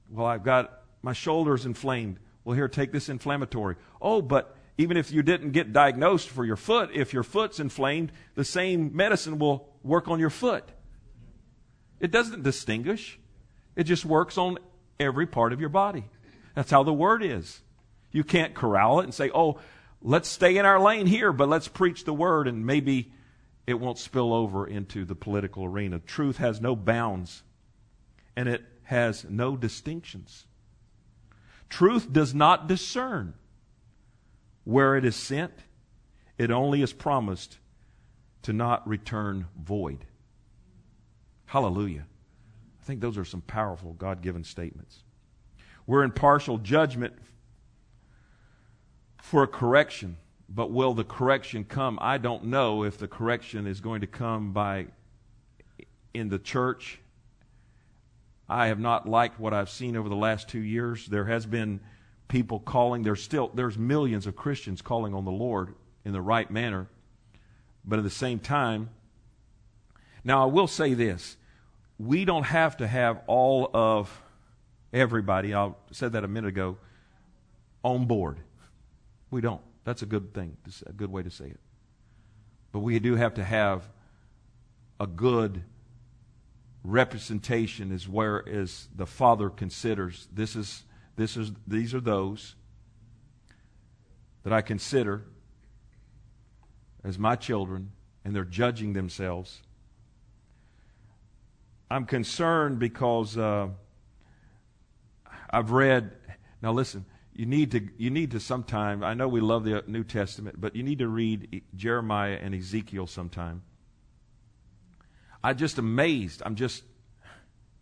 well, 0.09 0.25
I've 0.25 0.43
got 0.43 0.81
my 1.01 1.13
shoulders 1.13 1.65
inflamed. 1.65 2.19
Well, 2.43 2.55
here, 2.55 2.67
take 2.67 2.91
this 2.91 3.09
inflammatory. 3.09 3.75
Oh, 4.01 4.21
but 4.21 4.55
even 4.77 4.97
if 4.97 5.11
you 5.11 5.23
didn't 5.23 5.51
get 5.51 5.73
diagnosed 5.73 6.29
for 6.29 6.45
your 6.45 6.55
foot, 6.55 6.89
if 6.93 7.13
your 7.13 7.23
foot's 7.23 7.59
inflamed, 7.59 8.11
the 8.35 8.43
same 8.43 8.95
medicine 8.95 9.39
will 9.39 9.69
work 9.83 10.07
on 10.07 10.19
your 10.19 10.29
foot. 10.29 10.69
It 11.99 12.11
doesn't 12.11 12.43
distinguish, 12.43 13.19
it 13.75 13.83
just 13.83 14.05
works 14.05 14.37
on 14.37 14.57
every 14.99 15.25
part 15.25 15.53
of 15.53 15.59
your 15.59 15.69
body. 15.69 16.05
That's 16.55 16.71
how 16.71 16.83
the 16.83 16.93
word 16.93 17.23
is. 17.23 17.61
You 18.15 18.23
can't 18.23 18.53
corral 18.53 19.01
it 19.01 19.03
and 19.03 19.13
say, 19.13 19.29
oh, 19.35 19.59
let's 20.01 20.29
stay 20.29 20.55
in 20.55 20.65
our 20.65 20.79
lane 20.79 21.05
here, 21.05 21.33
but 21.33 21.49
let's 21.49 21.67
preach 21.67 22.05
the 22.05 22.13
word 22.13 22.47
and 22.47 22.65
maybe 22.65 23.11
it 23.67 23.73
won't 23.73 23.97
spill 23.97 24.33
over 24.33 24.65
into 24.65 25.03
the 25.03 25.15
political 25.15 25.65
arena. 25.65 25.99
Truth 25.99 26.37
has 26.37 26.61
no 26.61 26.77
bounds 26.77 27.43
and 28.33 28.47
it 28.47 28.63
has 28.83 29.25
no 29.25 29.57
distinctions. 29.57 30.45
Truth 31.67 32.13
does 32.13 32.33
not 32.33 32.69
discern 32.69 33.33
where 34.63 34.95
it 34.95 35.03
is 35.03 35.17
sent, 35.17 35.51
it 36.37 36.51
only 36.51 36.81
is 36.81 36.93
promised 36.93 37.57
to 38.43 38.53
not 38.53 38.87
return 38.87 39.47
void. 39.61 40.05
Hallelujah. 41.47 42.05
I 42.81 42.85
think 42.85 43.01
those 43.01 43.17
are 43.17 43.25
some 43.25 43.41
powerful 43.41 43.91
God 43.91 44.21
given 44.21 44.45
statements. 44.45 45.03
We're 45.85 46.05
in 46.05 46.11
partial 46.11 46.59
judgment 46.59 47.13
for 49.25 49.41
a 49.41 49.47
correction. 49.47 50.17
But 50.47 50.69
will 50.69 50.93
the 50.93 51.03
correction 51.03 51.63
come? 51.63 51.97
I 51.99 52.19
don't 52.19 52.45
know 52.45 52.83
if 52.83 52.99
the 52.99 53.07
correction 53.07 53.65
is 53.65 53.81
going 53.81 54.01
to 54.01 54.07
come 54.07 54.53
by 54.53 54.87
in 56.13 56.29
the 56.29 56.37
church. 56.37 56.99
I 58.47 58.67
have 58.67 58.79
not 58.79 59.09
liked 59.09 59.39
what 59.39 59.51
I've 59.51 59.71
seen 59.71 59.97
over 59.97 60.07
the 60.07 60.15
last 60.15 60.47
two 60.47 60.59
years. 60.59 61.07
There 61.07 61.25
has 61.25 61.47
been 61.47 61.79
people 62.27 62.59
calling. 62.59 63.01
There's 63.01 63.23
still 63.23 63.49
there's 63.55 63.79
millions 63.79 64.27
of 64.27 64.35
Christians 64.35 64.83
calling 64.83 65.15
on 65.15 65.25
the 65.25 65.31
Lord 65.31 65.73
in 66.05 66.13
the 66.13 66.21
right 66.21 66.49
manner, 66.51 66.87
but 67.83 67.97
at 67.97 68.03
the 68.03 68.11
same 68.11 68.37
time, 68.37 68.91
now 70.23 70.43
I 70.43 70.45
will 70.45 70.67
say 70.67 70.93
this: 70.93 71.35
we 71.97 72.25
don't 72.25 72.43
have 72.43 72.77
to 72.77 72.85
have 72.85 73.21
all 73.25 73.71
of 73.73 74.21
everybody. 74.93 75.55
I 75.55 75.71
said 75.89 76.11
that 76.11 76.23
a 76.23 76.27
minute 76.27 76.49
ago 76.49 76.77
on 77.83 78.05
board. 78.05 78.37
We 79.35 79.41
don't. 79.41 79.59
That's 79.83 80.01
a 80.01 80.05
good 80.05 80.33
thing, 80.33 80.55
a 80.85 80.93
good 80.93 81.11
way 81.11 81.21
to 81.21 81.29
say 81.29 81.47
it. 81.47 81.59
But 82.71 82.79
we 82.79 82.97
do 82.99 83.17
have 83.17 83.33
to 83.33 83.43
have 83.43 83.89
a 84.97 85.05
good 85.05 85.61
representation 86.85 87.91
is 87.91 88.07
where 88.07 88.39
is 88.39 88.87
the 88.95 89.05
Father 89.05 89.49
considers 89.49 90.29
this 90.31 90.55
is 90.55 90.85
this 91.17 91.35
is 91.35 91.51
these 91.67 91.93
are 91.93 91.99
those 91.99 92.55
that 94.43 94.53
I 94.53 94.61
consider 94.61 95.25
as 97.03 97.19
my 97.19 97.35
children, 97.35 97.91
and 98.23 98.33
they're 98.33 98.45
judging 98.45 98.93
themselves. 98.93 99.61
I'm 101.91 102.05
concerned 102.05 102.79
because 102.79 103.37
uh, 103.37 103.67
I've 105.49 105.71
read. 105.71 106.13
Now 106.61 106.71
listen, 106.71 107.03
you 107.35 107.45
need 107.45 107.71
to 107.71 107.81
you 107.97 108.09
need 108.09 108.31
to 108.31 108.39
sometime. 108.39 109.03
I 109.03 109.13
know 109.13 109.27
we 109.27 109.41
love 109.41 109.65
the 109.65 109.83
New 109.87 110.05
Testament, 110.05 110.59
but 110.59 110.75
you 110.75 110.83
need 110.83 110.99
to 110.99 111.07
read 111.07 111.63
Jeremiah 111.75 112.39
and 112.41 112.55
Ezekiel 112.55 113.07
sometime. 113.07 113.61
I 115.43 115.53
just 115.53 115.77
amazed. 115.77 116.41
I'm 116.45 116.55
just 116.55 116.83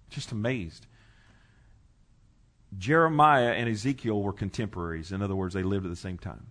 just 0.10 0.32
amazed. 0.32 0.88
Jeremiah 2.80 3.52
and 3.52 3.70
Ezekiel 3.70 4.22
were 4.22 4.34
contemporaries. 4.34 5.12
In 5.12 5.22
other 5.22 5.36
words, 5.36 5.54
they 5.54 5.62
lived 5.62 5.86
at 5.86 5.90
the 5.90 5.96
same 5.96 6.18
time. 6.18 6.48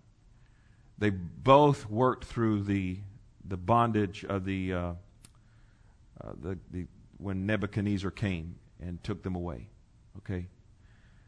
They 0.97 1.11
both 1.11 1.91
worked 1.91 2.25
through 2.25 2.63
the 2.63 2.99
the 3.45 3.57
bondage 3.57 4.25
of 4.25 4.45
the, 4.45 4.73
uh, 4.73 4.79
uh, 4.79 6.33
the, 6.41 6.59
the 6.71 6.87
when 7.19 7.47
Nebuchadnezzar 7.47 8.13
came 8.13 8.55
and 8.81 9.03
took 9.03 9.25
them 9.25 9.35
away. 9.35 9.67
Okay. 10.19 10.47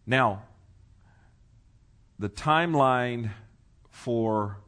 Now, 0.06 0.44
the 2.18 2.28
timeline 2.28 3.30
for 3.90 4.58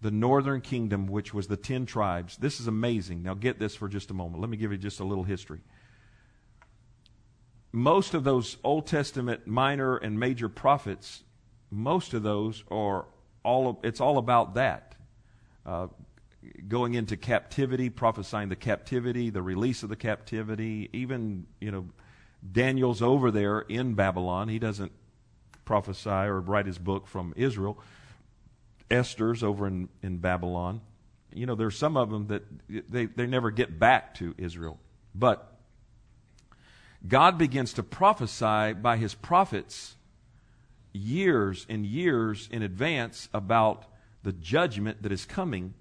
the 0.00 0.10
northern 0.10 0.60
kingdom, 0.60 1.06
which 1.06 1.32
was 1.32 1.46
the 1.46 1.56
ten 1.56 1.86
tribes. 1.86 2.36
This 2.36 2.58
is 2.60 2.66
amazing. 2.66 3.22
Now, 3.22 3.34
get 3.34 3.58
this 3.58 3.76
for 3.76 3.88
just 3.88 4.10
a 4.10 4.14
moment. 4.14 4.40
Let 4.40 4.50
me 4.50 4.56
give 4.56 4.72
you 4.72 4.78
just 4.78 5.00
a 5.00 5.04
little 5.04 5.24
history. 5.24 5.60
Most 7.70 8.12
of 8.14 8.24
those 8.24 8.56
Old 8.64 8.86
Testament 8.86 9.46
minor 9.46 9.96
and 9.96 10.18
major 10.18 10.48
prophets, 10.48 11.22
most 11.70 12.14
of 12.14 12.22
those 12.22 12.64
are 12.70 13.06
all. 13.44 13.70
Of, 13.70 13.76
it's 13.84 14.00
all 14.00 14.18
about 14.18 14.54
that. 14.54 14.96
Uh, 15.64 15.86
going 16.66 16.94
into 16.94 17.16
captivity, 17.16 17.88
prophesying 17.88 18.48
the 18.48 18.56
captivity, 18.56 19.30
the 19.30 19.42
release 19.42 19.84
of 19.84 19.88
the 19.88 19.96
captivity. 19.96 20.90
Even 20.92 21.46
you 21.60 21.70
know, 21.70 21.88
Daniel's 22.50 23.00
over 23.00 23.30
there 23.30 23.60
in 23.60 23.94
Babylon. 23.94 24.48
He 24.48 24.58
doesn't 24.58 24.92
prophesy 25.72 26.10
or 26.10 26.38
write 26.38 26.66
his 26.66 26.76
book 26.76 27.06
from 27.06 27.32
Israel. 27.34 27.78
Esther's 28.90 29.42
over 29.42 29.66
in, 29.66 29.88
in 30.02 30.18
Babylon. 30.18 30.82
You 31.32 31.46
know, 31.46 31.54
there's 31.54 31.78
some 31.78 31.96
of 31.96 32.10
them 32.10 32.26
that 32.26 32.42
they, 32.92 33.06
they 33.06 33.26
never 33.26 33.50
get 33.50 33.78
back 33.78 34.12
to 34.16 34.34
Israel. 34.36 34.78
But 35.14 35.50
God 37.08 37.38
begins 37.38 37.72
to 37.72 37.82
prophesy 37.82 38.74
by 38.74 38.98
his 38.98 39.14
prophets 39.14 39.96
years 40.92 41.64
and 41.70 41.86
years 41.86 42.50
in 42.52 42.62
advance 42.62 43.30
about 43.32 43.86
the 44.24 44.32
judgment 44.32 45.02
that 45.04 45.10
is 45.10 45.24
coming 45.24 45.72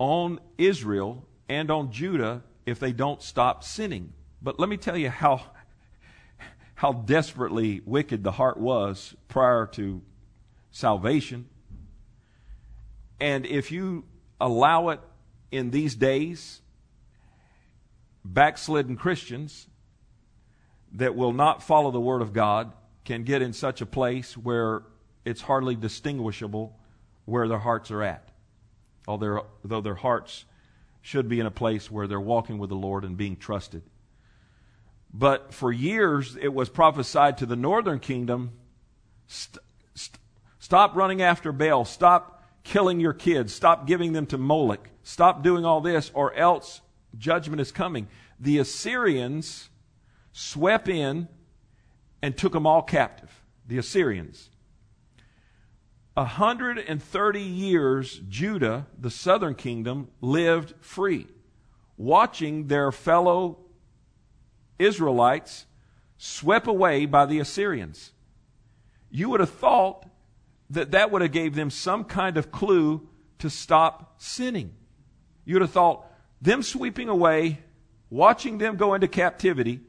on 0.00 0.40
Israel 0.58 1.24
and 1.48 1.70
on 1.70 1.92
Judah 1.92 2.42
if 2.66 2.80
they 2.80 2.92
don't 2.92 3.22
stop 3.22 3.62
sinning. 3.62 4.14
But 4.42 4.58
let 4.58 4.68
me 4.68 4.78
tell 4.78 4.96
you 4.96 5.10
how 5.10 5.42
how 6.74 6.92
desperately 6.92 7.80
wicked 7.84 8.24
the 8.24 8.32
heart 8.32 8.56
was 8.56 9.14
prior 9.28 9.66
to 9.66 10.02
salvation. 10.70 11.48
And 13.20 13.46
if 13.46 13.70
you 13.70 14.04
allow 14.40 14.88
it 14.88 15.00
in 15.50 15.70
these 15.70 15.94
days, 15.94 16.60
backslidden 18.24 18.96
Christians 18.96 19.68
that 20.94 21.14
will 21.14 21.32
not 21.32 21.62
follow 21.62 21.90
the 21.90 22.00
Word 22.00 22.22
of 22.22 22.32
God 22.32 22.72
can 23.04 23.22
get 23.22 23.42
in 23.42 23.52
such 23.52 23.80
a 23.80 23.86
place 23.86 24.36
where 24.36 24.82
it's 25.24 25.42
hardly 25.42 25.76
distinguishable 25.76 26.78
where 27.24 27.48
their 27.48 27.58
hearts 27.58 27.90
are 27.90 28.02
at. 28.02 28.28
Although 29.06 29.80
their 29.82 29.94
hearts 29.94 30.44
should 31.02 31.28
be 31.28 31.38
in 31.38 31.46
a 31.46 31.50
place 31.50 31.90
where 31.90 32.06
they're 32.06 32.20
walking 32.20 32.58
with 32.58 32.70
the 32.70 32.76
Lord 32.76 33.04
and 33.04 33.16
being 33.16 33.36
trusted. 33.36 33.82
But 35.16 35.54
for 35.54 35.70
years, 35.70 36.36
it 36.36 36.52
was 36.52 36.68
prophesied 36.68 37.38
to 37.38 37.46
the 37.46 37.54
northern 37.54 38.00
kingdom 38.00 38.50
st- 39.28 39.62
st- 39.94 40.18
stop 40.58 40.96
running 40.96 41.22
after 41.22 41.52
Baal, 41.52 41.84
stop 41.84 42.42
killing 42.64 42.98
your 42.98 43.12
kids, 43.12 43.54
stop 43.54 43.86
giving 43.86 44.12
them 44.12 44.26
to 44.26 44.38
Moloch, 44.38 44.90
stop 45.04 45.44
doing 45.44 45.64
all 45.64 45.80
this, 45.80 46.10
or 46.14 46.34
else 46.34 46.80
judgment 47.16 47.60
is 47.60 47.70
coming. 47.70 48.08
The 48.40 48.58
Assyrians 48.58 49.68
swept 50.32 50.88
in 50.88 51.28
and 52.20 52.36
took 52.36 52.52
them 52.52 52.66
all 52.66 52.82
captive. 52.82 53.30
The 53.68 53.78
Assyrians. 53.78 54.50
130 56.14 57.40
years, 57.40 58.20
Judah, 58.28 58.86
the 58.98 59.10
southern 59.10 59.54
kingdom, 59.54 60.08
lived 60.20 60.74
free, 60.80 61.28
watching 61.96 62.66
their 62.66 62.90
fellow 62.90 63.63
Israelites 64.78 65.66
swept 66.18 66.66
away 66.66 67.06
by 67.06 67.26
the 67.26 67.38
Assyrians. 67.38 68.12
You 69.10 69.28
would 69.30 69.40
have 69.40 69.50
thought 69.50 70.06
that 70.70 70.92
that 70.92 71.10
would 71.10 71.22
have 71.22 71.32
gave 71.32 71.54
them 71.54 71.70
some 71.70 72.04
kind 72.04 72.36
of 72.36 72.50
clue 72.50 73.08
to 73.38 73.50
stop 73.50 74.14
sinning. 74.20 74.74
You 75.44 75.56
would 75.56 75.62
have 75.62 75.70
thought 75.70 76.06
them 76.40 76.62
sweeping 76.62 77.08
away, 77.08 77.60
watching 78.10 78.58
them 78.58 78.76
go 78.76 78.94
into 78.94 79.08
captivity. 79.08 79.80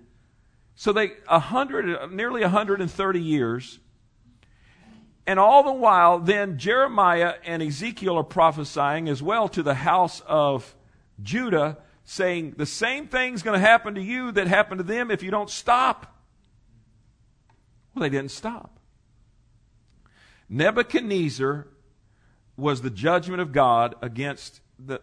So 0.76 0.92
they, 0.92 1.14
a 1.28 1.40
hundred, 1.40 2.12
nearly 2.12 2.42
130 2.42 3.22
years, 3.22 3.80
and 5.28 5.40
all 5.40 5.64
the 5.64 5.74
while, 5.74 6.20
then 6.20 6.58
Jeremiah 6.58 7.36
and 7.44 7.64
Ezekiel 7.64 8.18
are 8.18 8.24
prophesying 8.24 9.10
as 9.10 9.24
well 9.24 9.48
to 9.50 9.64
the 9.64 9.74
house 9.74 10.22
of 10.28 10.76
Judah 11.22 11.78
saying 12.06 12.54
the 12.58 12.66
same 12.66 13.08
thing's 13.08 13.42
going 13.42 13.60
to 13.60 13.66
happen 13.66 13.96
to 13.96 14.02
you 14.02 14.32
that 14.32 14.48
happened 14.48 14.80
to 14.80 14.84
them 14.84 15.12
if 15.12 15.24
you 15.24 15.32
don't 15.32 15.50
stop. 15.50 16.16
Well, 17.94 18.02
they 18.04 18.10
didn't 18.10 18.32
stop. 18.32 18.80
Nebuchadnezzar 20.48 21.68
was 22.56 22.82
the 22.82 22.90
judgment 22.90 23.42
of 23.42 23.52
God 23.52 23.96
against 24.02 24.62
the. 24.78 25.02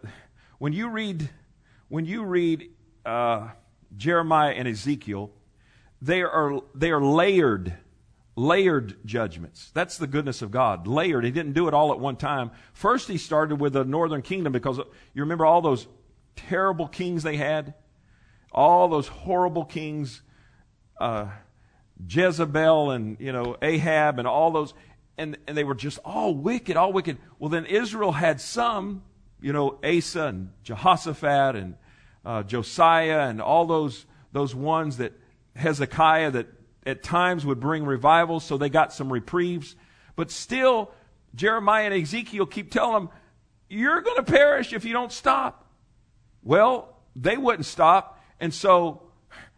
When 0.57 0.71
you 0.71 0.89
read, 0.89 1.29
when 1.89 2.05
you 2.05 2.23
read 2.23 2.69
uh, 3.05 3.49
Jeremiah 3.97 4.53
and 4.53 4.67
Ezekiel, 4.67 5.31
they 6.01 6.21
are 6.21 6.61
they 6.73 6.91
are 6.91 7.03
layered, 7.03 7.73
layered 8.37 8.97
judgments. 9.05 9.71
That's 9.73 9.97
the 9.97 10.07
goodness 10.07 10.41
of 10.41 10.51
God. 10.51 10.87
Layered. 10.87 11.25
He 11.25 11.31
didn't 11.31 11.53
do 11.53 11.67
it 11.67 11.73
all 11.73 11.91
at 11.91 11.99
one 11.99 12.15
time. 12.15 12.51
First, 12.71 13.09
he 13.09 13.17
started 13.17 13.59
with 13.59 13.73
the 13.73 13.83
northern 13.83 14.21
kingdom 14.21 14.53
because 14.53 14.77
you 14.77 15.21
remember 15.21 15.45
all 15.45 15.61
those 15.61 15.87
terrible 16.35 16.87
kings 16.87 17.23
they 17.23 17.37
had, 17.37 17.73
all 18.51 18.87
those 18.87 19.07
horrible 19.07 19.65
kings, 19.65 20.21
uh, 20.99 21.27
Jezebel 22.07 22.91
and 22.91 23.17
you 23.19 23.31
know 23.31 23.57
Ahab 23.61 24.19
and 24.19 24.27
all 24.27 24.51
those, 24.51 24.73
and 25.17 25.37
and 25.47 25.57
they 25.57 25.63
were 25.63 25.75
just 25.75 25.99
all 26.05 26.33
wicked, 26.33 26.77
all 26.77 26.93
wicked. 26.93 27.17
Well, 27.39 27.49
then 27.49 27.65
Israel 27.65 28.11
had 28.11 28.41
some, 28.41 29.03
you 29.41 29.53
know, 29.53 29.79
Asa 29.83 30.27
and 30.27 30.51
Jehoshaphat 30.63 31.55
and 31.55 31.75
uh, 32.25 32.43
Josiah 32.43 33.21
and 33.21 33.41
all 33.41 33.65
those 33.65 34.05
those 34.31 34.55
ones 34.55 34.97
that 34.97 35.13
Hezekiah 35.55 36.31
that 36.31 36.47
at 36.85 37.03
times 37.03 37.45
would 37.45 37.59
bring 37.59 37.85
revivals, 37.85 38.43
so 38.43 38.57
they 38.57 38.69
got 38.69 38.91
some 38.91 39.11
reprieves. 39.11 39.75
But 40.15 40.31
still, 40.31 40.91
Jeremiah 41.35 41.85
and 41.85 41.93
Ezekiel 41.93 42.45
keep 42.45 42.71
telling 42.71 42.93
them, 42.93 43.09
"You're 43.69 44.01
going 44.01 44.17
to 44.17 44.31
perish 44.31 44.73
if 44.73 44.85
you 44.85 44.93
don't 44.93 45.11
stop." 45.11 45.62
Well, 46.43 46.97
they 47.15 47.37
wouldn't 47.37 47.65
stop. 47.65 48.19
And 48.39 48.53
so, 48.53 49.03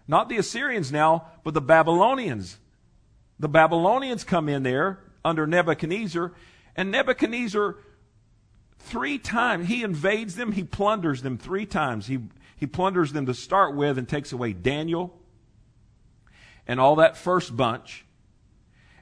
not 0.07 0.29
the 0.29 0.37
Assyrians 0.37 0.91
now, 0.91 1.27
but 1.43 1.53
the 1.53 1.61
Babylonians. 1.61 2.57
The 3.39 3.49
Babylonians 3.49 4.23
come 4.23 4.47
in 4.47 4.63
there 4.63 4.99
under 5.23 5.47
Nebuchadnezzar, 5.47 6.33
and 6.75 6.91
Nebuchadnezzar, 6.91 7.77
three 8.79 9.17
times, 9.17 9.67
he 9.67 9.83
invades 9.83 10.35
them, 10.35 10.51
he 10.51 10.63
plunders 10.63 11.21
them 11.21 11.37
three 11.37 11.65
times. 11.65 12.07
He, 12.07 12.19
he 12.55 12.67
plunders 12.67 13.11
them 13.11 13.25
to 13.25 13.33
start 13.33 13.75
with 13.75 13.97
and 13.97 14.07
takes 14.07 14.31
away 14.31 14.53
Daniel 14.53 15.17
and 16.67 16.79
all 16.79 16.97
that 16.97 17.17
first 17.17 17.55
bunch. 17.55 18.05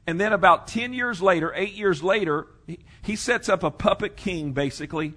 And 0.05 0.19
then 0.19 0.34
about 0.34 0.67
10 0.67 0.93
years 0.93 1.21
later, 1.21 1.53
eight 1.55 1.73
years 1.73 2.03
later, 2.03 2.47
he, 2.67 2.79
he 3.01 3.15
sets 3.15 3.49
up 3.49 3.63
a 3.63 3.71
puppet 3.71 4.17
king, 4.17 4.51
basically. 4.51 5.13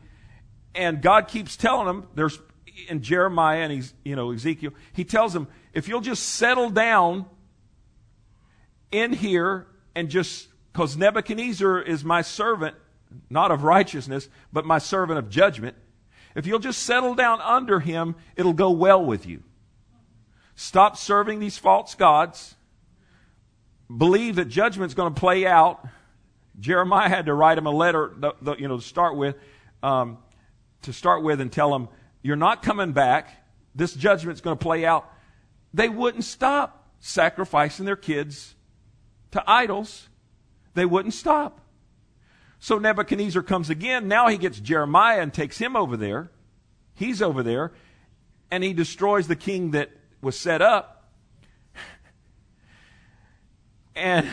And 0.75 1.03
God 1.03 1.29
keeps 1.29 1.57
telling 1.57 1.89
him, 1.89 2.09
there's 2.15 2.39
in 2.89 3.03
Jeremiah 3.03 3.61
and 3.61 3.73
he's, 3.73 3.95
you 4.05 4.17
know, 4.17 4.31
Ezekiel, 4.31 4.73
he 4.93 5.05
tells 5.05 5.33
them, 5.33 5.49
if 5.73 5.89
you'll 5.89 6.01
just 6.01 6.23
settle 6.23 6.71
down 6.71 7.27
in 8.93 9.13
here 9.13 9.67
and 9.95 10.09
just, 10.09 10.49
because 10.73 10.97
Nebuchadnezzar 10.97 11.81
is 11.81 12.05
my 12.05 12.23
servant, 12.23 12.77
not 13.31 13.51
of 13.51 13.63
righteousness, 13.63 14.29
but 14.53 14.65
my 14.65 14.79
servant 14.79 15.19
of 15.19 15.31
judgment. 15.31 15.77
If 16.35 16.47
you'll 16.47 16.59
just 16.59 16.83
settle 16.83 17.15
down 17.15 17.41
under 17.41 17.81
him, 17.81 18.15
it'll 18.37 18.53
go 18.53 18.71
well 18.71 19.05
with 19.05 19.27
you. 19.27 19.43
Stop 20.55 20.97
serving 20.97 21.41
these 21.41 21.57
false 21.59 21.95
gods. 21.95 22.55
Believe 23.95 24.37
that 24.37 24.47
judgment's 24.47 24.95
going 24.95 25.15
to 25.15 25.19
play 25.19 25.47
out. 25.47 25.87
Jeremiah 26.59 27.09
had 27.09 27.27
to 27.27 27.35
write 27.35 27.59
him 27.59 27.67
a 27.67 27.71
letter, 27.71 28.13
you 28.59 28.69
know, 28.69 28.77
to 28.77 28.83
start 28.83 29.17
with, 29.17 29.37
um, 29.83 30.19
to 30.83 30.93
start 30.93 31.23
with, 31.23 31.41
and 31.41 31.53
tell 31.53 31.75
him, 31.75 31.89
"You're 32.27 32.37
not 32.37 32.63
coming 32.63 32.93
back. 32.93 33.45
This 33.75 33.95
judgment's 33.95 34.41
going 34.41 34.59
to 34.59 34.63
play 34.63 34.85
out." 34.85 35.11
They 35.73 35.89
wouldn't 35.89 36.25
stop 36.25 36.87
sacrificing 37.01 37.85
their 37.85 37.97
kids 37.97 38.55
to 39.31 39.43
idols. 39.47 40.09
They 40.75 40.87
wouldn't 40.87 41.15
stop. 41.15 41.61
So 42.59 42.79
Nebuchadnezzar 42.79 43.43
comes 43.43 43.71
again. 43.71 44.09
Now 44.09 44.29
he 44.29 44.39
gets 44.39 44.59
Jeremiah 44.59 45.21
and 45.21 45.33
takes 45.33 45.59
him 45.59 45.77
over 45.77 45.97
there. 45.97 46.31
He's 46.95 47.21
over 47.21 47.43
there, 47.43 47.73
and 48.51 48.65
he 48.65 48.73
destroys 48.73 49.29
the 49.29 49.37
king 49.37 49.73
that 49.73 49.91
was 50.23 50.39
set 50.39 50.63
up. 50.63 51.11
and 53.95 54.27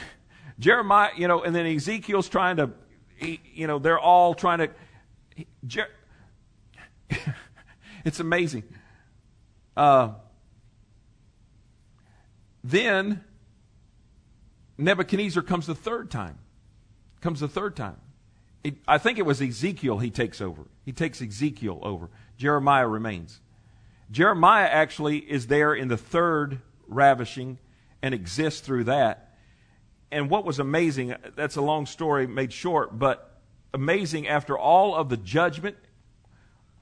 Jeremiah, 0.60 1.12
you 1.18 1.28
know, 1.28 1.44
and 1.44 1.54
then 1.54 1.66
Ezekiel's 1.66 2.30
trying 2.30 2.58
to, 2.58 2.72
he, 3.18 3.42
you 3.54 3.68
know, 3.68 3.80
they're 3.80 4.00
all 4.00 4.34
trying 4.34 4.60
to. 4.60 4.70
He, 5.36 5.48
Jer- 5.68 5.92
it's 8.04 8.20
amazing. 8.20 8.64
Uh, 9.76 10.14
then 12.64 13.24
Nebuchadnezzar 14.78 15.44
comes 15.44 15.68
the 15.68 15.76
third 15.76 16.10
time. 16.12 16.38
Comes 17.22 17.40
the 17.40 17.48
third 17.48 17.76
time. 17.76 17.98
It, 18.64 18.76
I 18.88 18.98
think 18.98 19.18
it 19.18 19.26
was 19.26 19.42
Ezekiel 19.42 20.00
he 20.00 20.10
takes 20.10 20.42
over. 20.42 20.64
He 20.86 20.92
takes 20.92 21.22
Ezekiel 21.22 21.80
over. 21.84 22.10
Jeremiah 22.38 22.88
remains. 22.88 23.42
Jeremiah 24.12 24.68
actually 24.68 25.18
is 25.18 25.48
there 25.48 25.74
in 25.74 25.88
the 25.88 25.98
third 25.98 26.60
ravishing 26.88 27.58
and 28.02 28.14
exists 28.14 28.62
through 28.62 28.86
that. 28.86 29.36
And 30.12 30.30
what 30.30 30.46
was 30.46 30.60
amazing, 30.60 31.16
that's 31.36 31.56
a 31.56 31.62
long 31.62 31.86
story 31.86 32.28
made 32.28 32.54
short, 32.54 32.98
but 32.98 33.42
amazing 33.74 34.28
after 34.28 34.58
all 34.58 34.96
of 34.96 35.10
the 35.10 35.18
judgment, 35.18 35.76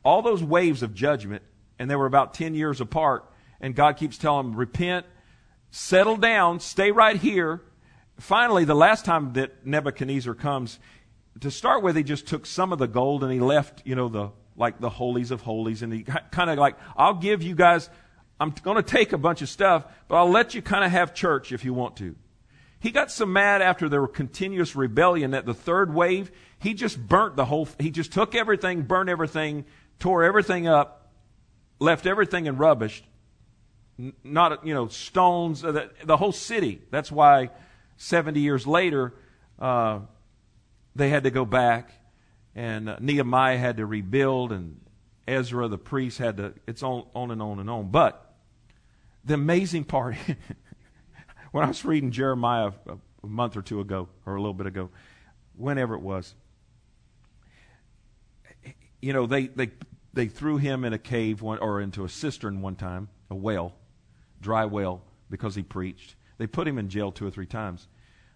all 0.03 0.21
those 0.21 0.43
waves 0.43 0.83
of 0.83 0.93
judgment, 0.93 1.43
and 1.79 1.89
they 1.89 1.95
were 1.95 2.05
about 2.05 2.33
10 2.33 2.53
years 2.53 2.81
apart, 2.81 3.25
and 3.59 3.75
God 3.75 3.97
keeps 3.97 4.17
telling 4.17 4.47
them, 4.51 4.55
repent, 4.55 5.05
settle 5.69 6.17
down, 6.17 6.59
stay 6.59 6.91
right 6.91 7.15
here. 7.15 7.61
Finally, 8.19 8.65
the 8.65 8.75
last 8.75 9.05
time 9.05 9.33
that 9.33 9.65
Nebuchadnezzar 9.65 10.33
comes, 10.33 10.79
to 11.39 11.49
start 11.49 11.81
with, 11.81 11.95
he 11.95 12.03
just 12.03 12.27
took 12.27 12.45
some 12.45 12.73
of 12.73 12.79
the 12.79 12.87
gold 12.87 13.23
and 13.23 13.31
he 13.31 13.39
left, 13.39 13.81
you 13.85 13.95
know, 13.95 14.09
the 14.09 14.31
like 14.57 14.79
the 14.79 14.89
holies 14.89 15.31
of 15.31 15.41
holies, 15.41 15.81
and 15.81 15.91
he 15.91 16.03
kind 16.03 16.49
of 16.49 16.57
like, 16.57 16.75
I'll 16.95 17.15
give 17.15 17.41
you 17.41 17.55
guys, 17.55 17.89
I'm 18.39 18.53
going 18.63 18.77
to 18.77 18.83
take 18.83 19.13
a 19.13 19.17
bunch 19.17 19.41
of 19.41 19.49
stuff, 19.49 19.85
but 20.07 20.17
I'll 20.17 20.29
let 20.29 20.53
you 20.53 20.61
kind 20.61 20.83
of 20.83 20.91
have 20.91 21.13
church 21.13 21.51
if 21.51 21.63
you 21.63 21.73
want 21.73 21.97
to. 21.97 22.15
He 22.79 22.91
got 22.91 23.11
so 23.11 23.25
mad 23.25 23.61
after 23.61 23.87
were 23.87 24.07
continuous 24.07 24.75
rebellion 24.75 25.31
that 25.31 25.45
the 25.45 25.53
third 25.53 25.93
wave, 25.93 26.31
he 26.59 26.73
just 26.73 26.99
burnt 26.99 27.35
the 27.35 27.45
whole, 27.45 27.67
he 27.79 27.91
just 27.91 28.11
took 28.11 28.35
everything, 28.35 28.81
burned 28.81 29.09
everything, 29.09 29.65
tore 30.01 30.23
everything 30.23 30.67
up, 30.67 31.13
left 31.79 32.05
everything 32.05 32.47
in 32.47 32.57
rubbish, 32.57 33.01
not, 34.23 34.65
you 34.65 34.73
know, 34.73 34.87
stones, 34.89 35.63
uh, 35.63 35.71
the, 35.71 35.89
the 36.03 36.17
whole 36.17 36.33
city. 36.33 36.81
That's 36.91 37.11
why 37.11 37.51
70 37.97 38.39
years 38.39 38.67
later, 38.67 39.13
uh, 39.59 39.99
they 40.95 41.09
had 41.09 41.23
to 41.23 41.31
go 41.31 41.45
back 41.45 41.91
and 42.55 42.89
uh, 42.89 42.97
Nehemiah 42.99 43.57
had 43.57 43.77
to 43.77 43.85
rebuild, 43.85 44.51
and 44.51 44.81
Ezra 45.27 45.67
the 45.67 45.77
priest 45.77 46.17
had 46.17 46.37
to. 46.37 46.53
It's 46.67 46.83
on, 46.83 47.05
on 47.15 47.31
and 47.31 47.41
on 47.41 47.59
and 47.59 47.69
on. 47.69 47.91
But 47.91 48.35
the 49.23 49.35
amazing 49.35 49.85
part, 49.85 50.15
when 51.51 51.63
I 51.63 51.67
was 51.67 51.85
reading 51.85 52.11
Jeremiah 52.11 52.71
a, 52.87 52.97
a 53.23 53.27
month 53.27 53.55
or 53.55 53.61
two 53.61 53.79
ago, 53.79 54.09
or 54.25 54.35
a 54.35 54.41
little 54.41 54.53
bit 54.53 54.67
ago, 54.67 54.89
whenever 55.55 55.95
it 55.95 56.01
was, 56.01 56.33
you 59.01 59.13
know, 59.13 59.25
they 59.25 59.47
they 59.47 59.71
they 60.13 60.27
threw 60.27 60.57
him 60.57 60.83
in 60.85 60.93
a 60.93 60.99
cave 60.99 61.41
one, 61.41 61.59
or 61.59 61.81
into 61.81 62.03
a 62.03 62.09
cistern 62.09 62.61
one 62.61 62.75
time, 62.75 63.09
a 63.29 63.35
well, 63.35 63.75
dry 64.39 64.65
well, 64.65 65.03
because 65.29 65.55
he 65.55 65.63
preached. 65.63 66.15
They 66.37 66.47
put 66.47 66.67
him 66.67 66.77
in 66.77 66.89
jail 66.89 67.11
two 67.11 67.27
or 67.27 67.31
three 67.31 67.45
times. 67.45 67.87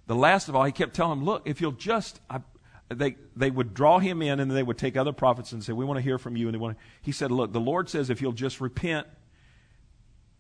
The 0.07 0.15
last 0.15 0.49
of 0.49 0.55
all, 0.55 0.63
he 0.63 0.71
kept 0.71 0.95
telling 0.95 1.19
him, 1.19 1.25
"Look, 1.25 1.43
if 1.45 1.59
you'll 1.61 1.71
just, 1.71 2.19
I, 2.29 2.41
they, 2.89 3.17
they 3.35 3.49
would 3.49 3.73
draw 3.73 3.99
him 3.99 4.21
in 4.21 4.39
and 4.39 4.51
they 4.51 4.61
would 4.61 4.77
take 4.77 4.95
other 4.95 5.13
prophets 5.13 5.51
and 5.51 5.63
say, 5.63 5.73
We 5.73 5.85
want 5.85 5.97
to 5.97 6.03
hear 6.03 6.17
from 6.17 6.37
you. 6.37 6.47
And 6.47 6.53
they 6.53 6.59
want 6.59 6.77
he 7.01 7.11
said, 7.11 7.31
Look, 7.31 7.51
the 7.51 7.59
Lord 7.59 7.89
says 7.89 8.09
if 8.09 8.21
you'll 8.21 8.31
just 8.31 8.61
repent 8.61 9.07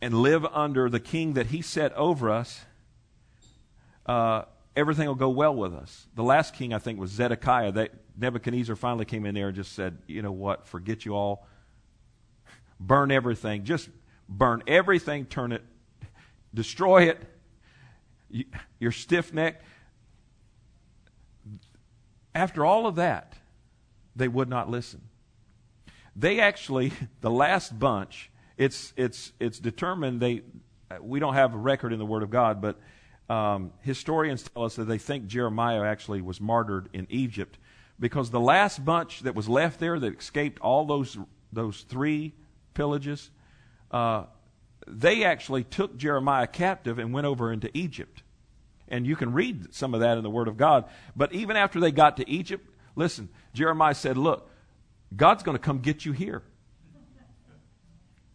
and 0.01 0.21
live 0.21 0.45
under 0.45 0.89
the 0.89 0.99
king 0.99 1.33
that 1.33 1.47
he 1.47 1.61
set 1.61 1.91
over 1.93 2.29
us, 2.29 2.65
uh, 4.05 4.43
everything 4.75 5.07
will 5.07 5.15
go 5.15 5.29
well 5.29 5.55
with 5.55 5.73
us. 5.73 6.07
The 6.13 6.23
last 6.23 6.53
king, 6.53 6.73
I 6.73 6.77
think, 6.77 6.99
was 6.99 7.09
Zedekiah. 7.09 7.71
They, 7.71 7.89
Nebuchadnezzar 8.17 8.75
finally 8.75 9.05
came 9.05 9.25
in 9.25 9.35
there 9.35 9.47
and 9.47 9.55
just 9.55 9.73
said, 9.73 9.97
You 10.07 10.21
know 10.21 10.31
what? 10.31 10.67
Forget 10.67 11.05
you 11.05 11.15
all. 11.15 11.47
Burn 12.79 13.11
everything. 13.11 13.63
Just 13.63 13.89
burn 14.27 14.63
everything. 14.67 15.25
Turn 15.25 15.51
it. 15.51 15.63
Destroy 16.53 17.09
it. 17.09 17.21
You, 18.79 18.91
stiff 18.91 19.33
necked 19.33 19.63
after 22.35 22.65
all 22.65 22.85
of 22.85 22.95
that, 22.95 23.33
they 24.15 24.27
would 24.27 24.49
not 24.49 24.69
listen. 24.69 25.01
They 26.15 26.41
actually, 26.41 26.91
the 27.21 27.31
last 27.31 27.79
bunch, 27.79 28.29
it's, 28.57 28.93
it's, 28.97 29.31
it's 29.39 29.57
determined 29.57 30.19
they, 30.19 30.41
we 31.01 31.19
don't 31.19 31.33
have 31.33 31.55
a 31.55 31.57
record 31.57 31.93
in 31.93 31.99
the 31.99 32.05
Word 32.05 32.21
of 32.21 32.29
God, 32.29 32.61
but 32.61 32.79
um, 33.33 33.71
historians 33.81 34.43
tell 34.43 34.65
us 34.65 34.75
that 34.75 34.85
they 34.85 34.99
think 34.99 35.25
Jeremiah 35.25 35.83
actually 35.83 36.21
was 36.21 36.39
martyred 36.39 36.89
in 36.93 37.07
Egypt 37.09 37.57
because 37.99 38.29
the 38.29 38.39
last 38.39 38.83
bunch 38.83 39.21
that 39.21 39.35
was 39.35 39.47
left 39.47 39.79
there 39.79 39.99
that 39.99 40.19
escaped 40.19 40.59
all 40.59 40.85
those, 40.85 41.17
those 41.51 41.81
three 41.81 42.33
pillages, 42.73 43.29
uh, 43.91 44.25
they 44.87 45.23
actually 45.23 45.63
took 45.63 45.97
Jeremiah 45.97 46.47
captive 46.47 46.99
and 46.99 47.13
went 47.13 47.25
over 47.25 47.51
into 47.51 47.69
Egypt. 47.75 48.23
And 48.87 49.07
you 49.07 49.15
can 49.15 49.33
read 49.33 49.73
some 49.73 49.93
of 49.93 50.01
that 50.01 50.17
in 50.17 50.23
the 50.23 50.29
Word 50.29 50.47
of 50.47 50.57
God. 50.57 50.85
But 51.15 51.33
even 51.33 51.55
after 51.55 51.79
they 51.79 51.91
got 51.91 52.17
to 52.17 52.29
Egypt, 52.29 52.69
listen, 52.95 53.29
Jeremiah 53.53 53.95
said, 53.95 54.17
Look, 54.17 54.49
God's 55.15 55.43
going 55.43 55.57
to 55.57 55.63
come 55.63 55.79
get 55.79 56.05
you 56.05 56.11
here. 56.11 56.43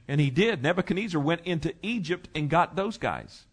And 0.09 0.21
he 0.21 0.31
did. 0.31 0.61
Nebuchadnezzar 0.63 1.21
went 1.21 1.43
into 1.43 1.73
Egypt 1.83 2.29
and 2.35 2.51
got 2.51 2.75
those 2.75 2.99
guys. 2.99 3.45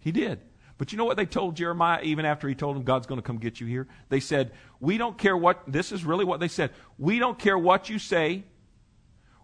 He 0.00 0.12
did. 0.12 0.40
But 0.84 0.92
you 0.92 0.98
know 0.98 1.06
what 1.06 1.16
they 1.16 1.24
told 1.24 1.56
Jeremiah 1.56 2.02
even 2.02 2.26
after 2.26 2.46
he 2.46 2.54
told 2.54 2.76
them 2.76 2.82
God's 2.82 3.06
going 3.06 3.16
to 3.16 3.26
come 3.26 3.38
get 3.38 3.58
you 3.58 3.66
here? 3.66 3.88
They 4.10 4.20
said, 4.20 4.52
We 4.80 4.98
don't 4.98 5.16
care 5.16 5.34
what, 5.34 5.62
this 5.66 5.92
is 5.92 6.04
really 6.04 6.26
what 6.26 6.40
they 6.40 6.48
said. 6.48 6.72
We 6.98 7.18
don't 7.18 7.38
care 7.38 7.56
what 7.56 7.88
you 7.88 7.98
say. 7.98 8.44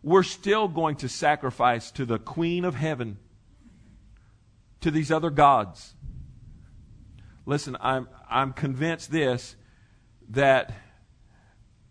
We're 0.02 0.22
still 0.22 0.68
going 0.68 0.96
to 0.96 1.08
sacrifice 1.08 1.92
to 1.92 2.04
the 2.04 2.18
queen 2.18 2.66
of 2.66 2.74
heaven, 2.74 3.16
to 4.82 4.90
these 4.90 5.10
other 5.10 5.30
gods. 5.30 5.94
Listen, 7.46 7.74
I'm, 7.80 8.06
I'm 8.28 8.52
convinced 8.52 9.10
this 9.10 9.56
that 10.32 10.74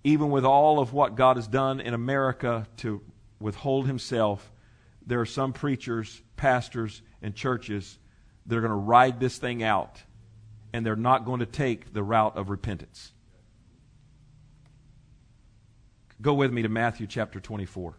even 0.03 0.29
with 0.29 0.45
all 0.45 0.77
of 0.77 0.93
what 0.93 1.15
God 1.15 1.37
has 1.37 1.47
done 1.47 1.79
in 1.79 1.95
America 1.95 2.67
to 2.77 3.01
withhold 3.39 3.87
himself, 3.87 4.51
there 5.07 5.19
are 5.19 5.25
some 5.25 5.53
preachers, 5.53 6.21
pastors, 6.35 7.01
and 7.23 7.33
churches 7.33 7.97
that 8.49 8.57
are 8.57 8.61
going 8.61 8.69
to 8.69 8.75
ride 8.75 9.21
this 9.21 9.37
thing 9.37 9.63
out, 9.63 10.03
and 10.73 10.85
they're 10.85 10.97
not 10.97 11.23
going 11.23 11.39
to 11.39 11.45
take 11.45 11.93
the 11.93 12.03
route 12.03 12.35
of 12.35 12.49
repentance. 12.49 13.13
Go 16.21 16.33
with 16.33 16.51
me 16.51 16.63
to 16.63 16.69
Matthew 16.69 17.07
chapter 17.07 17.39
24. 17.39 17.95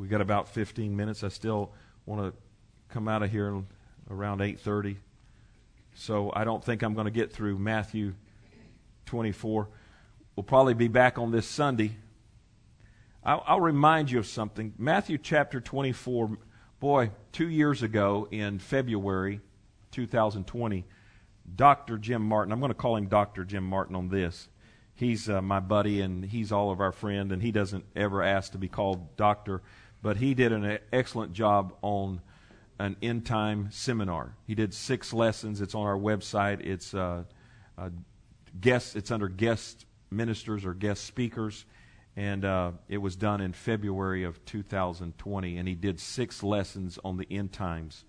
we 0.00 0.08
got 0.08 0.22
about 0.22 0.48
15 0.48 0.96
minutes. 0.96 1.22
I 1.22 1.28
still 1.28 1.72
want 2.06 2.22
to 2.22 2.38
come 2.88 3.06
out 3.06 3.22
of 3.22 3.30
here 3.30 3.62
around 4.10 4.40
8:30. 4.40 4.96
So 5.94 6.32
I 6.34 6.44
don't 6.44 6.64
think 6.64 6.82
I'm 6.82 6.94
going 6.94 7.04
to 7.04 7.10
get 7.10 7.30
through 7.30 7.58
Matthew 7.58 8.14
24. 9.04 9.68
We'll 10.34 10.44
probably 10.44 10.72
be 10.72 10.88
back 10.88 11.18
on 11.18 11.32
this 11.32 11.46
Sunday. 11.46 11.96
I'll, 13.24 13.42
I'll 13.46 13.60
remind 13.60 14.10
you 14.10 14.18
of 14.18 14.26
something. 14.26 14.74
Matthew 14.78 15.18
chapter 15.18 15.60
24. 15.60 16.38
Boy, 16.78 17.10
two 17.32 17.48
years 17.48 17.82
ago 17.82 18.26
in 18.30 18.58
February 18.58 19.40
2020, 19.90 20.86
Dr. 21.56 21.98
Jim 21.98 22.22
Martin. 22.22 22.52
I'm 22.52 22.60
going 22.60 22.70
to 22.70 22.74
call 22.74 22.96
him 22.96 23.06
Dr. 23.06 23.44
Jim 23.44 23.64
Martin 23.64 23.94
on 23.94 24.08
this. 24.08 24.48
He's 24.94 25.28
uh, 25.28 25.42
my 25.42 25.60
buddy 25.60 26.00
and 26.00 26.24
he's 26.24 26.52
all 26.52 26.70
of 26.70 26.80
our 26.80 26.92
friend, 26.92 27.32
and 27.32 27.42
he 27.42 27.52
doesn't 27.52 27.84
ever 27.94 28.22
ask 28.22 28.52
to 28.52 28.58
be 28.58 28.68
called 28.68 29.16
doctor 29.16 29.62
but 30.02 30.16
he 30.16 30.34
did 30.34 30.52
an 30.52 30.78
excellent 30.92 31.32
job 31.32 31.74
on 31.82 32.20
an 32.78 32.96
end 33.02 33.26
time 33.26 33.68
seminar. 33.70 34.34
He 34.46 34.54
did 34.54 34.72
six 34.72 35.12
lessons. 35.12 35.60
It's 35.60 35.74
on 35.74 35.86
our 35.86 35.96
website. 35.96 36.60
It's 36.60 36.94
uh, 36.94 37.24
uh, 37.76 37.90
guest. 38.60 38.96
It's 38.96 39.10
under 39.10 39.28
guest 39.28 39.84
ministers 40.10 40.64
or 40.64 40.74
guest 40.74 41.04
speakers, 41.04 41.66
and 42.16 42.44
uh, 42.44 42.72
it 42.88 42.98
was 42.98 43.16
done 43.16 43.40
in 43.40 43.52
February 43.52 44.24
of 44.24 44.44
2020. 44.44 45.56
And 45.56 45.68
he 45.68 45.74
did 45.74 46.00
six 46.00 46.42
lessons 46.42 46.98
on 47.04 47.16
the 47.16 47.26
end 47.30 47.52
times, 47.52 48.04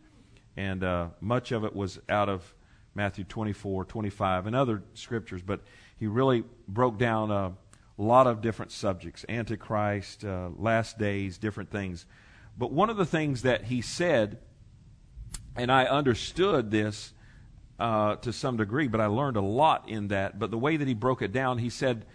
and 0.58 0.84
uh, 0.84 1.08
much 1.20 1.52
of 1.52 1.64
it 1.64 1.76
was 1.76 2.00
out 2.10 2.30
of 2.30 2.54
Matthew 2.94 3.24
24, 3.24 3.86
25, 3.86 4.48
and 4.48 4.56
other 4.56 4.84
scriptures. 4.94 5.42
But 5.42 5.62
he 5.98 6.08
really 6.08 6.44
broke 6.68 6.98
down 6.98 7.32
a 7.32 7.54
lot 7.98 8.28
of 8.28 8.42
different 8.42 8.72
subjects: 8.72 9.26
Antichrist, 9.30 10.26
uh, 10.26 10.50
last 10.58 10.98
days, 10.98 11.38
different 11.38 11.70
things. 11.70 12.06
But 12.58 12.72
one 12.72 12.90
of 12.90 12.98
the 12.98 13.06
things 13.06 13.44
that 13.44 13.66
he 13.66 13.82
said, 13.82 14.40
and 15.56 15.72
I 15.72 15.86
understood 15.86 16.70
this 16.70 17.14
uh, 17.80 18.16
to 18.18 18.34
some 18.34 18.58
degree, 18.58 18.88
but 18.88 19.02
I 19.02 19.08
learned 19.08 19.38
a 19.38 19.42
lot 19.42 19.90
in 19.90 20.10
that. 20.10 20.38
But 20.38 20.52
the 20.52 20.58
way 20.58 20.78
that 20.78 20.88
he 20.88 20.94
broke 20.94 21.22
it 21.22 21.32
down, 21.32 21.58
he 21.58 21.70
said 21.70 22.06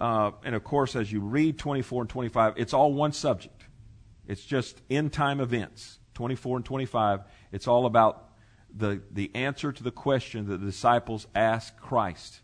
uh, 0.00 0.32
and 0.44 0.54
of 0.54 0.64
course, 0.64 0.96
as 0.96 1.12
you 1.12 1.20
read 1.20 1.58
24 1.58 2.02
and 2.02 2.10
25, 2.10 2.54
it's 2.56 2.72
all 2.72 2.92
one 2.94 3.12
subject. 3.12 3.64
It's 4.26 4.44
just 4.44 4.80
end 4.88 5.12
time 5.12 5.40
events. 5.40 5.98
24 6.14 6.58
and 6.58 6.64
25, 6.64 7.20
it's 7.52 7.66
all 7.68 7.86
about 7.86 8.30
the, 8.74 9.02
the 9.10 9.30
answer 9.34 9.72
to 9.72 9.82
the 9.82 9.90
question 9.90 10.48
that 10.48 10.58
the 10.58 10.66
disciples 10.66 11.26
asked 11.34 11.78
Christ. 11.78 12.40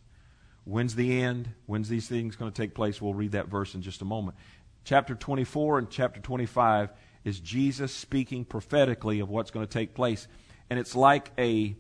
When's 0.65 0.95
the 0.95 1.21
end? 1.21 1.51
When's 1.67 1.89
these 1.89 2.09
things 2.09 2.37
going 2.37 2.51
to 2.51 2.63
take 2.63 2.75
place? 2.75 3.01
We'll 3.01 3.15
read 3.15 3.33
that 3.33 3.49
verse 3.49 3.75
in 3.75 3.83
just 3.83 4.03
a 4.03 4.05
moment. 4.05 4.37
Chapter 4.85 5.15
24 5.15 5.79
and 5.79 5.91
chapter 5.91 6.21
25 6.21 6.91
is 7.25 7.41
Jesus 7.41 7.93
speaking 7.93 8.45
prophetically 8.45 9.21
of 9.21 9.29
what's 9.29 9.51
going 9.51 9.67
to 9.67 9.73
take 9.73 9.95
place. 9.95 10.27
And 10.71 10.79
it's 10.79 10.97
like 10.97 11.31
a, 11.39 11.77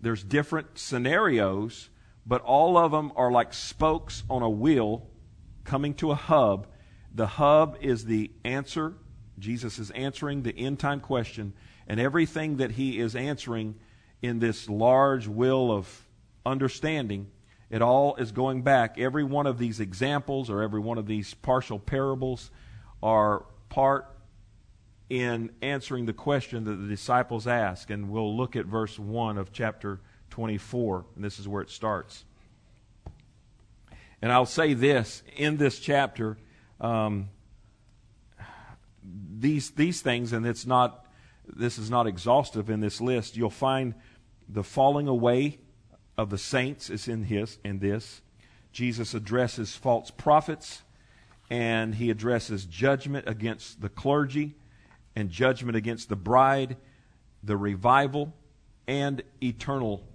there's 0.00 0.22
different 0.22 0.78
scenarios, 0.78 1.90
but 2.26 2.40
all 2.42 2.78
of 2.78 2.92
them 2.92 3.12
are 3.16 3.30
like 3.30 3.52
spokes 3.52 4.22
on 4.30 4.42
a 4.42 4.50
wheel 4.50 5.08
coming 5.64 5.94
to 5.94 6.10
a 6.10 6.16
hub. 6.16 6.66
The 7.14 7.26
hub 7.26 7.76
is 7.80 8.04
the 8.04 8.30
answer. 8.44 8.94
Jesus 9.38 9.78
is 9.78 9.90
answering 9.90 10.42
the 10.42 10.56
end 10.56 10.78
time 10.78 11.00
question, 11.00 11.54
and 11.86 11.98
everything 11.98 12.58
that 12.58 12.72
he 12.72 12.98
is 12.98 13.16
answering 13.16 13.76
in 14.20 14.38
this 14.38 14.68
large 14.68 15.26
will 15.26 15.72
of 15.72 16.06
understanding, 16.46 17.28
it 17.70 17.82
all 17.82 18.14
is 18.16 18.32
going 18.32 18.62
back. 18.62 18.98
Every 18.98 19.24
one 19.24 19.46
of 19.46 19.58
these 19.58 19.80
examples 19.80 20.50
or 20.50 20.62
every 20.62 20.80
one 20.80 20.98
of 20.98 21.06
these 21.06 21.34
partial 21.34 21.78
parables 21.78 22.50
are 23.02 23.46
part 23.68 24.06
in 25.08 25.50
answering 25.60 26.06
the 26.06 26.12
question 26.12 26.64
that 26.64 26.76
the 26.76 26.88
disciples 26.88 27.46
ask. 27.46 27.90
And 27.90 28.10
we'll 28.10 28.36
look 28.36 28.56
at 28.56 28.66
verse 28.66 28.98
1 28.98 29.38
of 29.38 29.52
chapter 29.52 30.00
24, 30.30 31.04
and 31.16 31.24
this 31.24 31.38
is 31.38 31.48
where 31.48 31.62
it 31.62 31.70
starts. 31.70 32.24
And 34.22 34.30
I'll 34.30 34.46
say 34.46 34.72
this 34.72 35.24
in 35.36 35.56
this 35.56 35.80
chapter, 35.80 36.38
um, 36.80 37.28
these 39.02 39.72
these 39.72 40.00
things, 40.00 40.32
and 40.32 40.46
it's 40.46 40.64
not 40.64 41.04
this 41.44 41.76
is 41.76 41.90
not 41.90 42.06
exhaustive 42.06 42.70
in 42.70 42.78
this 42.78 43.00
list. 43.00 43.36
You'll 43.36 43.50
find 43.50 43.94
the 44.48 44.62
falling 44.62 45.08
away 45.08 45.58
of 46.16 46.30
the 46.30 46.38
saints 46.38 46.88
is 46.88 47.08
in 47.08 47.24
his 47.24 47.58
in 47.64 47.80
this. 47.80 48.22
Jesus 48.70 49.12
addresses 49.12 49.74
false 49.74 50.12
prophets, 50.12 50.82
and 51.50 51.96
he 51.96 52.08
addresses 52.08 52.64
judgment 52.64 53.28
against 53.28 53.80
the 53.80 53.88
clergy, 53.88 54.54
and 55.16 55.30
judgment 55.30 55.76
against 55.76 56.08
the 56.08 56.16
bride, 56.16 56.76
the 57.42 57.56
revival, 57.56 58.32
and 58.86 59.20
eternal 59.42 60.06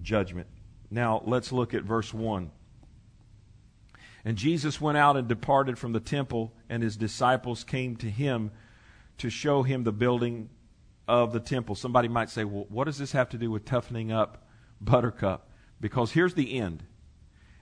judgment. 0.00 0.46
Now 0.92 1.22
let's 1.26 1.50
look 1.50 1.74
at 1.74 1.82
verse 1.82 2.14
one. 2.14 2.52
And 4.28 4.36
Jesus 4.36 4.78
went 4.78 4.98
out 4.98 5.16
and 5.16 5.26
departed 5.26 5.78
from 5.78 5.94
the 5.94 6.00
temple, 6.00 6.52
and 6.68 6.82
his 6.82 6.98
disciples 6.98 7.64
came 7.64 7.96
to 7.96 8.10
him 8.10 8.50
to 9.16 9.30
show 9.30 9.62
him 9.62 9.84
the 9.84 9.90
building 9.90 10.50
of 11.08 11.32
the 11.32 11.40
temple. 11.40 11.74
Somebody 11.74 12.08
might 12.08 12.28
say, 12.28 12.44
well, 12.44 12.66
what 12.68 12.84
does 12.84 12.98
this 12.98 13.12
have 13.12 13.30
to 13.30 13.38
do 13.38 13.50
with 13.50 13.64
toughening 13.64 14.12
up 14.12 14.46
Buttercup? 14.82 15.48
Because 15.80 16.12
here's 16.12 16.34
the 16.34 16.58
end. 16.58 16.82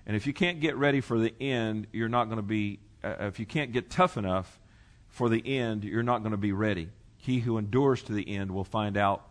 And 0.07 0.17
if 0.17 0.27
you 0.27 0.33
can't 0.33 0.59
get 0.59 0.75
ready 0.75 1.01
for 1.01 1.21
the 1.21 1.33
end, 1.41 1.87
you're 1.93 2.09
not 2.09 2.25
going 2.25 2.39
to 2.39 2.43
be, 2.43 2.81
uh, 3.05 3.14
if 3.21 3.39
you 3.39 3.47
can't 3.47 3.71
get 3.71 3.89
tough 3.89 4.17
enough 4.17 4.59
for 5.07 5.29
the 5.29 5.47
end, 5.47 5.85
you're 5.85 6.03
not 6.03 6.23
going 6.23 6.33
to 6.33 6.37
be 6.37 6.51
ready. 6.51 6.89
He 7.17 7.39
who 7.39 7.59
endures 7.59 8.03
to 8.03 8.12
the 8.12 8.29
end 8.29 8.51
will 8.51 8.64
find 8.64 8.97
out 8.97 9.31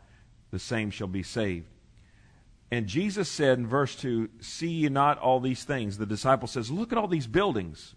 the 0.52 0.60
same 0.60 0.90
shall 0.90 1.08
be 1.08 1.22
saved. 1.22 1.68
And 2.72 2.88
Jesus 2.88 3.30
said 3.30 3.58
in 3.58 3.68
verse 3.68 3.96
2, 3.96 4.30
See 4.40 4.68
ye 4.68 4.90
not 4.90 5.20
all 5.20 5.40
these 5.40 5.64
things? 5.64 5.98
The 5.98 6.06
disciple 6.06 6.48
says, 6.48 6.72
Look 6.72 6.92
at 6.92 6.98
all 6.98 7.08
these 7.08 7.28
buildings. 7.28 7.96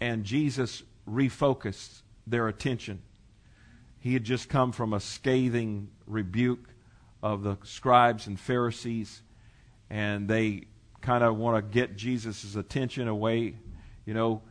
And 0.00 0.24
Jesus 0.24 0.82
refocused 1.08 2.02
their 2.26 2.48
attention. 2.48 3.02
He 3.98 4.12
had 4.12 4.24
just 4.24 4.48
come 4.48 4.72
from 4.72 4.92
a 4.92 5.00
scathing 5.00 5.88
rebuke 6.06 6.68
of 7.22 7.42
the 7.42 7.56
scribes 7.64 8.26
and 8.28 8.38
Pharisees, 8.38 9.22
and 9.90 10.28
they 10.28 10.64
kind 11.00 11.24
of 11.24 11.36
want 11.36 11.56
to 11.56 11.62
get 11.62 11.96
Jesus' 11.96 12.54
attention 12.54 13.08
away, 13.08 13.56
you 14.04 14.14
know, 14.14 14.42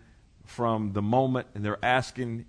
from 0.46 0.92
the 0.94 1.02
moment, 1.02 1.48
and 1.56 1.64
they're 1.64 1.84
asking 1.84 2.46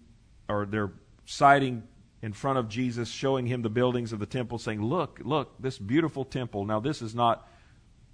or 0.49 0.67
they're 0.67 0.93
citing 1.25 1.83
in 2.21 2.33
front 2.33 2.59
of 2.59 2.69
Jesus, 2.69 3.09
showing 3.09 3.47
him 3.47 3.63
the 3.63 3.71
buildings 3.71 4.13
of 4.13 4.19
the 4.19 4.27
temple, 4.27 4.59
saying, 4.59 4.83
Look, 4.83 5.21
look, 5.23 5.61
this 5.61 5.79
beautiful 5.79 6.25
temple. 6.25 6.65
Now, 6.65 6.81
this 6.81 7.01
is 7.01 7.15
not 7.15 7.49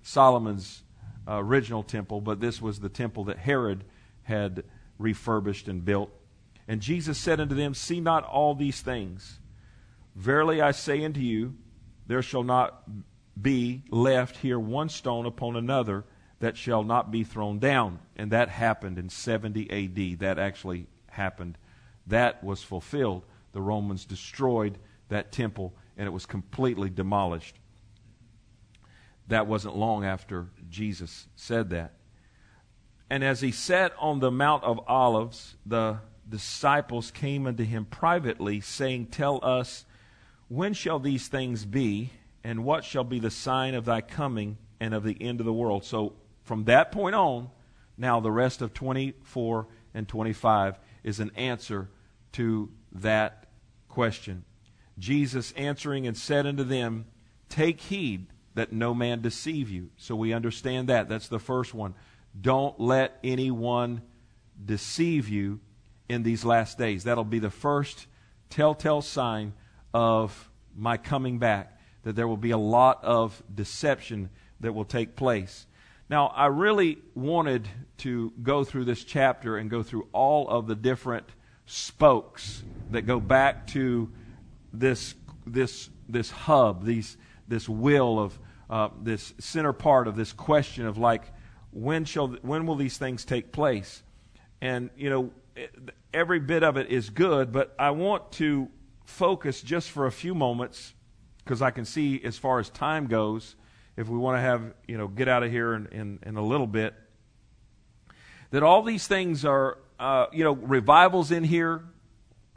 Solomon's 0.02 0.82
uh, 1.26 1.38
original 1.38 1.82
temple, 1.82 2.20
but 2.20 2.40
this 2.40 2.60
was 2.60 2.80
the 2.80 2.88
temple 2.90 3.24
that 3.24 3.38
Herod 3.38 3.84
had 4.24 4.64
refurbished 4.98 5.68
and 5.68 5.84
built. 5.84 6.10
And 6.68 6.80
Jesus 6.80 7.18
said 7.18 7.40
unto 7.40 7.54
them, 7.54 7.74
See 7.74 8.00
not 8.00 8.24
all 8.24 8.54
these 8.54 8.80
things. 8.80 9.38
Verily 10.14 10.60
I 10.60 10.70
say 10.70 11.04
unto 11.04 11.20
you, 11.20 11.54
there 12.06 12.22
shall 12.22 12.44
not 12.44 12.84
be 13.40 13.82
left 13.90 14.36
here 14.36 14.58
one 14.58 14.88
stone 14.88 15.26
upon 15.26 15.56
another 15.56 16.04
that 16.40 16.56
shall 16.56 16.84
not 16.84 17.10
be 17.10 17.24
thrown 17.24 17.58
down. 17.58 17.98
And 18.16 18.30
that 18.32 18.50
happened 18.50 18.98
in 18.98 19.08
70 19.08 19.70
AD. 19.70 20.18
That 20.20 20.38
actually 20.38 20.86
happened. 21.08 21.56
That 22.06 22.44
was 22.44 22.62
fulfilled 22.62 23.24
the 23.54 23.62
Romans 23.62 24.04
destroyed 24.04 24.76
that 25.08 25.32
temple 25.32 25.74
and 25.96 26.06
it 26.06 26.10
was 26.10 26.26
completely 26.26 26.90
demolished. 26.90 27.56
That 29.28 29.46
wasn't 29.46 29.76
long 29.76 30.04
after 30.04 30.48
Jesus 30.68 31.28
said 31.34 31.70
that. 31.70 31.94
And 33.08 33.22
as 33.22 33.40
he 33.40 33.52
sat 33.52 33.92
on 33.98 34.20
the 34.20 34.30
Mount 34.30 34.64
of 34.64 34.80
Olives, 34.86 35.56
the 35.64 35.98
disciples 36.28 37.10
came 37.10 37.46
unto 37.46 37.64
him 37.64 37.84
privately, 37.84 38.60
saying, 38.60 39.06
Tell 39.06 39.38
us, 39.42 39.84
when 40.48 40.74
shall 40.74 40.98
these 40.98 41.28
things 41.28 41.64
be, 41.64 42.10
and 42.42 42.64
what 42.64 42.84
shall 42.84 43.04
be 43.04 43.20
the 43.20 43.30
sign 43.30 43.74
of 43.74 43.84
thy 43.84 44.00
coming 44.00 44.58
and 44.80 44.92
of 44.92 45.04
the 45.04 45.16
end 45.20 45.40
of 45.40 45.46
the 45.46 45.52
world? 45.52 45.84
So 45.84 46.14
from 46.42 46.64
that 46.64 46.92
point 46.92 47.14
on, 47.14 47.50
now 47.96 48.20
the 48.20 48.32
rest 48.32 48.60
of 48.62 48.74
24 48.74 49.68
and 49.94 50.08
25 50.08 50.78
is 51.04 51.20
an 51.20 51.30
answer 51.36 51.88
to 52.34 52.70
that 52.92 53.46
question. 53.88 54.44
Jesus 54.98 55.52
answering 55.52 56.06
and 56.06 56.16
said 56.16 56.46
unto 56.46 56.64
them, 56.64 57.06
Take 57.48 57.80
heed 57.80 58.26
that 58.54 58.72
no 58.72 58.94
man 58.94 59.20
deceive 59.20 59.70
you. 59.70 59.90
So 59.96 60.14
we 60.14 60.32
understand 60.32 60.88
that. 60.88 61.08
That's 61.08 61.28
the 61.28 61.38
first 61.38 61.74
one. 61.74 61.94
Don't 62.40 62.78
let 62.78 63.18
anyone 63.24 64.02
deceive 64.64 65.28
you 65.28 65.60
in 66.08 66.22
these 66.22 66.44
last 66.44 66.78
days. 66.78 67.04
That'll 67.04 67.24
be 67.24 67.38
the 67.38 67.50
first 67.50 68.06
telltale 68.50 69.02
sign 69.02 69.52
of 69.92 70.50
my 70.76 70.96
coming 70.96 71.38
back, 71.38 71.78
that 72.02 72.16
there 72.16 72.28
will 72.28 72.36
be 72.36 72.50
a 72.50 72.58
lot 72.58 73.02
of 73.04 73.42
deception 73.52 74.30
that 74.60 74.72
will 74.72 74.84
take 74.84 75.16
place. 75.16 75.66
Now, 76.08 76.28
I 76.28 76.46
really 76.46 76.98
wanted 77.14 77.68
to 77.98 78.32
go 78.42 78.64
through 78.64 78.84
this 78.84 79.04
chapter 79.04 79.56
and 79.56 79.70
go 79.70 79.82
through 79.82 80.08
all 80.12 80.48
of 80.48 80.66
the 80.66 80.74
different 80.74 81.26
spokes 81.66 82.62
that 82.90 83.02
go 83.02 83.20
back 83.20 83.66
to 83.68 84.10
this, 84.72 85.14
this, 85.46 85.88
this 86.08 86.30
hub, 86.30 86.84
these, 86.84 87.16
this 87.48 87.68
will 87.68 88.18
of 88.18 88.38
uh, 88.70 88.88
this 89.02 89.34
center 89.38 89.72
part 89.72 90.08
of 90.08 90.16
this 90.16 90.32
question 90.32 90.86
of 90.86 90.98
like, 90.98 91.22
when, 91.70 92.04
shall, 92.04 92.28
when 92.42 92.66
will 92.66 92.76
these 92.76 92.98
things 92.98 93.24
take 93.24 93.52
place? 93.52 94.02
And, 94.60 94.90
you 94.96 95.10
know, 95.10 95.30
every 96.12 96.40
bit 96.40 96.62
of 96.62 96.76
it 96.76 96.90
is 96.90 97.10
good, 97.10 97.52
but 97.52 97.74
I 97.78 97.90
want 97.90 98.32
to 98.32 98.68
focus 99.04 99.60
just 99.60 99.90
for 99.90 100.06
a 100.06 100.12
few 100.12 100.34
moments 100.34 100.94
because 101.38 101.60
I 101.60 101.70
can 101.70 101.84
see 101.84 102.22
as 102.24 102.38
far 102.38 102.58
as 102.58 102.70
time 102.70 103.06
goes, 103.06 103.56
if 103.96 104.08
we 104.08 104.18
want 104.18 104.38
to 104.38 104.40
have, 104.40 104.74
you 104.88 104.96
know, 104.96 105.08
get 105.08 105.28
out 105.28 105.42
of 105.42 105.50
here 105.50 105.74
in, 105.74 105.86
in, 105.88 106.18
in 106.24 106.36
a 106.36 106.44
little 106.44 106.66
bit, 106.66 106.94
that 108.50 108.62
all 108.62 108.82
these 108.82 109.06
things 109.06 109.44
are 109.44 109.78
uh, 109.98 110.26
you 110.32 110.44
know, 110.44 110.52
revivals 110.52 111.30
in 111.30 111.44
here. 111.44 111.84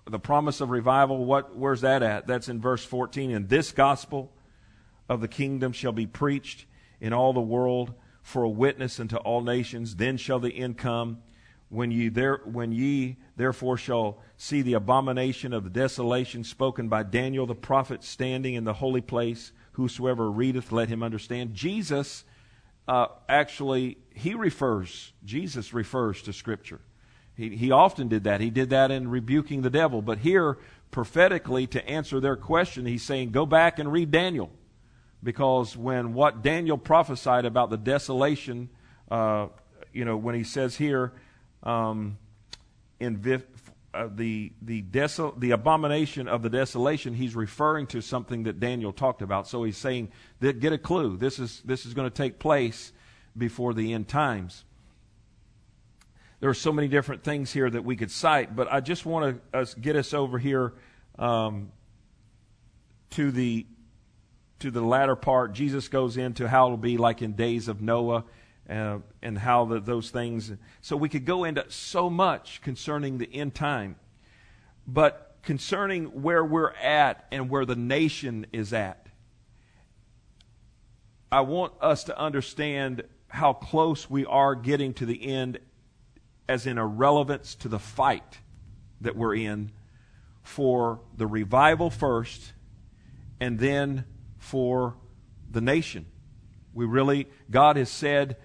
The 0.06 0.20
promise 0.20 0.62
of 0.62 0.70
revival, 0.70 1.26
what, 1.26 1.56
where's 1.56 1.82
that 1.82 2.02
at? 2.02 2.28
That's 2.28 2.48
in 2.48 2.62
verse 2.62 2.84
14. 2.86 3.32
And 3.32 3.50
this 3.50 3.72
gospel 3.72 4.32
of 5.10 5.22
the 5.22 5.28
kingdom 5.28 5.74
shall 5.74 5.92
be 5.92 6.08
preached 6.08 6.66
in 7.02 7.14
all 7.14 7.34
the 7.34 7.42
world 7.42 7.94
for 8.22 8.44
a 8.44 8.50
witness 8.50 9.00
unto 9.00 9.18
all 9.18 9.42
nations. 9.42 9.96
Then 9.96 10.18
shall 10.18 10.40
the 10.40 10.58
end 10.58 10.78
come. 10.78 11.22
when 11.70 11.92
ye, 11.92 12.08
there, 12.08 12.42
when 12.46 12.72
ye 12.72 13.18
therefore 13.36 13.78
shall 13.78 14.20
see 14.38 14.62
the 14.62 14.74
abomination 14.74 15.52
of 15.52 15.66
the 15.66 15.70
desolation 15.70 16.44
spoken 16.44 16.88
by 16.88 17.04
Daniel 17.04 17.46
the 17.46 17.56
prophet 17.56 18.04
standing 18.04 18.54
in 18.54 18.64
the 18.64 18.74
holy 18.74 19.02
place, 19.02 19.52
whosoever 19.74 20.32
readeth, 20.32 20.72
let 20.72 20.88
him 20.88 21.04
understand. 21.04 21.54
Jesus 21.54 22.24
uh, 22.88 23.08
actually, 23.28 23.98
he 24.14 24.34
refers, 24.34 25.12
Jesus 25.26 25.74
refers 25.74 26.22
to 26.22 26.32
Scripture. 26.32 26.80
He, 27.38 27.56
he 27.56 27.72
often 27.72 28.08
did 28.08 28.24
that. 28.24 28.42
He 28.42 28.50
did 28.50 28.72
that 28.72 28.90
in 28.90 29.08
rebuking 29.08 29.62
the 29.62 29.70
devil. 29.70 30.02
But 30.02 30.18
here, 30.18 30.58
prophetically, 30.90 31.68
to 31.68 31.88
answer 31.88 32.20
their 32.20 32.36
question, 32.36 32.86
he's 32.88 33.04
saying, 33.04 33.30
go 33.30 33.46
back 33.46 33.78
and 33.78 33.92
read 33.92 34.12
Daniel. 34.12 34.50
Because 35.24 35.78
when 35.78 36.14
what 36.14 36.42
Daniel 36.42 36.78
prophesied 36.78 37.46
about 37.46 37.70
the 37.70 37.78
desolation, 37.78 38.70
uh, 39.10 39.48
you 39.94 40.04
know, 40.04 40.18
when 40.18 40.36
he 40.36 40.44
says 40.44 40.76
here, 40.76 41.14
um, 41.64 42.18
in 43.00 43.18
Vif, 43.18 43.44
uh, 43.94 44.10
the 44.14 44.52
the 44.62 44.84
desol- 44.84 45.40
the 45.40 45.52
abomination 45.52 46.28
of 46.28 46.44
the 46.44 46.50
desolation, 46.50 47.14
he's 47.14 47.36
referring 47.36 47.88
to 47.88 48.02
something 48.02 48.44
that 48.44 48.60
Daniel 48.60 48.94
talked 48.94 49.22
about. 49.22 49.48
So 49.48 49.64
he's 49.64 49.78
saying 49.78 50.10
get 50.40 50.72
a 50.72 50.78
clue. 50.78 51.18
This 51.18 51.40
is 51.40 51.62
this 51.66 51.86
is 51.86 51.94
going 51.94 52.10
to 52.10 52.16
take 52.16 52.38
place 52.38 52.92
before 53.36 53.74
the 53.74 53.94
end 53.94 54.08
times. 54.08 54.66
There 56.40 56.50
are 56.50 56.56
so 56.56 56.72
many 56.72 56.88
different 56.88 57.24
things 57.24 57.52
here 57.52 57.70
that 57.70 57.84
we 57.84 57.96
could 57.96 58.12
cite, 58.12 58.56
but 58.56 58.72
I 58.72 58.80
just 58.80 59.06
want 59.06 59.42
to 59.52 59.58
uh, 59.58 59.66
get 59.82 59.96
us 59.96 60.14
over 60.14 60.38
here 60.38 60.74
um, 61.18 61.72
to 63.12 63.32
the 63.32 63.66
to 64.60 64.72
the 64.72 64.82
latter 64.82 65.16
part. 65.16 65.54
Jesus 65.54 65.88
goes 65.88 66.18
into 66.18 66.48
how 66.48 66.66
it'll 66.66 66.78
be 66.78 66.98
like 66.98 67.22
in 67.22 67.34
days 67.34 67.68
of 67.68 67.82
Noah 67.82 68.24
uh, 68.70 68.98
and 69.22 69.38
how 69.38 69.66
the, 69.66 69.80
those 69.80 70.10
things. 70.10 70.52
So 70.82 70.98
we 70.98 71.10
could 71.10 71.26
go 71.26 71.44
into 71.44 71.70
so 71.70 72.10
much 72.10 72.62
concerning 72.62 73.18
the 73.18 73.32
end 73.32 73.54
time, 73.54 73.98
but 74.88 75.38
concerning 75.44 76.06
where 76.24 76.44
we're 76.44 76.74
at 76.74 77.26
and 77.32 77.50
where 77.50 77.66
the 77.66 77.76
nation 77.76 78.48
is 78.52 78.74
at, 78.74 79.08
I 81.32 81.42
want 81.42 81.74
us 81.82 82.06
to 82.06 82.18
understand 82.18 83.04
how 83.28 83.54
close 83.54 84.10
we 84.10 84.26
are 84.26 84.56
getting 84.56 84.94
to 84.96 85.06
the 85.06 85.24
end, 85.24 85.60
as 86.48 86.66
in 86.66 86.78
a 86.78 86.86
relevance 86.86 87.56
to 87.56 87.68
the 87.68 87.80
fight 87.80 88.39
that 89.02 89.16
we're 89.16 89.36
in 89.36 89.72
for 90.43 91.02
the 91.16 91.28
revival 91.28 91.89
first, 91.89 92.54
and 93.39 93.60
then 93.60 94.06
for 94.38 94.95
the 95.52 95.62
nation. 95.62 96.06
We 96.74 96.86
really, 96.86 97.28
God 97.50 97.76
has 97.76 97.89
said 97.89 98.38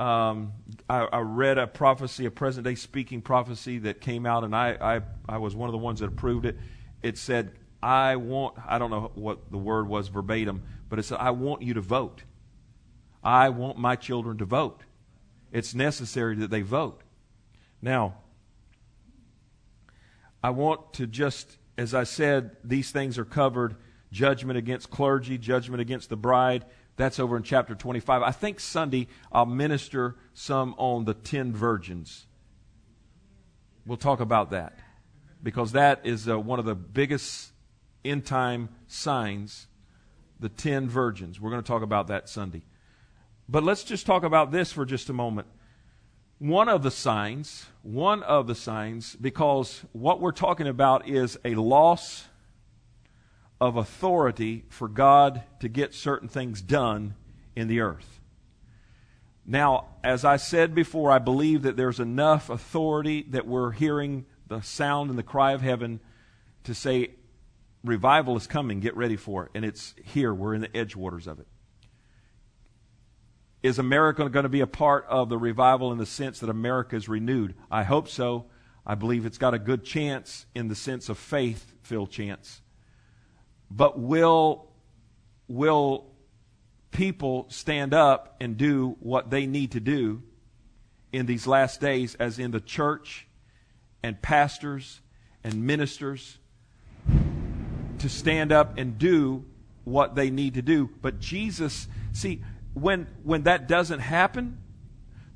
um, 0.00 0.54
I, 0.88 1.00
I, 1.00 1.18
read 1.18 1.58
a 1.58 1.66
prophecy, 1.66 2.24
a 2.24 2.30
present 2.30 2.64
day 2.64 2.74
speaking 2.74 3.20
prophecy 3.20 3.80
that 3.80 4.00
came 4.00 4.24
out, 4.24 4.44
and 4.44 4.56
I, 4.56 4.76
I, 4.80 5.00
I 5.28 5.36
was 5.36 5.54
one 5.54 5.68
of 5.68 5.72
the 5.72 5.78
ones 5.78 6.00
that 6.00 6.06
approved 6.06 6.46
it. 6.46 6.56
It 7.02 7.18
said, 7.18 7.52
I 7.82 8.16
want, 8.16 8.56
I 8.66 8.78
don't 8.78 8.90
know 8.90 9.10
what 9.14 9.50
the 9.50 9.58
word 9.58 9.88
was 9.88 10.08
verbatim, 10.08 10.62
but 10.88 10.98
it 10.98 11.02
said, 11.02 11.18
I 11.20 11.32
want 11.32 11.60
you 11.60 11.74
to 11.74 11.82
vote. 11.82 12.22
I 13.22 13.50
want 13.50 13.76
my 13.76 13.94
children 13.94 14.38
to 14.38 14.46
vote. 14.46 14.80
It's 15.52 15.74
necessary 15.74 16.34
that 16.36 16.50
they 16.50 16.62
vote. 16.62 17.02
Now, 17.82 18.14
I 20.42 20.50
want 20.50 20.94
to 20.94 21.06
just, 21.06 21.58
as 21.76 21.94
I 21.94 22.04
said, 22.04 22.56
these 22.64 22.90
things 22.90 23.18
are 23.18 23.24
covered 23.24 23.76
judgment 24.12 24.58
against 24.58 24.90
clergy, 24.90 25.38
judgment 25.38 25.80
against 25.80 26.08
the 26.08 26.16
bride, 26.16 26.64
that's 26.96 27.18
over 27.18 27.36
in 27.36 27.42
chapter 27.42 27.74
25. 27.74 28.22
I 28.22 28.30
think 28.30 28.60
Sunday 28.60 29.08
I'll 29.32 29.46
minister 29.46 30.16
some 30.34 30.74
on 30.76 31.06
the 31.06 31.14
ten 31.14 31.54
virgins. 31.54 32.26
We'll 33.86 33.96
talk 33.96 34.20
about 34.20 34.50
that 34.50 34.78
because 35.42 35.72
that 35.72 36.00
is 36.04 36.28
uh, 36.28 36.38
one 36.38 36.58
of 36.58 36.66
the 36.66 36.74
biggest 36.74 37.52
end 38.04 38.26
time 38.26 38.68
signs 38.86 39.66
the 40.38 40.50
ten 40.50 40.88
virgins. 40.88 41.40
We're 41.40 41.50
going 41.50 41.62
to 41.62 41.66
talk 41.66 41.82
about 41.82 42.08
that 42.08 42.28
Sunday. 42.28 42.62
But 43.48 43.62
let's 43.62 43.82
just 43.82 44.04
talk 44.04 44.22
about 44.22 44.52
this 44.52 44.70
for 44.70 44.84
just 44.84 45.08
a 45.08 45.12
moment. 45.14 45.48
One 46.40 46.70
of 46.70 46.82
the 46.82 46.90
signs, 46.90 47.66
one 47.82 48.22
of 48.22 48.46
the 48.46 48.54
signs, 48.54 49.14
because 49.14 49.84
what 49.92 50.22
we're 50.22 50.32
talking 50.32 50.66
about 50.66 51.06
is 51.06 51.38
a 51.44 51.54
loss 51.54 52.28
of 53.60 53.76
authority 53.76 54.64
for 54.70 54.88
God 54.88 55.42
to 55.60 55.68
get 55.68 55.92
certain 55.92 56.30
things 56.30 56.62
done 56.62 57.14
in 57.54 57.68
the 57.68 57.80
earth. 57.80 58.20
Now, 59.44 59.88
as 60.02 60.24
I 60.24 60.38
said 60.38 60.74
before, 60.74 61.10
I 61.10 61.18
believe 61.18 61.60
that 61.60 61.76
there's 61.76 62.00
enough 62.00 62.48
authority 62.48 63.26
that 63.28 63.46
we're 63.46 63.72
hearing 63.72 64.24
the 64.48 64.62
sound 64.62 65.10
and 65.10 65.18
the 65.18 65.22
cry 65.22 65.52
of 65.52 65.60
heaven 65.60 66.00
to 66.64 66.72
say, 66.72 67.10
revival 67.84 68.34
is 68.38 68.46
coming, 68.46 68.80
get 68.80 68.96
ready 68.96 69.16
for 69.16 69.44
it. 69.44 69.50
And 69.54 69.62
it's 69.62 69.94
here, 70.02 70.32
we're 70.32 70.54
in 70.54 70.62
the 70.62 70.68
edgewaters 70.68 71.26
of 71.26 71.38
it. 71.38 71.46
Is 73.62 73.78
America 73.78 74.28
going 74.28 74.44
to 74.44 74.48
be 74.48 74.60
a 74.60 74.66
part 74.66 75.04
of 75.08 75.28
the 75.28 75.36
revival 75.36 75.92
in 75.92 75.98
the 75.98 76.06
sense 76.06 76.40
that 76.40 76.48
America 76.48 76.96
is 76.96 77.08
renewed? 77.08 77.54
I 77.70 77.82
hope 77.82 78.08
so. 78.08 78.46
I 78.86 78.94
believe 78.94 79.26
it's 79.26 79.38
got 79.38 79.52
a 79.52 79.58
good 79.58 79.84
chance 79.84 80.46
in 80.54 80.68
the 80.68 80.74
sense 80.74 81.08
of 81.08 81.18
faith 81.18 81.74
filled 81.82 82.10
chance. 82.10 82.62
But 83.70 83.98
will, 83.98 84.70
will 85.46 86.06
people 86.90 87.46
stand 87.50 87.92
up 87.92 88.36
and 88.40 88.56
do 88.56 88.96
what 89.00 89.30
they 89.30 89.46
need 89.46 89.72
to 89.72 89.80
do 89.80 90.22
in 91.12 91.26
these 91.26 91.46
last 91.46 91.80
days, 91.80 92.14
as 92.14 92.38
in 92.38 92.50
the 92.52 92.60
church 92.60 93.26
and 94.02 94.20
pastors 94.22 95.00
and 95.44 95.66
ministers, 95.66 96.38
to 97.98 98.08
stand 98.08 98.52
up 98.52 98.78
and 98.78 98.98
do 98.98 99.44
what 99.84 100.14
they 100.14 100.30
need 100.30 100.54
to 100.54 100.62
do? 100.62 100.88
But 101.02 101.20
Jesus, 101.20 101.86
see, 102.12 102.42
when, 102.74 103.06
when 103.22 103.42
that 103.44 103.68
doesn't 103.68 104.00
happen, 104.00 104.58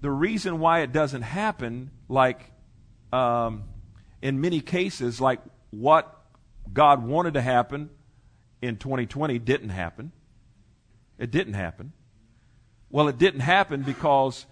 the 0.01 0.11
reason 0.11 0.59
why 0.59 0.81
it 0.81 0.93
doesn't 0.93 1.23
happen, 1.23 1.91
like 2.09 2.51
um, 3.13 3.65
in 4.21 4.41
many 4.41 4.61
cases, 4.61 5.21
like 5.21 5.41
what 5.71 6.15
God 6.73 7.05
wanted 7.05 7.35
to 7.35 7.41
happen 7.41 7.91
in 8.61 8.77
2020 8.77 9.39
didn't 9.39 9.71
happen. 9.71 10.13
It 11.19 11.31
didn't 11.31 11.55
happen. 11.55 11.93
Well, 12.91 13.09
it 13.09 13.19
didn't 13.19 13.41
happen 13.41 13.83
because 13.83 14.47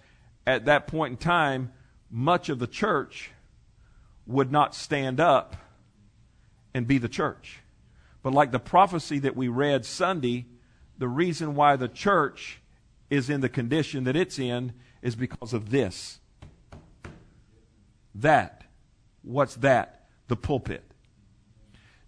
at 0.45 0.65
that 0.65 0.87
point 0.87 1.11
in 1.11 1.17
time, 1.17 1.71
much 2.09 2.49
of 2.49 2.59
the 2.59 2.67
church 2.67 3.31
would 4.25 4.51
not 4.51 4.75
stand 4.75 5.19
up 5.19 5.55
and 6.73 6.87
be 6.87 6.97
the 6.97 7.09
church. 7.09 7.59
But 8.21 8.33
like 8.33 8.51
the 8.51 8.59
prophecy 8.59 9.19
that 9.19 9.35
we 9.35 9.47
read 9.47 9.85
Sunday, 9.85 10.45
the 10.97 11.07
reason 11.07 11.55
why 11.55 11.75
the 11.75 11.87
church 11.87 12.59
is 13.09 13.29
in 13.29 13.41
the 13.41 13.49
condition 13.49 14.03
that 14.05 14.15
it's 14.15 14.39
in 14.39 14.73
is 15.01 15.15
because 15.15 15.53
of 15.53 15.69
this. 15.69 16.19
That. 18.15 18.63
What's 19.21 19.55
that? 19.57 20.07
The 20.27 20.35
pulpit. 20.35 20.83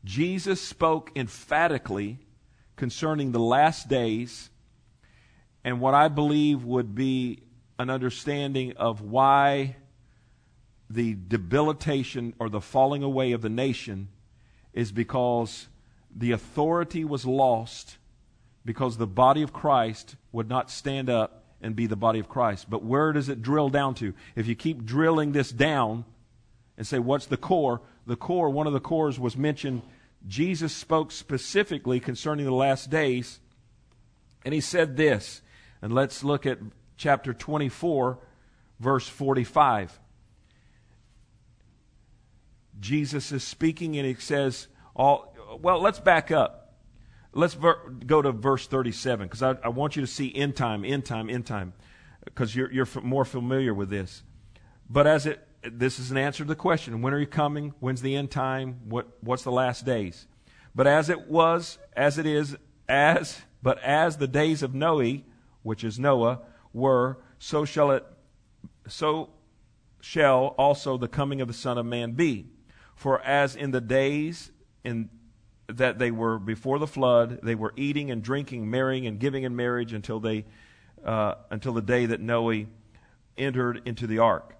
Jesus 0.03 0.61
spoke 0.61 1.11
emphatically 1.15 2.19
concerning 2.75 3.31
the 3.31 3.39
last 3.39 3.87
days 3.87 4.49
and 5.63 5.79
what 5.79 5.95
I 5.95 6.09
believe 6.09 6.63
would 6.63 6.93
be 6.93 7.39
an 7.79 7.89
understanding 7.89 8.73
of 8.77 9.01
why 9.01 9.77
the 10.89 11.15
debilitation 11.15 12.35
or 12.37 12.49
the 12.49 12.61
falling 12.61 13.01
away 13.01 13.31
of 13.31 13.41
the 13.41 13.49
nation 13.49 14.09
is 14.73 14.91
because 14.91 15.67
the 16.15 16.31
authority 16.31 17.03
was 17.03 17.25
lost 17.25 17.97
because 18.65 18.97
the 18.97 19.07
body 19.07 19.43
of 19.43 19.53
Christ 19.53 20.15
would 20.31 20.49
not 20.49 20.69
stand 20.69 21.09
up 21.09 21.43
and 21.61 21.75
be 21.75 21.87
the 21.87 21.95
body 21.95 22.19
of 22.19 22.27
Christ. 22.27 22.69
But 22.69 22.83
where 22.83 23.13
does 23.13 23.29
it 23.29 23.41
drill 23.41 23.69
down 23.69 23.93
to? 23.95 24.13
If 24.35 24.47
you 24.47 24.55
keep 24.55 24.83
drilling 24.83 25.31
this 25.31 25.51
down 25.51 26.03
and 26.77 26.85
say, 26.85 26.99
what's 26.99 27.27
the 27.27 27.37
core? 27.37 27.81
The 28.05 28.15
core, 28.15 28.49
one 28.49 28.67
of 28.67 28.73
the 28.73 28.79
cores 28.79 29.19
was 29.19 29.37
mentioned 29.37 29.81
Jesus 30.27 30.73
spoke 30.73 31.11
specifically 31.11 31.99
concerning 31.99 32.45
the 32.45 32.51
last 32.51 32.89
days, 32.89 33.39
and 34.43 34.53
he 34.53 34.61
said 34.61 34.97
this. 34.97 35.41
And 35.81 35.93
let's 35.93 36.23
look 36.23 36.45
at 36.45 36.57
chapter 36.97 37.33
24, 37.33 38.17
verse 38.79 39.07
45. 39.07 39.99
Jesus 42.79 43.31
is 43.31 43.43
speaking, 43.43 43.97
and 43.97 44.05
he 44.05 44.15
says, 44.15 44.67
all, 44.95 45.35
well, 45.61 45.79
let's 45.79 45.99
back 45.99 46.31
up. 46.31 46.64
Let's 47.35 47.53
ver- 47.53 47.89
go 48.05 48.21
to 48.21 48.31
verse 48.31 48.65
37, 48.65 49.27
because 49.27 49.43
I, 49.43 49.57
I, 49.63 49.69
want 49.69 49.95
you 49.95 50.01
to 50.01 50.07
see 50.07 50.33
end 50.33 50.55
time, 50.55 50.83
end 50.83 51.05
time, 51.05 51.29
end 51.29 51.45
time, 51.45 51.73
because 52.23 52.55
you're, 52.55 52.71
you're 52.71 52.85
f- 52.85 53.03
more 53.03 53.25
familiar 53.25 53.73
with 53.73 53.89
this. 53.89 54.23
But 54.89 55.05
as 55.05 55.25
it 55.25 55.47
this 55.63 55.97
is 55.97 56.11
an 56.11 56.17
answer 56.17 56.43
to 56.43 56.47
the 56.47 56.55
question 56.55 57.01
when 57.01 57.11
are 57.11 57.17
you 57.17 57.25
coming 57.25 57.73
when's 57.79 58.03
the 58.03 58.15
end 58.15 58.29
time 58.29 58.79
what, 58.87 59.07
what's 59.21 59.41
the 59.41 59.51
last 59.51 59.83
days 59.83 60.27
but 60.75 60.85
as 60.85 61.09
it 61.09 61.27
was 61.27 61.79
as 61.93 62.19
it 62.19 62.27
is 62.27 62.55
as 62.87 63.41
but 63.63 63.79
as 63.79 64.17
the 64.17 64.27
days 64.27 64.61
of 64.61 64.75
noe 64.75 65.21
which 65.63 65.83
is 65.83 65.97
noah 65.97 66.39
were 66.71 67.17
so 67.39 67.65
shall 67.65 67.89
it 67.89 68.05
so 68.87 69.31
shall 70.05 70.53
also 70.59 70.97
the 70.97 71.07
coming 71.07 71.41
of 71.41 71.47
the 71.47 71.53
Son 71.53 71.79
of 71.79 71.85
Man 71.85 72.11
be. 72.11 72.45
For 72.95 73.21
as 73.23 73.55
in 73.55 73.71
the 73.71 73.81
days 73.81 74.51
in 74.83 75.09
that 75.67 75.99
they 75.99 76.11
were 76.11 76.37
before 76.37 76.79
the 76.79 76.87
flood, 76.87 77.39
they 77.41 77.55
were 77.55 77.73
eating 77.75 78.11
and 78.11 78.21
drinking, 78.21 78.69
marrying 78.69 79.07
and 79.07 79.19
giving 79.19 79.43
in 79.43 79.55
marriage 79.55 79.93
until 79.93 80.19
they 80.19 80.45
uh, 81.03 81.35
until 81.49 81.73
the 81.73 81.81
day 81.81 82.07
that 82.07 82.19
Noah 82.19 82.65
entered 83.37 83.81
into 83.85 84.07
the 84.07 84.19
ark, 84.19 84.55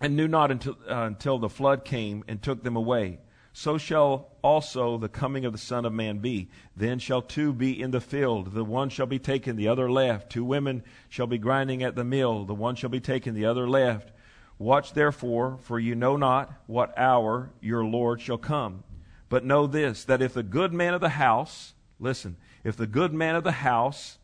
and 0.00 0.16
knew 0.16 0.28
not 0.28 0.50
until 0.50 0.76
uh, 0.88 1.04
until 1.04 1.38
the 1.38 1.48
flood 1.48 1.84
came 1.84 2.24
and 2.28 2.42
took 2.42 2.62
them 2.62 2.76
away. 2.76 3.18
So 3.52 3.78
shall 3.78 4.30
also 4.42 4.96
the 4.96 5.08
coming 5.08 5.44
of 5.44 5.52
the 5.52 5.58
Son 5.58 5.84
of 5.84 5.92
Man 5.92 6.18
be. 6.18 6.50
Then 6.76 6.98
shall 6.98 7.20
two 7.20 7.52
be 7.52 7.80
in 7.80 7.90
the 7.90 8.00
field, 8.00 8.54
the 8.54 8.64
one 8.64 8.90
shall 8.90 9.06
be 9.06 9.18
taken, 9.18 9.56
the 9.56 9.68
other 9.68 9.90
left. 9.90 10.30
Two 10.30 10.44
women 10.44 10.84
shall 11.08 11.26
be 11.26 11.38
grinding 11.38 11.82
at 11.82 11.96
the 11.96 12.04
mill, 12.04 12.44
the 12.44 12.54
one 12.54 12.76
shall 12.76 12.90
be 12.90 13.00
taken, 13.00 13.34
the 13.34 13.46
other 13.46 13.68
left. 13.68 14.12
Watch 14.58 14.92
therefore, 14.92 15.58
for 15.62 15.78
you 15.80 15.94
know 15.94 16.16
not 16.16 16.52
what 16.66 16.96
hour 16.98 17.50
your 17.60 17.84
Lord 17.84 18.20
shall 18.20 18.38
come. 18.38 18.84
But 19.30 19.44
know 19.44 19.66
this, 19.66 20.04
that 20.04 20.20
if 20.20 20.34
the 20.34 20.42
good 20.42 20.74
man 20.74 20.92
of 20.92 21.00
the 21.00 21.08
house, 21.08 21.72
listen, 21.98 22.36
if 22.64 22.76
the 22.76 22.86
good 22.86 23.14
man 23.14 23.36
of 23.36 23.44
the 23.44 23.52
house 23.52 24.18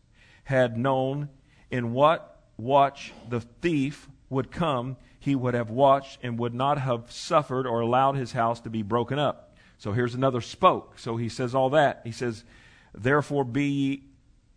had 0.44 0.76
known 0.76 1.30
in 1.70 1.92
what 1.92 2.42
watch 2.58 3.14
the 3.28 3.40
thief 3.40 4.08
would 4.28 4.50
come, 4.50 4.96
he 5.18 5.34
would 5.34 5.54
have 5.54 5.70
watched 5.70 6.18
and 6.22 6.38
would 6.38 6.54
not 6.54 6.78
have 6.78 7.10
suffered 7.10 7.66
or 7.66 7.80
allowed 7.80 8.16
his 8.16 8.32
house 8.32 8.60
to 8.60 8.70
be 8.70 8.82
broken 8.82 9.18
up. 9.18 9.56
So 9.78 9.92
here's 9.92 10.14
another 10.14 10.40
spoke. 10.40 10.98
So 10.98 11.16
he 11.16 11.28
says 11.28 11.54
all 11.54 11.70
that. 11.70 12.00
He 12.04 12.12
says, 12.12 12.44
Therefore 12.92 13.44
be 13.44 13.68
ye 13.68 14.04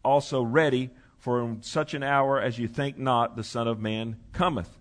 also 0.03 0.41
ready, 0.41 0.89
for 1.17 1.41
in 1.41 1.61
such 1.61 1.93
an 1.93 2.01
hour 2.01 2.41
as 2.41 2.57
you 2.57 2.67
think 2.67 2.97
not, 2.97 3.35
the 3.35 3.43
Son 3.43 3.67
of 3.67 3.79
Man 3.79 4.17
cometh. 4.33 4.77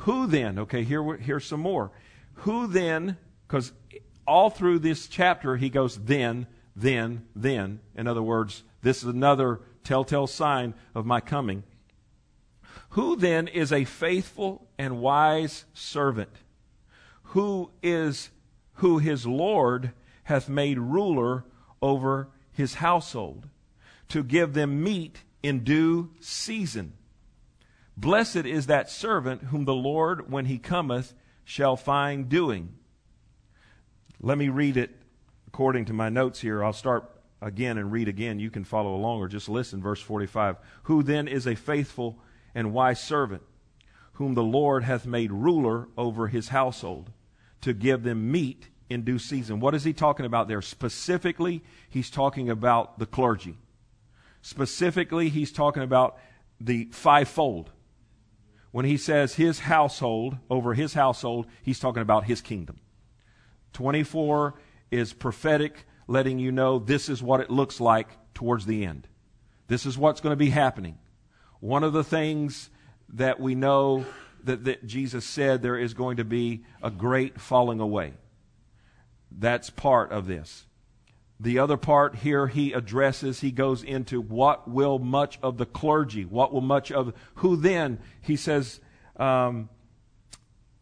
Who 0.00 0.26
then? 0.26 0.58
Okay, 0.60 0.84
here, 0.84 1.16
here's 1.16 1.44
some 1.44 1.60
more. 1.60 1.90
Who 2.40 2.66
then, 2.66 3.16
because 3.46 3.72
all 4.26 4.50
through 4.50 4.80
this 4.80 5.08
chapter, 5.08 5.56
he 5.56 5.70
goes, 5.70 5.96
then, 5.96 6.46
then, 6.74 7.26
then. 7.34 7.80
In 7.94 8.06
other 8.06 8.22
words, 8.22 8.62
this 8.82 8.98
is 8.98 9.08
another 9.08 9.60
telltale 9.84 10.26
sign 10.26 10.74
of 10.94 11.06
my 11.06 11.20
coming. 11.20 11.62
Who 12.90 13.16
then 13.16 13.48
is 13.48 13.72
a 13.72 13.84
faithful 13.84 14.68
and 14.78 15.00
wise 15.00 15.64
servant, 15.74 16.30
who 17.24 17.70
is 17.82 18.30
who 18.74 18.98
his 18.98 19.26
Lord 19.26 19.92
hath 20.24 20.48
made 20.48 20.78
ruler 20.78 21.44
over 21.80 22.28
his 22.52 22.74
household, 22.74 23.48
to 24.08 24.22
give 24.22 24.54
them 24.54 24.82
meat 24.82 25.22
in 25.42 25.64
due 25.64 26.10
season? 26.20 26.92
Blessed 27.96 28.44
is 28.44 28.66
that 28.66 28.90
servant 28.90 29.44
whom 29.44 29.64
the 29.64 29.74
Lord, 29.74 30.30
when 30.30 30.46
he 30.46 30.58
cometh, 30.58 31.14
shall 31.44 31.76
find 31.76 32.28
doing. 32.28 32.75
Let 34.20 34.38
me 34.38 34.48
read 34.48 34.76
it 34.76 34.90
according 35.46 35.86
to 35.86 35.92
my 35.92 36.08
notes 36.08 36.40
here. 36.40 36.64
I'll 36.64 36.72
start 36.72 37.10
again 37.42 37.78
and 37.78 37.92
read 37.92 38.08
again. 38.08 38.38
You 38.38 38.50
can 38.50 38.64
follow 38.64 38.94
along 38.94 39.20
or 39.20 39.28
just 39.28 39.48
listen. 39.48 39.82
Verse 39.82 40.00
45. 40.00 40.56
Who 40.84 41.02
then 41.02 41.28
is 41.28 41.46
a 41.46 41.54
faithful 41.54 42.18
and 42.54 42.72
wise 42.72 43.00
servant, 43.00 43.42
whom 44.14 44.34
the 44.34 44.42
Lord 44.42 44.84
hath 44.84 45.06
made 45.06 45.32
ruler 45.32 45.88
over 45.96 46.28
his 46.28 46.48
household, 46.48 47.10
to 47.60 47.72
give 47.72 48.02
them 48.02 48.30
meat 48.30 48.68
in 48.88 49.02
due 49.02 49.18
season? 49.18 49.60
What 49.60 49.74
is 49.74 49.84
he 49.84 49.92
talking 49.92 50.26
about 50.26 50.48
there? 50.48 50.62
Specifically, 50.62 51.62
he's 51.88 52.10
talking 52.10 52.48
about 52.48 52.98
the 52.98 53.06
clergy. 53.06 53.58
Specifically, 54.40 55.28
he's 55.28 55.52
talking 55.52 55.82
about 55.82 56.18
the 56.60 56.88
fivefold. 56.92 57.70
When 58.70 58.84
he 58.84 58.96
says 58.96 59.34
his 59.34 59.60
household, 59.60 60.38
over 60.48 60.74
his 60.74 60.94
household, 60.94 61.46
he's 61.62 61.80
talking 61.80 62.02
about 62.02 62.24
his 62.24 62.40
kingdom. 62.40 62.78
24 63.76 64.54
is 64.90 65.12
prophetic, 65.12 65.84
letting 66.08 66.38
you 66.38 66.50
know 66.50 66.78
this 66.78 67.10
is 67.10 67.22
what 67.22 67.40
it 67.40 67.50
looks 67.50 67.78
like 67.78 68.08
towards 68.32 68.64
the 68.64 68.86
end. 68.86 69.06
This 69.68 69.84
is 69.84 69.98
what's 69.98 70.22
going 70.22 70.32
to 70.32 70.36
be 70.36 70.48
happening. 70.48 70.96
One 71.60 71.84
of 71.84 71.92
the 71.92 72.02
things 72.02 72.70
that 73.10 73.38
we 73.38 73.54
know 73.54 74.06
that, 74.44 74.64
that 74.64 74.86
Jesus 74.86 75.26
said 75.26 75.60
there 75.60 75.76
is 75.76 75.92
going 75.92 76.16
to 76.16 76.24
be 76.24 76.64
a 76.82 76.90
great 76.90 77.38
falling 77.38 77.78
away. 77.78 78.14
That's 79.30 79.68
part 79.68 80.10
of 80.10 80.26
this. 80.26 80.64
The 81.38 81.58
other 81.58 81.76
part 81.76 82.16
here 82.16 82.46
he 82.46 82.72
addresses, 82.72 83.42
he 83.42 83.50
goes 83.50 83.82
into 83.82 84.22
what 84.22 84.70
will 84.70 84.98
much 84.98 85.38
of 85.42 85.58
the 85.58 85.66
clergy, 85.66 86.24
what 86.24 86.50
will 86.50 86.62
much 86.62 86.90
of, 86.90 87.12
who 87.36 87.56
then, 87.56 87.98
he 88.22 88.36
says, 88.36 88.80
um, 89.16 89.68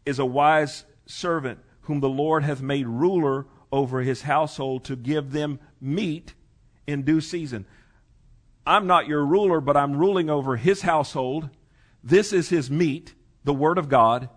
is 0.05 0.17
a 0.17 0.25
wise 0.25 0.85
servant 1.05 1.59
whom 1.85 1.99
the 1.99 2.09
Lord 2.09 2.43
hath 2.43 2.61
made 2.61 2.87
ruler 2.87 3.45
over 3.71 4.01
his 4.01 4.23
household 4.23 4.83
to 4.85 4.95
give 4.95 5.31
them 5.31 5.59
meat 5.81 6.33
in 6.87 7.03
due 7.03 7.21
season. 7.21 7.65
I'm 8.65 8.87
not 8.87 9.07
your 9.07 9.25
ruler, 9.25 9.61
but 9.61 9.77
I'm 9.77 9.97
ruling 9.97 10.29
over 10.29 10.55
his 10.55 10.81
household. 10.81 11.49
This 12.03 12.33
is 12.33 12.49
his 12.49 12.69
meat, 12.69 13.13
the 13.43 13.53
Word 13.53 13.77
of 13.77 13.89
God. 13.89 14.29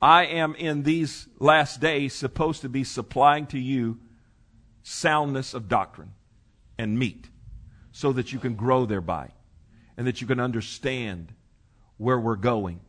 I 0.00 0.26
am 0.26 0.54
in 0.54 0.82
these 0.82 1.28
last 1.38 1.80
days 1.80 2.12
supposed 2.12 2.60
to 2.62 2.68
be 2.68 2.84
supplying 2.84 3.46
to 3.46 3.58
you 3.58 3.98
soundness 4.82 5.54
of 5.54 5.68
doctrine 5.68 6.12
and 6.78 6.98
meat 6.98 7.30
so 7.92 8.12
that 8.12 8.32
you 8.32 8.38
can 8.38 8.54
grow 8.54 8.84
thereby 8.84 9.30
and 9.96 10.06
that 10.06 10.20
you 10.20 10.26
can 10.26 10.40
understand 10.40 11.32
where 11.96 12.18
we're 12.18 12.36
going 12.36 12.80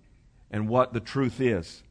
and 0.52 0.68
what 0.68 0.94
the 0.94 1.00
truth 1.00 1.40
is. 1.40 1.84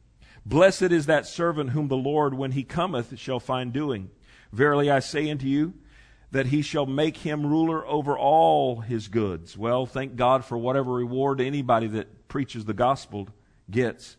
Blessed 0.45 0.83
is 0.83 1.07
that 1.07 1.25
servant 1.25 1.71
whom 1.71 1.87
the 1.87 1.97
Lord, 1.97 2.35
when 2.35 2.51
he 2.51 2.63
cometh, 2.63 3.17
shall 3.17 3.39
find 3.39 3.73
doing. 3.73 4.11
Verily 4.51 4.91
I 4.91 4.99
say 4.99 5.29
unto 5.31 5.47
you, 5.47 5.73
that 6.31 6.47
he 6.47 6.61
shall 6.61 6.85
make 6.85 7.17
him 7.17 7.45
ruler 7.45 7.85
over 7.87 8.17
all 8.17 8.81
his 8.81 9.07
goods. 9.07 9.57
Well, 9.57 9.85
thank 9.85 10.15
God 10.15 10.45
for 10.45 10.57
whatever 10.57 10.91
reward 10.91 11.41
anybody 11.41 11.87
that 11.87 12.27
preaches 12.27 12.65
the 12.65 12.73
gospel 12.73 13.29
gets. 13.71 14.17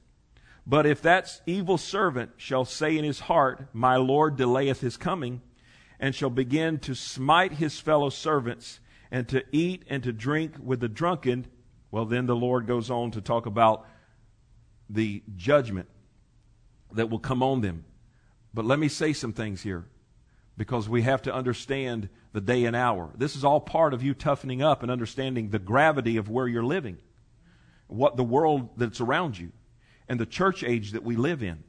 But 0.67 0.85
if 0.85 1.01
that 1.03 1.41
evil 1.47 1.79
servant 1.79 2.33
shall 2.39 2.65
say 2.65 2.99
in 2.99 3.05
his 3.05 3.21
heart, 3.21 3.69
My 3.73 3.97
Lord 3.97 4.37
delayeth 4.37 4.81
his 4.81 4.97
coming, 4.97 5.43
and 6.01 6.13
shall 6.13 6.31
begin 6.31 6.79
to 6.81 6.95
smite 6.95 7.53
his 7.53 7.79
fellow 7.79 8.11
servants, 8.11 8.81
and 9.13 9.29
to 9.29 9.45
eat 9.53 9.85
and 9.89 10.03
to 10.03 10.13
drink 10.13 10.57
with 10.61 10.81
the 10.81 10.89
drunken, 10.89 11.47
well, 11.93 12.05
then 12.05 12.27
the 12.27 12.35
Lord 12.35 12.67
goes 12.67 12.91
on 12.91 13.13
to 13.13 13.21
talk 13.21 13.47
about 13.47 13.87
the 14.91 15.23
judgment 15.37 15.89
that 16.93 17.11
will 17.11 17.19
come 17.19 17.43
on 17.43 17.61
them. 17.61 17.85
But 18.55 18.65
let 18.65 18.79
me 18.79 18.89
say 18.89 19.13
some 19.13 19.33
things 19.33 19.63
here 19.63 19.87
because 20.57 20.89
we 20.89 21.03
have 21.03 21.23
to 21.23 21.35
understand 21.35 22.09
the 22.33 22.41
day 22.41 22.65
and 22.65 22.75
hour. 22.75 23.11
This 23.17 23.37
is 23.37 23.45
all 23.45 23.61
part 23.61 23.93
of 23.93 24.03
you 24.03 24.15
toughening 24.15 24.63
up 24.63 24.83
and 24.83 24.91
understanding 24.91 25.51
the 25.51 25.59
gravity 25.59 26.17
of 26.17 26.29
where 26.29 26.49
you're 26.49 26.65
living, 26.65 26.99
what 27.87 28.17
the 28.17 28.25
world 28.25 28.71
that's 28.77 29.01
around 29.01 29.39
you, 29.39 29.53
and 30.09 30.19
the 30.19 30.27
church 30.27 30.65
age 30.65 30.93
that 30.93 31.03
we 31.03 31.17
live 31.17 31.43
in. 31.43 31.65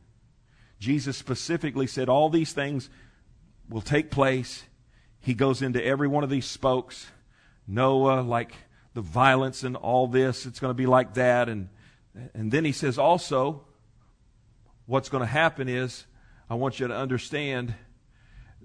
Jesus 0.79 1.17
specifically 1.17 1.87
said 1.87 2.07
all 2.07 2.29
these 2.29 2.53
things 2.53 2.89
will 3.69 3.81
take 3.81 4.11
place. 4.11 4.63
He 5.19 5.33
goes 5.33 5.61
into 5.61 5.83
every 5.83 6.07
one 6.07 6.23
of 6.23 6.29
these 6.29 6.45
spokes. 6.45 7.07
Noah, 7.67 8.21
like 8.21 8.53
the 8.93 9.01
violence 9.01 9.63
and 9.63 9.75
all 9.75 10.07
this, 10.07 10.45
it's 10.45 10.59
going 10.59 10.69
to 10.69 10.75
be 10.75 10.85
like 10.85 11.15
that. 11.15 11.49
And, 11.49 11.69
and 12.33 12.51
then 12.51 12.63
he 12.63 12.71
says 12.71 12.97
also, 12.97 13.66
what's 14.87 15.09
going 15.09 15.21
to 15.21 15.27
happen 15.27 15.69
is, 15.69 16.05
I 16.49 16.55
want 16.55 16.79
you 16.79 16.87
to 16.87 16.95
understand 16.95 17.75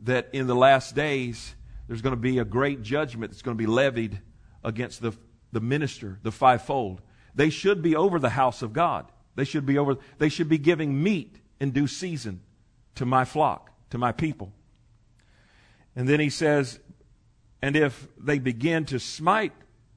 that 0.05 0.31
in 0.33 0.47
the 0.47 0.55
last 0.55 0.95
days, 0.95 1.55
there's 1.87 2.01
going 2.01 2.14
to 2.14 2.20
be 2.20 2.39
a 2.39 2.45
great 2.45 2.83
judgment 2.83 3.31
that's 3.31 3.43
going 3.43 3.57
to 3.57 3.62
be 3.62 3.66
levied 3.66 4.20
against 4.64 5.03
the, 5.03 5.12
the 5.53 5.61
minister, 5.61 6.18
the 6.23 6.33
fivefold. 6.33 7.03
They 7.35 7.51
should 7.51 7.83
be 7.83 7.97
over 7.97 8.18
the 8.18 8.31
house 8.31 8.62
of 8.62 8.73
God. 8.73 9.11
They 9.35 9.45
should 9.45 9.66
be 9.66 9.77
over, 9.79 9.99
they 10.18 10.29
should 10.29 10.49
be 10.49 10.59
giving 10.59 11.03
meat 11.03 11.37
in 11.61 11.73
due 11.73 11.87
season 11.87 12.41
to 12.95 13.05
my 13.05 13.25
flock, 13.25 13.70
to 13.91 13.99
my 13.99 14.12
people. 14.12 14.53
And 15.97 16.09
then 16.09 16.20
he 16.20 16.31
says, 16.31 16.79
and 17.61 17.77
if 17.77 18.09
they 18.18 18.39
begin 18.39 18.85
to 18.87 18.99
smite 18.99 19.53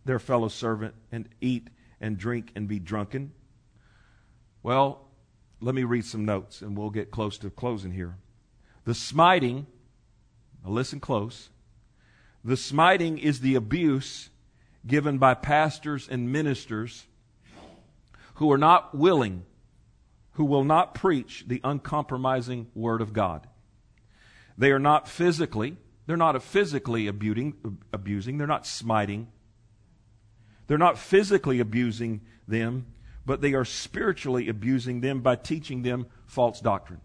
their 0.05 0.19
fellow 0.19 0.47
servant 0.47 0.95
and 1.11 1.29
eat 1.39 1.69
and 2.01 2.17
drink 2.17 2.51
and 2.55 2.67
be 2.67 2.79
drunken, 2.79 3.31
well, 4.63 5.04
let 5.61 5.75
me 5.75 5.83
read 5.83 6.05
some 6.05 6.25
notes 6.25 6.61
and 6.61 6.77
we'll 6.77 6.89
get 6.89 7.11
close 7.11 7.37
to 7.39 7.49
closing 7.49 7.91
here. 7.91 8.17
The 8.85 8.93
smiting, 8.93 9.67
listen 10.63 10.99
close. 10.99 11.49
The 12.43 12.57
smiting 12.57 13.17
is 13.17 13.39
the 13.39 13.55
abuse 13.55 14.29
given 14.85 15.17
by 15.17 15.33
pastors 15.33 16.07
and 16.07 16.31
ministers 16.31 17.05
who 18.35 18.51
are 18.51 18.57
not 18.57 18.93
willing, 18.93 19.45
who 20.33 20.45
will 20.45 20.63
not 20.63 20.93
preach 20.93 21.45
the 21.47 21.61
uncompromising 21.63 22.67
Word 22.75 23.01
of 23.01 23.13
God. 23.13 23.47
They 24.57 24.71
are 24.71 24.79
not 24.79 25.07
physically, 25.07 25.77
they're 26.05 26.17
not 26.17 26.41
physically 26.43 27.07
abusing, 27.07 27.79
abusing, 27.91 28.37
they're 28.37 28.45
not 28.45 28.67
smiting. 28.67 29.27
They're 30.67 30.77
not 30.77 30.97
physically 30.97 31.59
abusing 31.59 32.21
them, 32.47 32.87
but 33.25 33.41
they 33.41 33.53
are 33.53 33.65
spiritually 33.65 34.49
abusing 34.49 35.01
them 35.01 35.21
by 35.21 35.35
teaching 35.35 35.81
them 35.81 36.05
false 36.27 36.59
doctrine. 36.59 37.01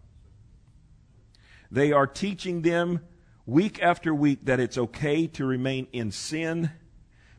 They 1.71 1.91
are 1.91 2.07
teaching 2.07 2.61
them 2.61 3.01
week 3.45 3.81
after 3.81 4.13
week 4.13 4.45
that 4.45 4.59
it's 4.59 4.77
okay 4.77 5.27
to 5.27 5.45
remain 5.45 5.87
in 5.91 6.11
sin 6.11 6.71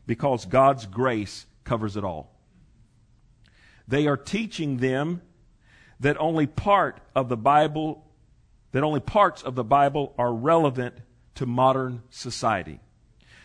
because 0.05 0.45
God's 0.45 0.85
grace 0.85 1.45
covers 1.63 1.95
it 1.95 2.03
all. 2.03 2.31
They 3.87 4.07
are 4.07 4.17
teaching 4.17 4.77
them 4.77 5.21
that 5.99 6.19
only 6.19 6.47
part 6.47 6.99
of 7.15 7.29
the 7.29 7.37
Bible, 7.37 8.05
that 8.71 8.83
only 8.83 8.99
parts 8.99 9.43
of 9.43 9.55
the 9.55 9.63
Bible 9.63 10.13
are 10.17 10.33
relevant 10.33 10.95
to 11.35 11.45
modern 11.45 12.03
society. 12.09 12.79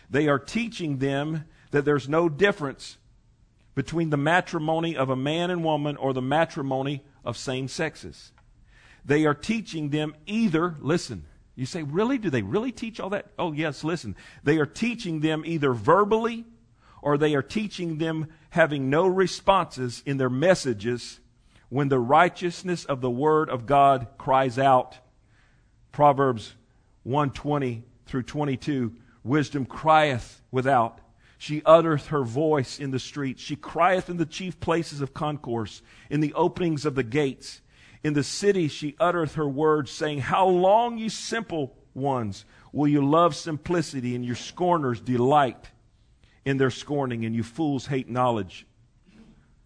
They 0.09 0.27
are 0.27 0.39
teaching 0.39 0.97
them 0.97 1.45
that 1.71 1.85
there's 1.85 2.09
no 2.09 2.29
difference 2.29 2.97
between 3.79 4.09
the 4.09 4.17
matrimony 4.17 4.97
of 4.97 5.09
a 5.09 5.15
man 5.15 5.49
and 5.49 5.63
woman 5.63 5.95
or 5.95 6.11
the 6.11 6.21
matrimony 6.21 7.01
of 7.23 7.37
same 7.37 7.65
sexes. 7.65 8.33
They 9.05 9.25
are 9.25 9.33
teaching 9.33 9.87
them 9.89 10.15
either, 10.25 10.75
listen, 10.81 11.23
you 11.55 11.65
say, 11.65 11.83
really? 11.83 12.17
Do 12.17 12.29
they 12.29 12.41
really 12.41 12.73
teach 12.73 12.99
all 12.99 13.11
that? 13.11 13.27
Oh, 13.39 13.53
yes, 13.53 13.85
listen. 13.85 14.17
They 14.43 14.57
are 14.57 14.65
teaching 14.65 15.21
them 15.21 15.43
either 15.45 15.71
verbally 15.71 16.43
or 17.01 17.17
they 17.17 17.35
are 17.35 17.41
teaching 17.41 17.99
them 17.99 18.27
having 18.49 18.89
no 18.89 19.07
responses 19.07 20.03
in 20.05 20.17
their 20.17 20.29
messages 20.29 21.21
when 21.69 21.87
the 21.87 21.99
righteousness 21.99 22.83
of 22.83 22.99
the 22.99 23.09
word 23.09 23.49
of 23.49 23.65
God 23.65 24.07
cries 24.17 24.59
out. 24.59 24.97
Proverbs 25.93 26.53
120 27.03 27.85
through 28.07 28.23
22. 28.23 28.93
Wisdom 29.23 29.65
crieth 29.65 30.41
without. 30.51 30.99
She 31.41 31.63
uttereth 31.65 32.07
her 32.07 32.25
voice 32.25 32.79
in 32.79 32.91
the 32.91 32.99
streets. 32.99 33.41
She 33.41 33.55
crieth 33.55 34.09
in 34.09 34.17
the 34.17 34.25
chief 34.25 34.59
places 34.59 34.99
of 34.99 35.13
concourse, 35.13 35.81
in 36.09 36.19
the 36.19 36.33
openings 36.33 36.85
of 36.85 36.95
the 36.95 37.03
gates. 37.03 37.61
In 38.03 38.11
the 38.11 38.25
city 38.25 38.67
she 38.67 38.97
uttereth 38.99 39.35
her 39.35 39.47
words, 39.47 39.89
saying, 39.89 40.19
How 40.19 40.45
long, 40.45 40.97
ye 40.97 41.07
simple 41.07 41.77
ones, 41.93 42.43
will 42.73 42.89
you 42.89 43.07
love 43.07 43.37
simplicity, 43.37 44.15
and 44.15 44.25
your 44.25 44.35
scorners 44.35 44.99
delight 44.99 45.69
in 46.43 46.57
their 46.57 46.69
scorning, 46.69 47.23
and 47.23 47.33
you 47.33 47.43
fools 47.43 47.85
hate 47.85 48.09
knowledge? 48.09 48.67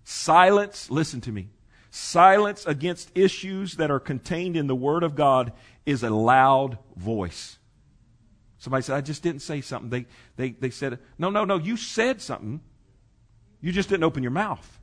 Silence, 0.04 0.92
listen 0.92 1.22
to 1.22 1.32
me. 1.32 1.50
Silence 1.90 2.68
against 2.68 3.12
issues 3.16 3.78
that 3.78 3.90
are 3.90 4.00
contained 4.00 4.56
in 4.56 4.68
the 4.68 4.76
Word 4.76 5.02
of 5.02 5.16
God 5.16 5.54
is 5.88 6.04
a 6.04 6.12
loud 6.12 6.78
voice. 6.96 7.58
Somebody 8.64 8.84
said, 8.84 8.96
I 8.96 9.02
just 9.02 9.22
didn't 9.22 9.42
say 9.42 9.60
something. 9.60 9.90
They, 9.90 10.06
they, 10.38 10.52
they 10.52 10.70
said, 10.70 10.98
No, 11.18 11.30
no, 11.30 11.44
no, 11.44 11.58
you 11.58 11.76
said 11.76 12.22
something. 12.22 12.62
You 13.60 13.74
just 13.74 13.90
didn't 13.90 14.06
open 14.06 14.24
your 14.24 14.32
mouth. 14.32 14.80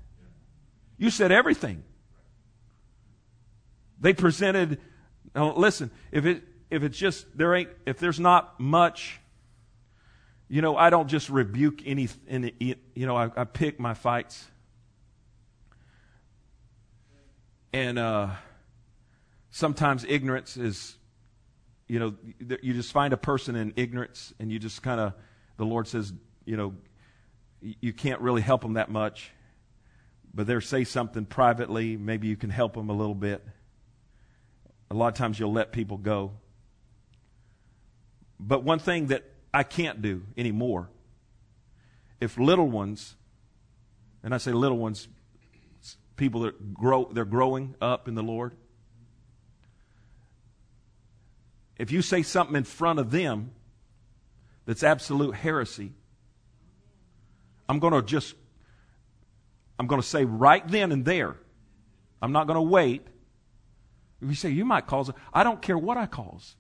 You 0.99 1.09
said 1.09 1.33
everything. 1.33 1.83
They 3.99 4.13
presented, 4.13 4.83
now 5.35 5.55
listen, 5.55 5.91
if 6.13 6.27
it, 6.27 6.43
if 6.69 6.83
it's 6.83 6.99
just, 6.99 7.25
there 7.35 7.55
ain't, 7.55 7.71
if 7.87 7.99
there's 7.99 8.21
not 8.21 8.61
much, 8.61 9.19
you 10.47 10.61
know, 10.61 10.77
I 10.77 10.91
don't 10.91 11.09
just 11.09 11.31
rebuke 11.31 11.81
any, 11.87 12.07
any 12.29 12.53
you 12.95 13.07
know, 13.07 13.17
I, 13.17 13.31
I 13.35 13.45
pick 13.45 13.81
my 13.81 13.95
fights. 13.95 14.47
And, 17.73 17.99
uh, 17.99 18.29
sometimes 19.49 20.05
ignorance 20.05 20.59
is, 20.59 20.97
you 21.91 21.99
know, 21.99 22.15
you 22.63 22.73
just 22.73 22.93
find 22.93 23.13
a 23.13 23.17
person 23.17 23.57
in 23.57 23.73
ignorance 23.75 24.33
and 24.39 24.53
you 24.53 24.61
just 24.61 24.81
kind 24.81 25.01
of, 25.01 25.13
the 25.57 25.65
Lord 25.65 25.89
says, 25.89 26.13
you 26.45 26.57
know, 26.57 26.75
you 27.61 27.93
can't 27.93 28.21
really 28.21 28.43
help 28.43 28.63
them 28.63 28.75
that 28.75 28.93
much, 28.93 29.33
but 30.33 30.47
they 30.47 30.61
say 30.61 30.85
something 30.85 31.25
privately, 31.25 31.97
maybe 31.97 32.29
you 32.29 32.37
can 32.37 32.49
help 32.49 32.75
them 32.75 32.91
a 32.91 32.93
little 32.93 33.17
bit. 33.17 33.45
A 34.89 34.95
lot 34.95 35.09
of 35.09 35.15
times 35.15 35.41
you'll 35.41 35.53
let 35.53 35.73
people 35.73 35.97
go. 35.97 36.31
But 38.39 38.63
one 38.63 38.79
thing 38.79 39.09
that 39.09 39.25
I 39.53 39.65
can't 39.65 40.01
do 40.01 40.23
anymore, 40.37 40.91
if 42.21 42.39
little 42.39 42.71
ones, 42.71 43.17
and 44.23 44.33
I 44.33 44.39
say 44.39 44.53
little 44.53 44.79
ones, 44.79 45.09
people 46.15 46.43
that 46.43 46.73
grow, 46.73 47.11
they're 47.13 47.25
growing 47.25 47.75
up 47.83 48.07
in 48.07 48.15
the 48.15 48.23
Lord. 48.23 48.55
If 51.81 51.91
you 51.91 52.03
say 52.03 52.23
something 52.23 52.57
in 52.57 52.65
front 52.65 52.99
of 52.99 53.11
them 53.11 53.53
that's 54.67 54.83
absolute 54.83 55.35
heresy, 55.35 55.95
I'm 57.71 57.79
going 57.79 57.95
to 57.95 58.03
just, 58.03 58.35
I'm 59.79 59.87
going 59.87 59.99
to 59.99 60.07
say 60.07 60.27
right 60.27 60.63
then 60.69 60.93
and 60.93 61.07
there. 61.07 61.37
I'm 62.21 62.33
not 62.33 62.47
going 62.47 62.57
to 62.57 62.61
wait. 62.61 63.07
If 64.21 64.29
you 64.29 64.35
say, 64.35 64.51
you 64.51 64.67
might 64.67 64.87
cause 64.87 65.11
I 65.33 65.43
don't 65.43 65.63
care 65.63 65.79
what 65.79 65.97
I 65.97 66.05
cause. 66.05 66.55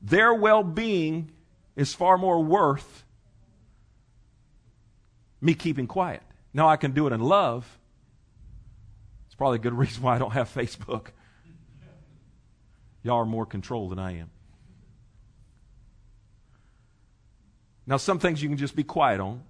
Their 0.00 0.32
well 0.32 0.62
being 0.62 1.32
is 1.76 1.92
far 1.92 2.16
more 2.16 2.42
worth 2.42 3.04
me 5.42 5.52
keeping 5.52 5.86
quiet. 5.86 6.22
Now 6.54 6.70
I 6.70 6.78
can 6.78 6.92
do 6.92 7.06
it 7.06 7.12
in 7.12 7.20
love. 7.20 7.78
It's 9.26 9.34
probably 9.34 9.56
a 9.56 9.60
good 9.60 9.74
reason 9.78 10.02
why 10.02 10.14
I 10.14 10.18
don't 10.18 10.32
have 10.32 10.48
Facebook. 10.48 11.08
Y'all 13.02 13.18
are 13.18 13.26
more 13.26 13.46
control 13.46 13.88
than 13.88 13.98
I 13.98 14.18
am. 14.18 14.30
Now, 17.86 17.96
some 17.96 18.18
things 18.18 18.42
you 18.42 18.48
can 18.48 18.58
just 18.58 18.76
be 18.76 18.84
quiet 18.84 19.20
on. 19.20 19.42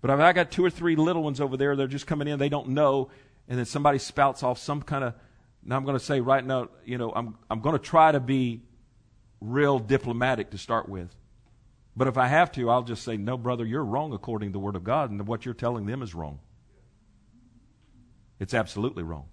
But 0.00 0.10
I've 0.10 0.34
got 0.34 0.52
two 0.52 0.64
or 0.64 0.70
three 0.70 0.94
little 0.94 1.24
ones 1.24 1.40
over 1.40 1.56
there, 1.56 1.74
they're 1.74 1.88
just 1.88 2.06
coming 2.06 2.28
in, 2.28 2.38
they 2.38 2.48
don't 2.48 2.68
know, 2.68 3.10
and 3.48 3.58
then 3.58 3.66
somebody 3.66 3.98
spouts 3.98 4.44
off 4.44 4.58
some 4.58 4.82
kind 4.82 5.02
of 5.02 5.14
now 5.64 5.76
I'm 5.76 5.84
going 5.84 5.98
to 5.98 6.04
say 6.04 6.20
right 6.20 6.44
now, 6.44 6.68
you 6.84 6.98
know, 6.98 7.12
I'm, 7.14 7.36
I'm 7.50 7.60
going 7.60 7.74
to 7.76 7.82
try 7.82 8.12
to 8.12 8.20
be 8.20 8.62
real 9.40 9.78
diplomatic 9.78 10.50
to 10.50 10.58
start 10.58 10.88
with. 10.88 11.14
But 11.96 12.08
if 12.08 12.16
I 12.16 12.28
have 12.28 12.52
to, 12.52 12.70
I'll 12.70 12.84
just 12.84 13.04
say, 13.04 13.16
no, 13.16 13.36
brother, 13.36 13.66
you're 13.66 13.84
wrong 13.84 14.12
according 14.12 14.50
to 14.50 14.52
the 14.52 14.60
Word 14.60 14.76
of 14.76 14.84
God, 14.84 15.10
and 15.10 15.26
what 15.26 15.44
you're 15.44 15.54
telling 15.54 15.84
them 15.84 16.02
is 16.02 16.14
wrong. 16.14 16.38
It's 18.38 18.54
absolutely 18.54 19.02
wrong. 19.02 19.26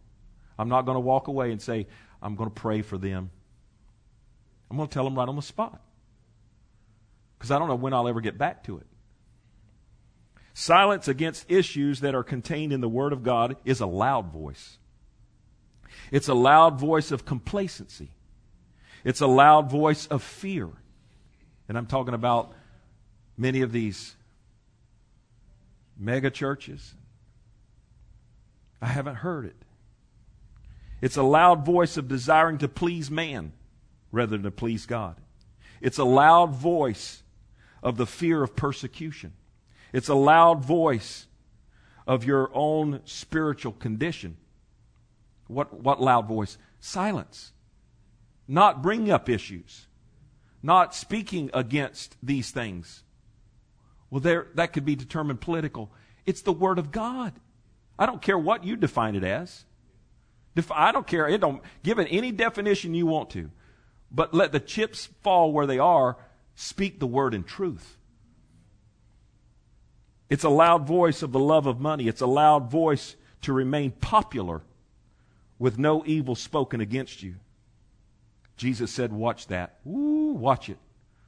I'm 0.57 0.67
not 0.67 0.81
going 0.81 0.95
to 0.95 1.01
walk 1.01 1.27
away 1.27 1.51
and 1.51 1.61
say, 1.61 1.87
I'm 2.25 2.35
going 2.35 2.49
to 2.49 2.59
pray 2.59 2.81
for 2.81 2.97
them. 2.97 3.29
I'm 4.71 4.77
going 4.77 4.89
to 4.89 4.93
tell 4.93 5.03
them 5.03 5.15
right 5.15 5.29
on 5.29 5.35
the 5.35 5.43
spot. 5.43 5.79
Because 7.37 7.51
I 7.51 7.59
don't 7.59 7.67
know 7.67 7.75
when 7.75 7.93
I'll 7.93 8.07
ever 8.07 8.19
get 8.19 8.35
back 8.35 8.63
to 8.63 8.77
it. 8.79 8.87
Silence 10.55 11.07
against 11.07 11.45
issues 11.51 11.99
that 11.99 12.15
are 12.15 12.23
contained 12.23 12.73
in 12.73 12.81
the 12.81 12.89
Word 12.89 13.13
of 13.13 13.21
God 13.21 13.57
is 13.63 13.79
a 13.79 13.85
loud 13.85 14.33
voice. 14.33 14.79
It's 16.11 16.27
a 16.27 16.33
loud 16.33 16.79
voice 16.79 17.11
of 17.11 17.25
complacency. 17.25 18.09
It's 19.03 19.21
a 19.21 19.27
loud 19.27 19.69
voice 19.69 20.07
of 20.07 20.23
fear. 20.23 20.69
And 21.69 21.77
I'm 21.77 21.85
talking 21.85 22.15
about 22.15 22.53
many 23.37 23.61
of 23.61 23.71
these 23.71 24.15
mega 25.95 26.31
churches. 26.31 26.95
I 28.81 28.87
haven't 28.87 29.15
heard 29.15 29.45
it. 29.45 29.64
It's 31.05 31.17
a 31.17 31.21
loud 31.21 31.63
voice 31.63 31.97
of 31.97 32.07
desiring 32.07 32.57
to 32.57 32.67
please 32.67 33.11
man 33.11 33.53
rather 34.11 34.31
than 34.31 34.41
to 34.41 34.49
please 34.49 34.87
God. 34.87 35.15
It's 35.79 35.99
a 35.99 36.03
loud 36.03 36.55
voice 36.55 37.21
of 37.83 37.97
the 37.97 38.07
fear 38.07 38.41
of 38.41 38.55
persecution. 38.55 39.33
It's 39.93 40.09
a 40.09 40.15
loud 40.15 40.65
voice 40.65 41.27
of 42.07 42.25
your 42.25 42.49
own 42.55 43.01
spiritual 43.05 43.73
condition 43.73 44.37
what, 45.47 45.79
what 45.79 46.01
loud 46.01 46.27
voice? 46.27 46.57
Silence. 46.79 47.51
Not 48.47 48.81
bringing 48.81 49.11
up 49.11 49.29
issues. 49.29 49.85
Not 50.63 50.95
speaking 50.95 51.51
against 51.53 52.17
these 52.23 52.49
things. 52.49 53.03
Well, 54.09 54.21
there, 54.21 54.47
that 54.55 54.73
could 54.73 54.85
be 54.85 54.95
determined 54.95 55.39
political. 55.39 55.91
It's 56.25 56.41
the 56.41 56.51
Word 56.51 56.79
of 56.79 56.91
God. 56.91 57.33
I 57.99 58.07
don't 58.07 58.23
care 58.23 58.39
what 58.39 58.63
you 58.63 58.75
define 58.75 59.13
it 59.13 59.23
as. 59.23 59.65
I 60.71 60.91
don't 60.91 61.07
care. 61.07 61.27
It 61.27 61.41
don't, 61.41 61.61
give 61.83 61.99
it 61.99 62.07
any 62.09 62.31
definition 62.31 62.93
you 62.93 63.05
want 63.05 63.29
to. 63.31 63.51
But 64.11 64.33
let 64.33 64.51
the 64.51 64.59
chips 64.59 65.09
fall 65.21 65.51
where 65.51 65.67
they 65.67 65.79
are. 65.79 66.17
Speak 66.55 66.99
the 66.99 67.07
Word 67.07 67.33
in 67.33 67.43
truth. 67.43 67.97
It's 70.29 70.43
a 70.43 70.49
loud 70.49 70.87
voice 70.87 71.21
of 71.21 71.31
the 71.31 71.39
love 71.39 71.67
of 71.67 71.79
money. 71.79 72.07
It's 72.07 72.21
a 72.21 72.27
loud 72.27 72.71
voice 72.71 73.15
to 73.41 73.53
remain 73.53 73.91
popular 73.91 74.61
with 75.59 75.77
no 75.77 76.03
evil 76.05 76.35
spoken 76.35 76.81
against 76.81 77.21
you. 77.21 77.35
Jesus 78.57 78.91
said, 78.91 79.11
Watch 79.11 79.47
that. 79.47 79.79
Ooh, 79.85 80.33
watch 80.33 80.69
it. 80.69 80.77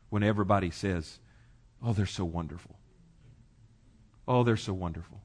When 0.09 0.23
everybody 0.23 0.71
says, 0.71 1.19
Oh, 1.83 1.93
they're 1.93 2.05
so 2.05 2.25
wonderful. 2.25 2.75
Oh, 4.27 4.43
they're 4.43 4.57
so 4.57 4.73
wonderful. 4.73 5.21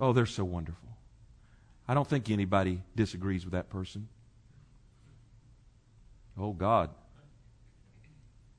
Oh, 0.00 0.12
they're 0.12 0.26
so 0.26 0.44
wonderful. 0.44 0.83
I 1.86 1.94
don't 1.94 2.08
think 2.08 2.30
anybody 2.30 2.82
disagrees 2.96 3.44
with 3.44 3.52
that 3.52 3.68
person. 3.68 4.08
Oh, 6.38 6.52
God. 6.52 6.90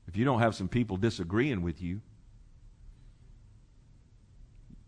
If 0.06 0.16
you 0.16 0.24
don't 0.24 0.40
have 0.40 0.54
some 0.54 0.68
people 0.68 0.96
disagreeing 0.96 1.62
with 1.62 1.82
you, 1.82 2.00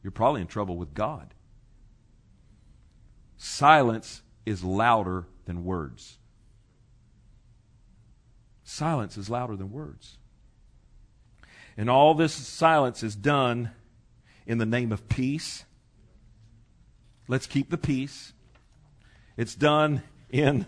you're 0.02 0.12
probably 0.12 0.40
in 0.40 0.46
trouble 0.46 0.76
with 0.76 0.94
God. 0.94 1.34
Silence 3.36 4.22
is 4.46 4.64
louder 4.64 5.26
than 5.44 5.64
words. 5.64 6.18
Silence 8.62 9.16
is 9.16 9.28
louder 9.28 9.56
than 9.56 9.72
words. 9.72 10.18
And 11.76 11.88
all 11.88 12.14
this 12.14 12.32
silence 12.32 13.02
is 13.02 13.14
done 13.14 13.70
in 14.46 14.58
the 14.58 14.66
name 14.66 14.92
of 14.92 15.08
peace. 15.08 15.64
Let's 17.28 17.46
keep 17.46 17.70
the 17.70 17.78
peace. 17.78 18.32
It's 19.36 19.54
done 19.54 20.02
in 20.30 20.66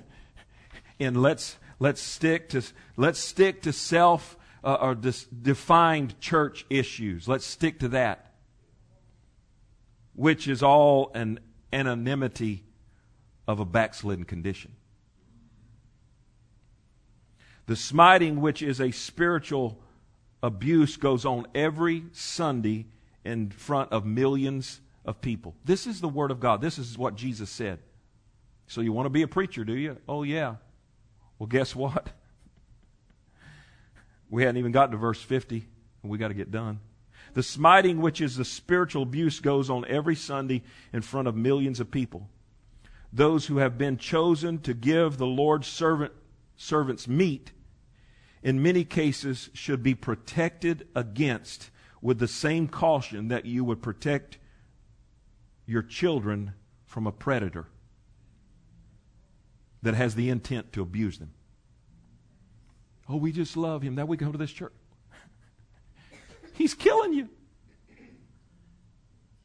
in 0.98 1.14
let's 1.14 1.56
let's 1.78 2.00
stick 2.00 2.50
to 2.50 2.62
let's 2.96 3.18
stick 3.18 3.62
to 3.62 3.72
self 3.72 4.36
uh, 4.62 4.74
or 4.74 4.94
dis- 4.94 5.24
defined 5.24 6.20
church 6.20 6.66
issues. 6.68 7.26
Let's 7.26 7.46
stick 7.46 7.80
to 7.80 7.88
that, 7.88 8.34
which 10.14 10.46
is 10.46 10.62
all 10.62 11.10
an 11.14 11.40
anonymity 11.72 12.64
of 13.48 13.58
a 13.58 13.64
backslidden 13.64 14.24
condition. 14.24 14.72
The 17.66 17.76
smiting, 17.76 18.40
which 18.40 18.62
is 18.62 18.80
a 18.80 18.90
spiritual 18.90 19.80
abuse, 20.42 20.96
goes 20.96 21.24
on 21.24 21.46
every 21.54 22.04
Sunday 22.12 22.86
in 23.24 23.50
front 23.50 23.92
of 23.92 24.04
millions 24.04 24.80
of 25.10 25.20
people. 25.20 25.56
This 25.64 25.86
is 25.86 26.00
the 26.00 26.08
Word 26.08 26.30
of 26.30 26.40
God. 26.40 26.62
This 26.62 26.78
is 26.78 26.96
what 26.96 27.16
Jesus 27.16 27.50
said. 27.50 27.80
So 28.68 28.80
you 28.80 28.92
want 28.92 29.06
to 29.06 29.10
be 29.10 29.22
a 29.22 29.28
preacher, 29.28 29.64
do 29.64 29.74
you? 29.74 29.98
Oh, 30.08 30.22
yeah. 30.22 30.54
Well, 31.38 31.48
guess 31.48 31.76
what? 31.76 32.08
We 34.32 34.44
hadn't 34.44 34.58
even 34.58 34.70
gotten 34.70 34.92
to 34.92 34.96
verse 34.96 35.20
50, 35.20 35.66
and 36.04 36.12
we 36.12 36.16
got 36.16 36.28
to 36.28 36.34
get 36.34 36.52
done. 36.52 36.78
The 37.34 37.42
smiting, 37.42 38.00
which 38.00 38.20
is 38.20 38.36
the 38.36 38.44
spiritual 38.44 39.02
abuse, 39.02 39.40
goes 39.40 39.68
on 39.68 39.84
every 39.88 40.14
Sunday 40.14 40.62
in 40.92 41.02
front 41.02 41.26
of 41.26 41.34
millions 41.34 41.80
of 41.80 41.90
people. 41.90 42.28
Those 43.12 43.46
who 43.46 43.56
have 43.56 43.76
been 43.76 43.96
chosen 43.96 44.60
to 44.60 44.72
give 44.72 45.16
the 45.16 45.26
Lord's 45.26 45.66
servant, 45.66 46.12
servants 46.56 47.08
meat 47.08 47.50
in 48.40 48.62
many 48.62 48.84
cases 48.84 49.50
should 49.52 49.82
be 49.82 49.96
protected 49.96 50.86
against 50.94 51.70
with 52.00 52.20
the 52.20 52.28
same 52.28 52.68
caution 52.68 53.26
that 53.28 53.46
you 53.46 53.64
would 53.64 53.82
protect 53.82 54.38
your 55.70 55.82
children 55.82 56.52
from 56.84 57.06
a 57.06 57.12
predator 57.12 57.68
that 59.82 59.94
has 59.94 60.16
the 60.16 60.28
intent 60.28 60.72
to 60.72 60.82
abuse 60.82 61.20
them. 61.20 61.30
Oh, 63.08 63.16
we 63.16 63.30
just 63.30 63.56
love 63.56 63.80
him. 63.80 63.94
That 63.94 64.08
we 64.08 64.16
go 64.16 64.32
to 64.32 64.36
this 64.36 64.50
church. 64.50 64.72
He's 66.54 66.74
killing 66.74 67.12
you. 67.12 67.28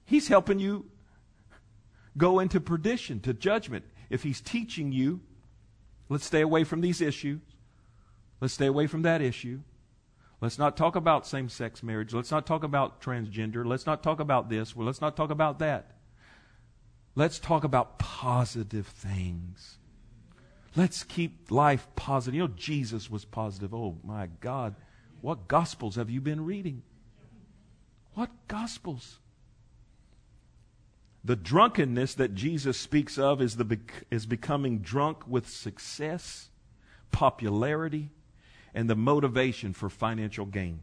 He's 0.05 0.27
helping 0.27 0.57
you 0.57 0.85
go 2.17 2.39
into 2.39 2.59
perdition, 2.59 3.19
to 3.21 3.33
judgment. 3.33 3.85
If 4.09 4.21
he's 4.21 4.39
teaching 4.39 4.91
you, 4.91 5.21
let's 6.09 6.25
stay 6.25 6.41
away 6.41 6.63
from 6.63 6.81
these 6.81 7.01
issues. 7.01 7.41
Let's 8.39 8.53
stay 8.53 8.67
away 8.67 8.85
from 8.85 9.01
that 9.01 9.21
issue. 9.21 9.61
Let's 10.41 10.59
not 10.59 10.77
talk 10.77 10.95
about 10.95 11.25
same 11.25 11.49
sex 11.49 11.81
marriage. 11.81 12.13
Let's 12.13 12.29
not 12.29 12.45
talk 12.45 12.63
about 12.63 13.01
transgender. 13.01 13.65
Let's 13.65 13.87
not 13.87 14.03
talk 14.03 14.19
about 14.19 14.49
this. 14.49 14.75
Well, 14.75 14.85
let's 14.85 15.01
not 15.01 15.17
talk 15.17 15.31
about 15.31 15.57
that. 15.59 15.94
Let's 17.15 17.39
talk 17.39 17.63
about 17.63 17.97
positive 17.97 18.87
things. 18.87 19.77
Let's 20.75 21.03
keep 21.03 21.49
life 21.49 21.87
positive. 21.95 22.35
You 22.35 22.41
know, 22.41 22.53
Jesus 22.55 23.09
was 23.09 23.23
positive. 23.23 23.73
Oh, 23.73 23.97
my 24.03 24.27
God. 24.41 24.75
What 25.21 25.47
Gospels 25.47 25.95
have 25.95 26.09
you 26.09 26.19
been 26.19 26.45
reading? 26.45 26.83
What 28.13 28.29
Gospels? 28.49 29.19
The 31.23 31.37
drunkenness 31.37 32.15
that 32.15 32.35
Jesus 32.35 32.77
speaks 32.77 33.17
of 33.17 33.41
is, 33.41 33.55
the, 33.55 33.79
is 34.11 34.25
becoming 34.25 34.79
drunk 34.79 35.25
with 35.25 35.49
success, 35.49 36.49
popularity, 37.11 38.11
and 38.73 38.89
the 38.89 38.95
motivation 38.95 39.73
for 39.73 39.89
financial 39.89 40.45
gain. 40.45 40.81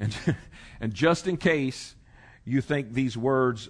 And, 0.00 0.16
and 0.80 0.94
just 0.94 1.28
in 1.28 1.36
case 1.36 1.94
you 2.44 2.62
think 2.62 2.92
these 2.94 3.16
words 3.16 3.68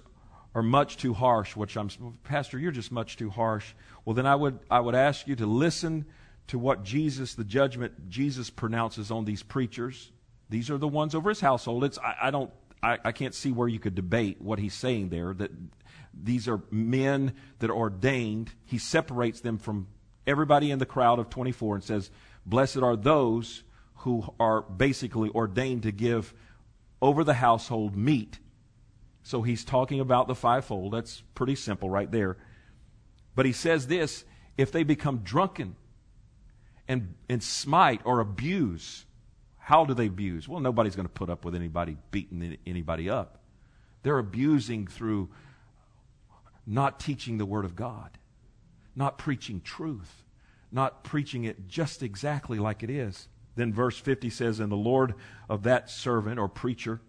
are 0.55 0.63
much 0.63 0.95
too 0.97 1.13
harsh, 1.13 1.55
which 1.55 1.75
I'm, 1.75 1.89
Pastor, 2.23 2.57
you're 2.57 2.71
just 2.71 2.91
much 2.91 3.17
too 3.17 3.29
harsh. 3.29 3.73
Well, 4.05 4.13
then 4.13 4.25
I 4.25 4.35
would, 4.35 4.59
I 4.71 4.79
would 4.79 4.95
ask 4.95 5.27
you 5.27 5.35
to 5.35 5.45
listen 5.45 6.05
to 6.47 6.57
what 6.57 6.83
Jesus, 6.83 7.35
the 7.35 7.43
judgment 7.43 8.09
Jesus 8.09 8.49
pronounces 8.49 9.11
on 9.11 9.25
these 9.25 9.43
preachers. 9.43 10.13
These 10.49 10.71
are 10.71 10.77
the 10.77 10.87
ones 10.87 11.13
over 11.13 11.29
his 11.29 11.41
household. 11.41 11.83
It's, 11.83 11.97
I, 11.99 12.15
I 12.23 12.31
don't, 12.31 12.51
I, 12.81 12.97
I 13.03 13.11
can't 13.11 13.35
see 13.35 13.51
where 13.51 13.67
you 13.67 13.79
could 13.79 13.95
debate 13.95 14.41
what 14.41 14.57
he's 14.57 14.73
saying 14.73 15.09
there. 15.09 15.33
That 15.33 15.51
these 16.13 16.47
are 16.47 16.61
men 16.71 17.33
that 17.59 17.69
are 17.69 17.75
ordained. 17.75 18.51
He 18.63 18.77
separates 18.77 19.41
them 19.41 19.57
from 19.57 19.87
everybody 20.25 20.71
in 20.71 20.79
the 20.79 20.85
crowd 20.85 21.19
of 21.19 21.29
24 21.29 21.75
and 21.75 21.83
says, 21.83 22.09
Blessed 22.45 22.77
are 22.77 22.95
those 22.95 23.63
who 23.99 24.23
are 24.39 24.61
basically 24.61 25.29
ordained 25.31 25.83
to 25.83 25.91
give 25.91 26.33
over 27.01 27.25
the 27.25 27.33
household 27.33 27.97
meat. 27.97 28.39
So 29.25 29.41
he's 29.41 29.65
talking 29.65 29.99
about 29.99 30.27
the 30.27 30.35
fivefold. 30.35 30.93
That's 30.93 31.21
pretty 31.33 31.55
simple 31.55 31.89
right 31.89 32.09
there. 32.09 32.37
But 33.35 33.45
he 33.45 33.51
says 33.51 33.87
this 33.87 34.23
if 34.57 34.71
they 34.71 34.83
become 34.83 35.17
drunken 35.17 35.75
and, 36.87 37.15
and 37.27 37.43
smite 37.43 37.99
or 38.05 38.21
abuse, 38.21 39.05
how 39.57 39.83
do 39.83 39.93
they 39.93 40.05
abuse? 40.05 40.47
Well, 40.47 40.61
nobody's 40.61 40.95
going 40.95 41.07
to 41.07 41.13
put 41.13 41.29
up 41.29 41.43
with 41.43 41.55
anybody 41.55 41.97
beating 42.11 42.57
anybody 42.65 43.09
up. 43.09 43.41
They're 44.03 44.19
abusing 44.19 44.87
through 44.87 45.29
not 46.65 47.01
teaching 47.01 47.37
the 47.37 47.45
Word 47.45 47.65
of 47.65 47.75
God, 47.75 48.17
not 48.95 49.17
preaching 49.17 49.59
truth 49.59 50.23
not 50.75 51.03
preaching 51.05 51.45
it 51.45 51.67
just 51.67 52.03
exactly 52.03 52.59
like 52.59 52.83
it 52.83 52.89
is. 52.89 53.29
Then 53.55 53.73
verse 53.73 53.97
50 53.97 54.29
says, 54.29 54.59
And 54.59 54.69
the 54.69 54.75
Lord 54.75 55.15
of 55.49 55.63
that 55.63 55.89
servant 55.89 56.37
or 56.37 56.49
preacher 56.49 56.99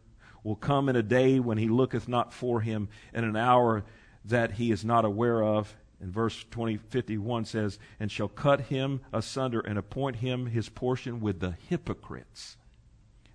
will 0.46 0.54
come 0.54 0.88
in 0.88 0.94
a 0.94 1.02
day 1.02 1.40
when 1.40 1.58
he 1.58 1.68
looketh 1.68 2.06
not 2.06 2.32
for 2.32 2.60
him, 2.60 2.88
in 3.12 3.24
an 3.24 3.34
hour 3.34 3.84
that 4.24 4.52
he 4.52 4.70
is 4.70 4.84
not 4.84 5.04
aware 5.04 5.42
of. 5.42 5.74
And 6.00 6.12
verse 6.12 6.44
20, 6.52 6.76
51 6.76 7.46
says, 7.46 7.80
And 7.98 8.12
shall 8.12 8.28
cut 8.28 8.60
him 8.60 9.00
asunder 9.12 9.58
and 9.58 9.76
appoint 9.76 10.16
him 10.16 10.46
his 10.46 10.68
portion 10.68 11.20
with 11.20 11.40
the 11.40 11.56
hypocrites. 11.68 12.56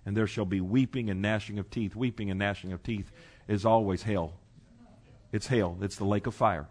And 0.06 0.16
there 0.16 0.26
shall 0.26 0.46
be 0.46 0.62
weeping 0.62 1.10
and 1.10 1.20
gnashing 1.20 1.58
of 1.58 1.68
teeth. 1.68 1.94
Weeping 1.94 2.30
and 2.30 2.38
gnashing 2.38 2.72
of 2.72 2.82
teeth 2.82 3.12
is 3.46 3.66
always 3.66 4.04
hell. 4.04 4.32
It's 5.32 5.48
hell. 5.48 5.76
It's 5.82 5.96
the 5.96 6.04
lake 6.04 6.26
of 6.26 6.34
fire 6.34 6.68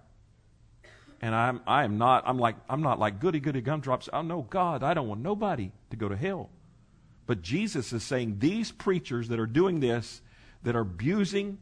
and 1.22 1.36
I'm 1.36 1.62
I 1.68 1.84
am 1.84 2.00
not 2.00 2.24
I'm 2.26 2.40
like 2.40 2.56
I'm 2.68 2.82
not 2.82 2.98
like 2.98 3.20
goody 3.20 3.40
goody 3.40 3.62
gumdrops. 3.62 4.10
Oh 4.12 4.24
no, 4.24 4.42
God, 4.42 4.82
I 4.82 4.96
don't 4.96 5.08
want 5.08 5.22
nobody 5.22 5.72
to 5.92 5.96
go 5.96 6.10
to 6.10 6.18
hell. 6.18 6.50
But 7.28 7.44
Jesus 7.44 7.94
is 7.94 8.02
saying 8.04 8.40
these 8.40 8.72
preachers 8.72 9.28
that 9.28 9.40
are 9.40 9.46
doing 9.46 9.80
this, 9.80 10.22
that 10.64 10.76
are 10.76 10.82
abusing, 10.82 11.58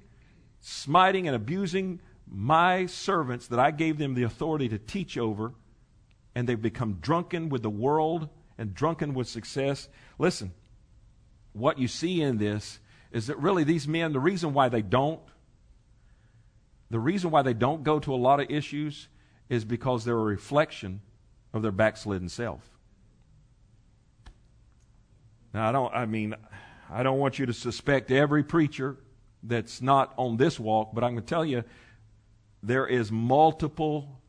smiting 0.59 1.27
and 1.27 1.35
abusing 1.35 2.01
my 2.27 2.85
servants 2.85 3.47
that 3.47 3.59
I 3.59 3.71
gave 3.71 3.97
them 3.97 4.13
the 4.13 4.23
authority 4.23 4.69
to 4.69 4.77
teach 4.77 5.17
over, 5.17 5.53
and 6.35 6.47
they've 6.47 6.61
become 6.61 6.95
drunken 7.01 7.49
with 7.49 7.63
the 7.63 7.69
world 7.69 8.29
and 8.57 8.73
drunken 8.73 9.13
with 9.13 9.27
success. 9.27 9.89
Listen, 10.17 10.53
what 11.53 11.79
you 11.79 11.87
see 11.87 12.21
in 12.21 12.37
this 12.37 12.79
is 13.11 13.27
that 13.27 13.37
really 13.39 13.63
these 13.63 13.87
men, 13.87 14.13
the 14.13 14.19
reason 14.19 14.53
why 14.53 14.69
they 14.69 14.81
don't, 14.81 15.21
the 16.91 16.99
reason 16.99 17.31
why 17.31 17.41
they 17.41 17.53
don't 17.53 17.83
go 17.83 17.99
to 17.99 18.13
a 18.13 18.17
lot 18.17 18.39
of 18.39 18.49
issues 18.49 19.07
is 19.49 19.65
because 19.65 20.05
they're 20.05 20.15
a 20.15 20.23
reflection 20.23 21.01
of 21.53 21.61
their 21.61 21.71
backslidden 21.71 22.29
self. 22.29 22.61
Now, 25.53 25.69
I 25.69 25.71
don't, 25.71 25.93
I 25.93 26.05
mean, 26.05 26.35
I 26.91 27.03
don't 27.03 27.19
want 27.19 27.39
you 27.39 27.45
to 27.45 27.53
suspect 27.53 28.11
every 28.11 28.43
preacher 28.43 28.97
that's 29.43 29.81
not 29.81 30.13
on 30.17 30.37
this 30.37 30.59
walk, 30.59 30.89
but 30.93 31.03
I'm 31.03 31.11
going 31.11 31.23
to 31.23 31.29
tell 31.29 31.45
you 31.45 31.63
there 32.63 32.87
is 32.87 33.11
multiple. 33.11 34.19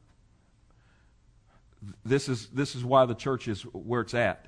This 2.05 2.29
is, 2.29 2.49
this 2.49 2.75
is 2.75 2.85
why 2.85 3.07
the 3.07 3.15
church 3.15 3.49
is 3.49 3.63
where 3.63 4.03
it's 4.03 4.15
at. 4.15 4.47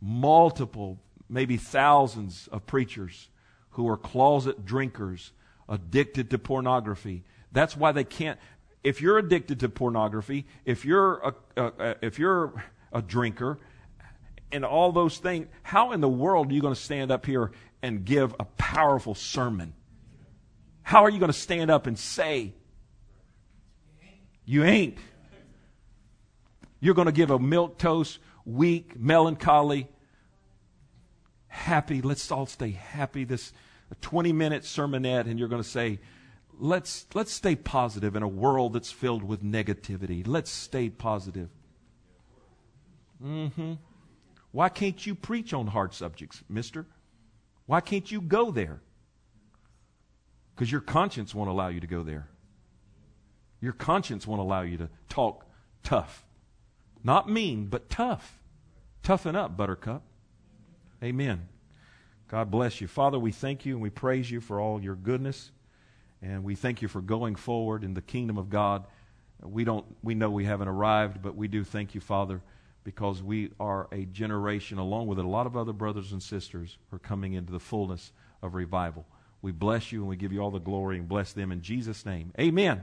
Multiple, 0.00 1.00
maybe 1.28 1.56
thousands 1.56 2.48
of 2.52 2.66
preachers 2.66 3.28
who 3.70 3.88
are 3.88 3.96
closet 3.96 4.64
drinkers, 4.64 5.32
addicted 5.68 6.30
to 6.30 6.38
pornography. 6.38 7.24
That's 7.52 7.76
why 7.76 7.92
they 7.92 8.04
can't 8.04 8.38
if 8.82 9.00
you're 9.00 9.18
addicted 9.18 9.60
to 9.60 9.68
pornography, 9.68 10.46
if 10.64 10.84
you're 10.84 11.34
a, 11.56 11.62
a, 11.62 11.96
if 12.02 12.18
you're 12.18 12.52
a 12.92 13.02
drinker, 13.02 13.58
and 14.52 14.64
all 14.64 14.92
those 14.92 15.18
things, 15.18 15.46
how 15.62 15.92
in 15.92 16.00
the 16.00 16.08
world 16.08 16.50
are 16.50 16.54
you 16.54 16.60
going 16.60 16.74
to 16.74 16.80
stand 16.80 17.10
up 17.10 17.26
here 17.26 17.52
and 17.82 18.04
give 18.04 18.34
a 18.38 18.44
powerful 18.44 19.14
sermon? 19.14 19.74
How 20.82 21.04
are 21.04 21.10
you 21.10 21.18
going 21.18 21.32
to 21.32 21.38
stand 21.38 21.70
up 21.70 21.86
and 21.86 21.98
say, 21.98 22.52
you 24.44 24.64
ain't? 24.64 24.98
You're 26.80 26.94
going 26.94 27.06
to 27.06 27.12
give 27.12 27.30
a 27.30 27.38
milk 27.38 27.78
toast, 27.78 28.18
weak, 28.44 28.98
melancholy, 28.98 29.86
happy. 31.46 32.02
Let's 32.02 32.30
all 32.32 32.46
stay 32.46 32.70
happy 32.70 33.24
this 33.24 33.52
20 34.00 34.32
minute 34.32 34.62
sermonette 34.62 35.28
and 35.28 35.38
you're 35.38 35.48
going 35.48 35.62
to 35.62 35.68
say, 35.68 36.00
let's, 36.58 37.06
let's 37.14 37.32
stay 37.32 37.54
positive 37.54 38.16
in 38.16 38.22
a 38.22 38.28
world 38.28 38.72
that's 38.72 38.90
filled 38.90 39.22
with 39.22 39.42
negativity. 39.42 40.26
Let's 40.26 40.50
stay 40.50 40.88
positive. 40.88 41.48
Mm-hmm. 43.22 43.74
Why 44.52 44.68
can't 44.68 45.06
you 45.06 45.14
preach 45.14 45.52
on 45.54 45.68
hard 45.68 45.94
subjects, 45.94 46.42
mister? 46.48 46.86
Why 47.66 47.80
can't 47.80 48.10
you 48.10 48.20
go 48.20 48.50
there? 48.50 48.80
Because 50.54 50.70
your 50.72 50.80
conscience 50.80 51.34
won't 51.34 51.48
allow 51.48 51.68
you 51.68 51.80
to 51.80 51.86
go 51.86 52.02
there. 52.02 52.28
Your 53.60 53.72
conscience 53.72 54.26
won't 54.26 54.40
allow 54.40 54.62
you 54.62 54.76
to 54.78 54.88
talk 55.08 55.44
tough. 55.82 56.24
Not 57.04 57.28
mean, 57.28 57.66
but 57.66 57.88
tough. 57.88 58.38
Toughen 59.02 59.36
up, 59.36 59.56
buttercup. 59.56 60.02
Amen. 61.02 61.48
God 62.28 62.50
bless 62.50 62.80
you. 62.80 62.86
Father, 62.86 63.18
we 63.18 63.32
thank 63.32 63.64
you 63.64 63.74
and 63.74 63.82
we 63.82 63.90
praise 63.90 64.30
you 64.30 64.40
for 64.40 64.60
all 64.60 64.80
your 64.80 64.94
goodness. 64.94 65.50
And 66.22 66.44
we 66.44 66.54
thank 66.54 66.82
you 66.82 66.88
for 66.88 67.00
going 67.00 67.34
forward 67.34 67.82
in 67.82 67.94
the 67.94 68.02
kingdom 68.02 68.36
of 68.36 68.50
God. 68.50 68.84
We 69.42 69.64
don't 69.64 69.86
we 70.02 70.14
know 70.14 70.30
we 70.30 70.44
haven't 70.44 70.68
arrived, 70.68 71.22
but 71.22 71.34
we 71.34 71.48
do 71.48 71.64
thank 71.64 71.94
you, 71.94 72.00
Father, 72.00 72.42
because 72.84 73.22
we 73.22 73.50
are 73.60 73.88
a 73.92 74.04
generation 74.06 74.78
along 74.78 75.06
with 75.06 75.18
a 75.18 75.22
lot 75.22 75.46
of 75.46 75.56
other 75.56 75.72
brothers 75.72 76.12
and 76.12 76.22
sisters 76.22 76.78
who 76.90 76.96
are 76.96 77.00
coming 77.00 77.34
into 77.34 77.52
the 77.52 77.60
fullness 77.60 78.12
of 78.42 78.54
revival. 78.54 79.04
We 79.42 79.52
bless 79.52 79.92
you 79.92 80.00
and 80.00 80.08
we 80.08 80.16
give 80.16 80.32
you 80.32 80.40
all 80.40 80.50
the 80.50 80.58
glory 80.58 80.98
and 80.98 81.08
bless 81.08 81.32
them 81.32 81.52
in 81.52 81.62
Jesus' 81.62 82.04
name. 82.04 82.32
Amen. 82.38 82.82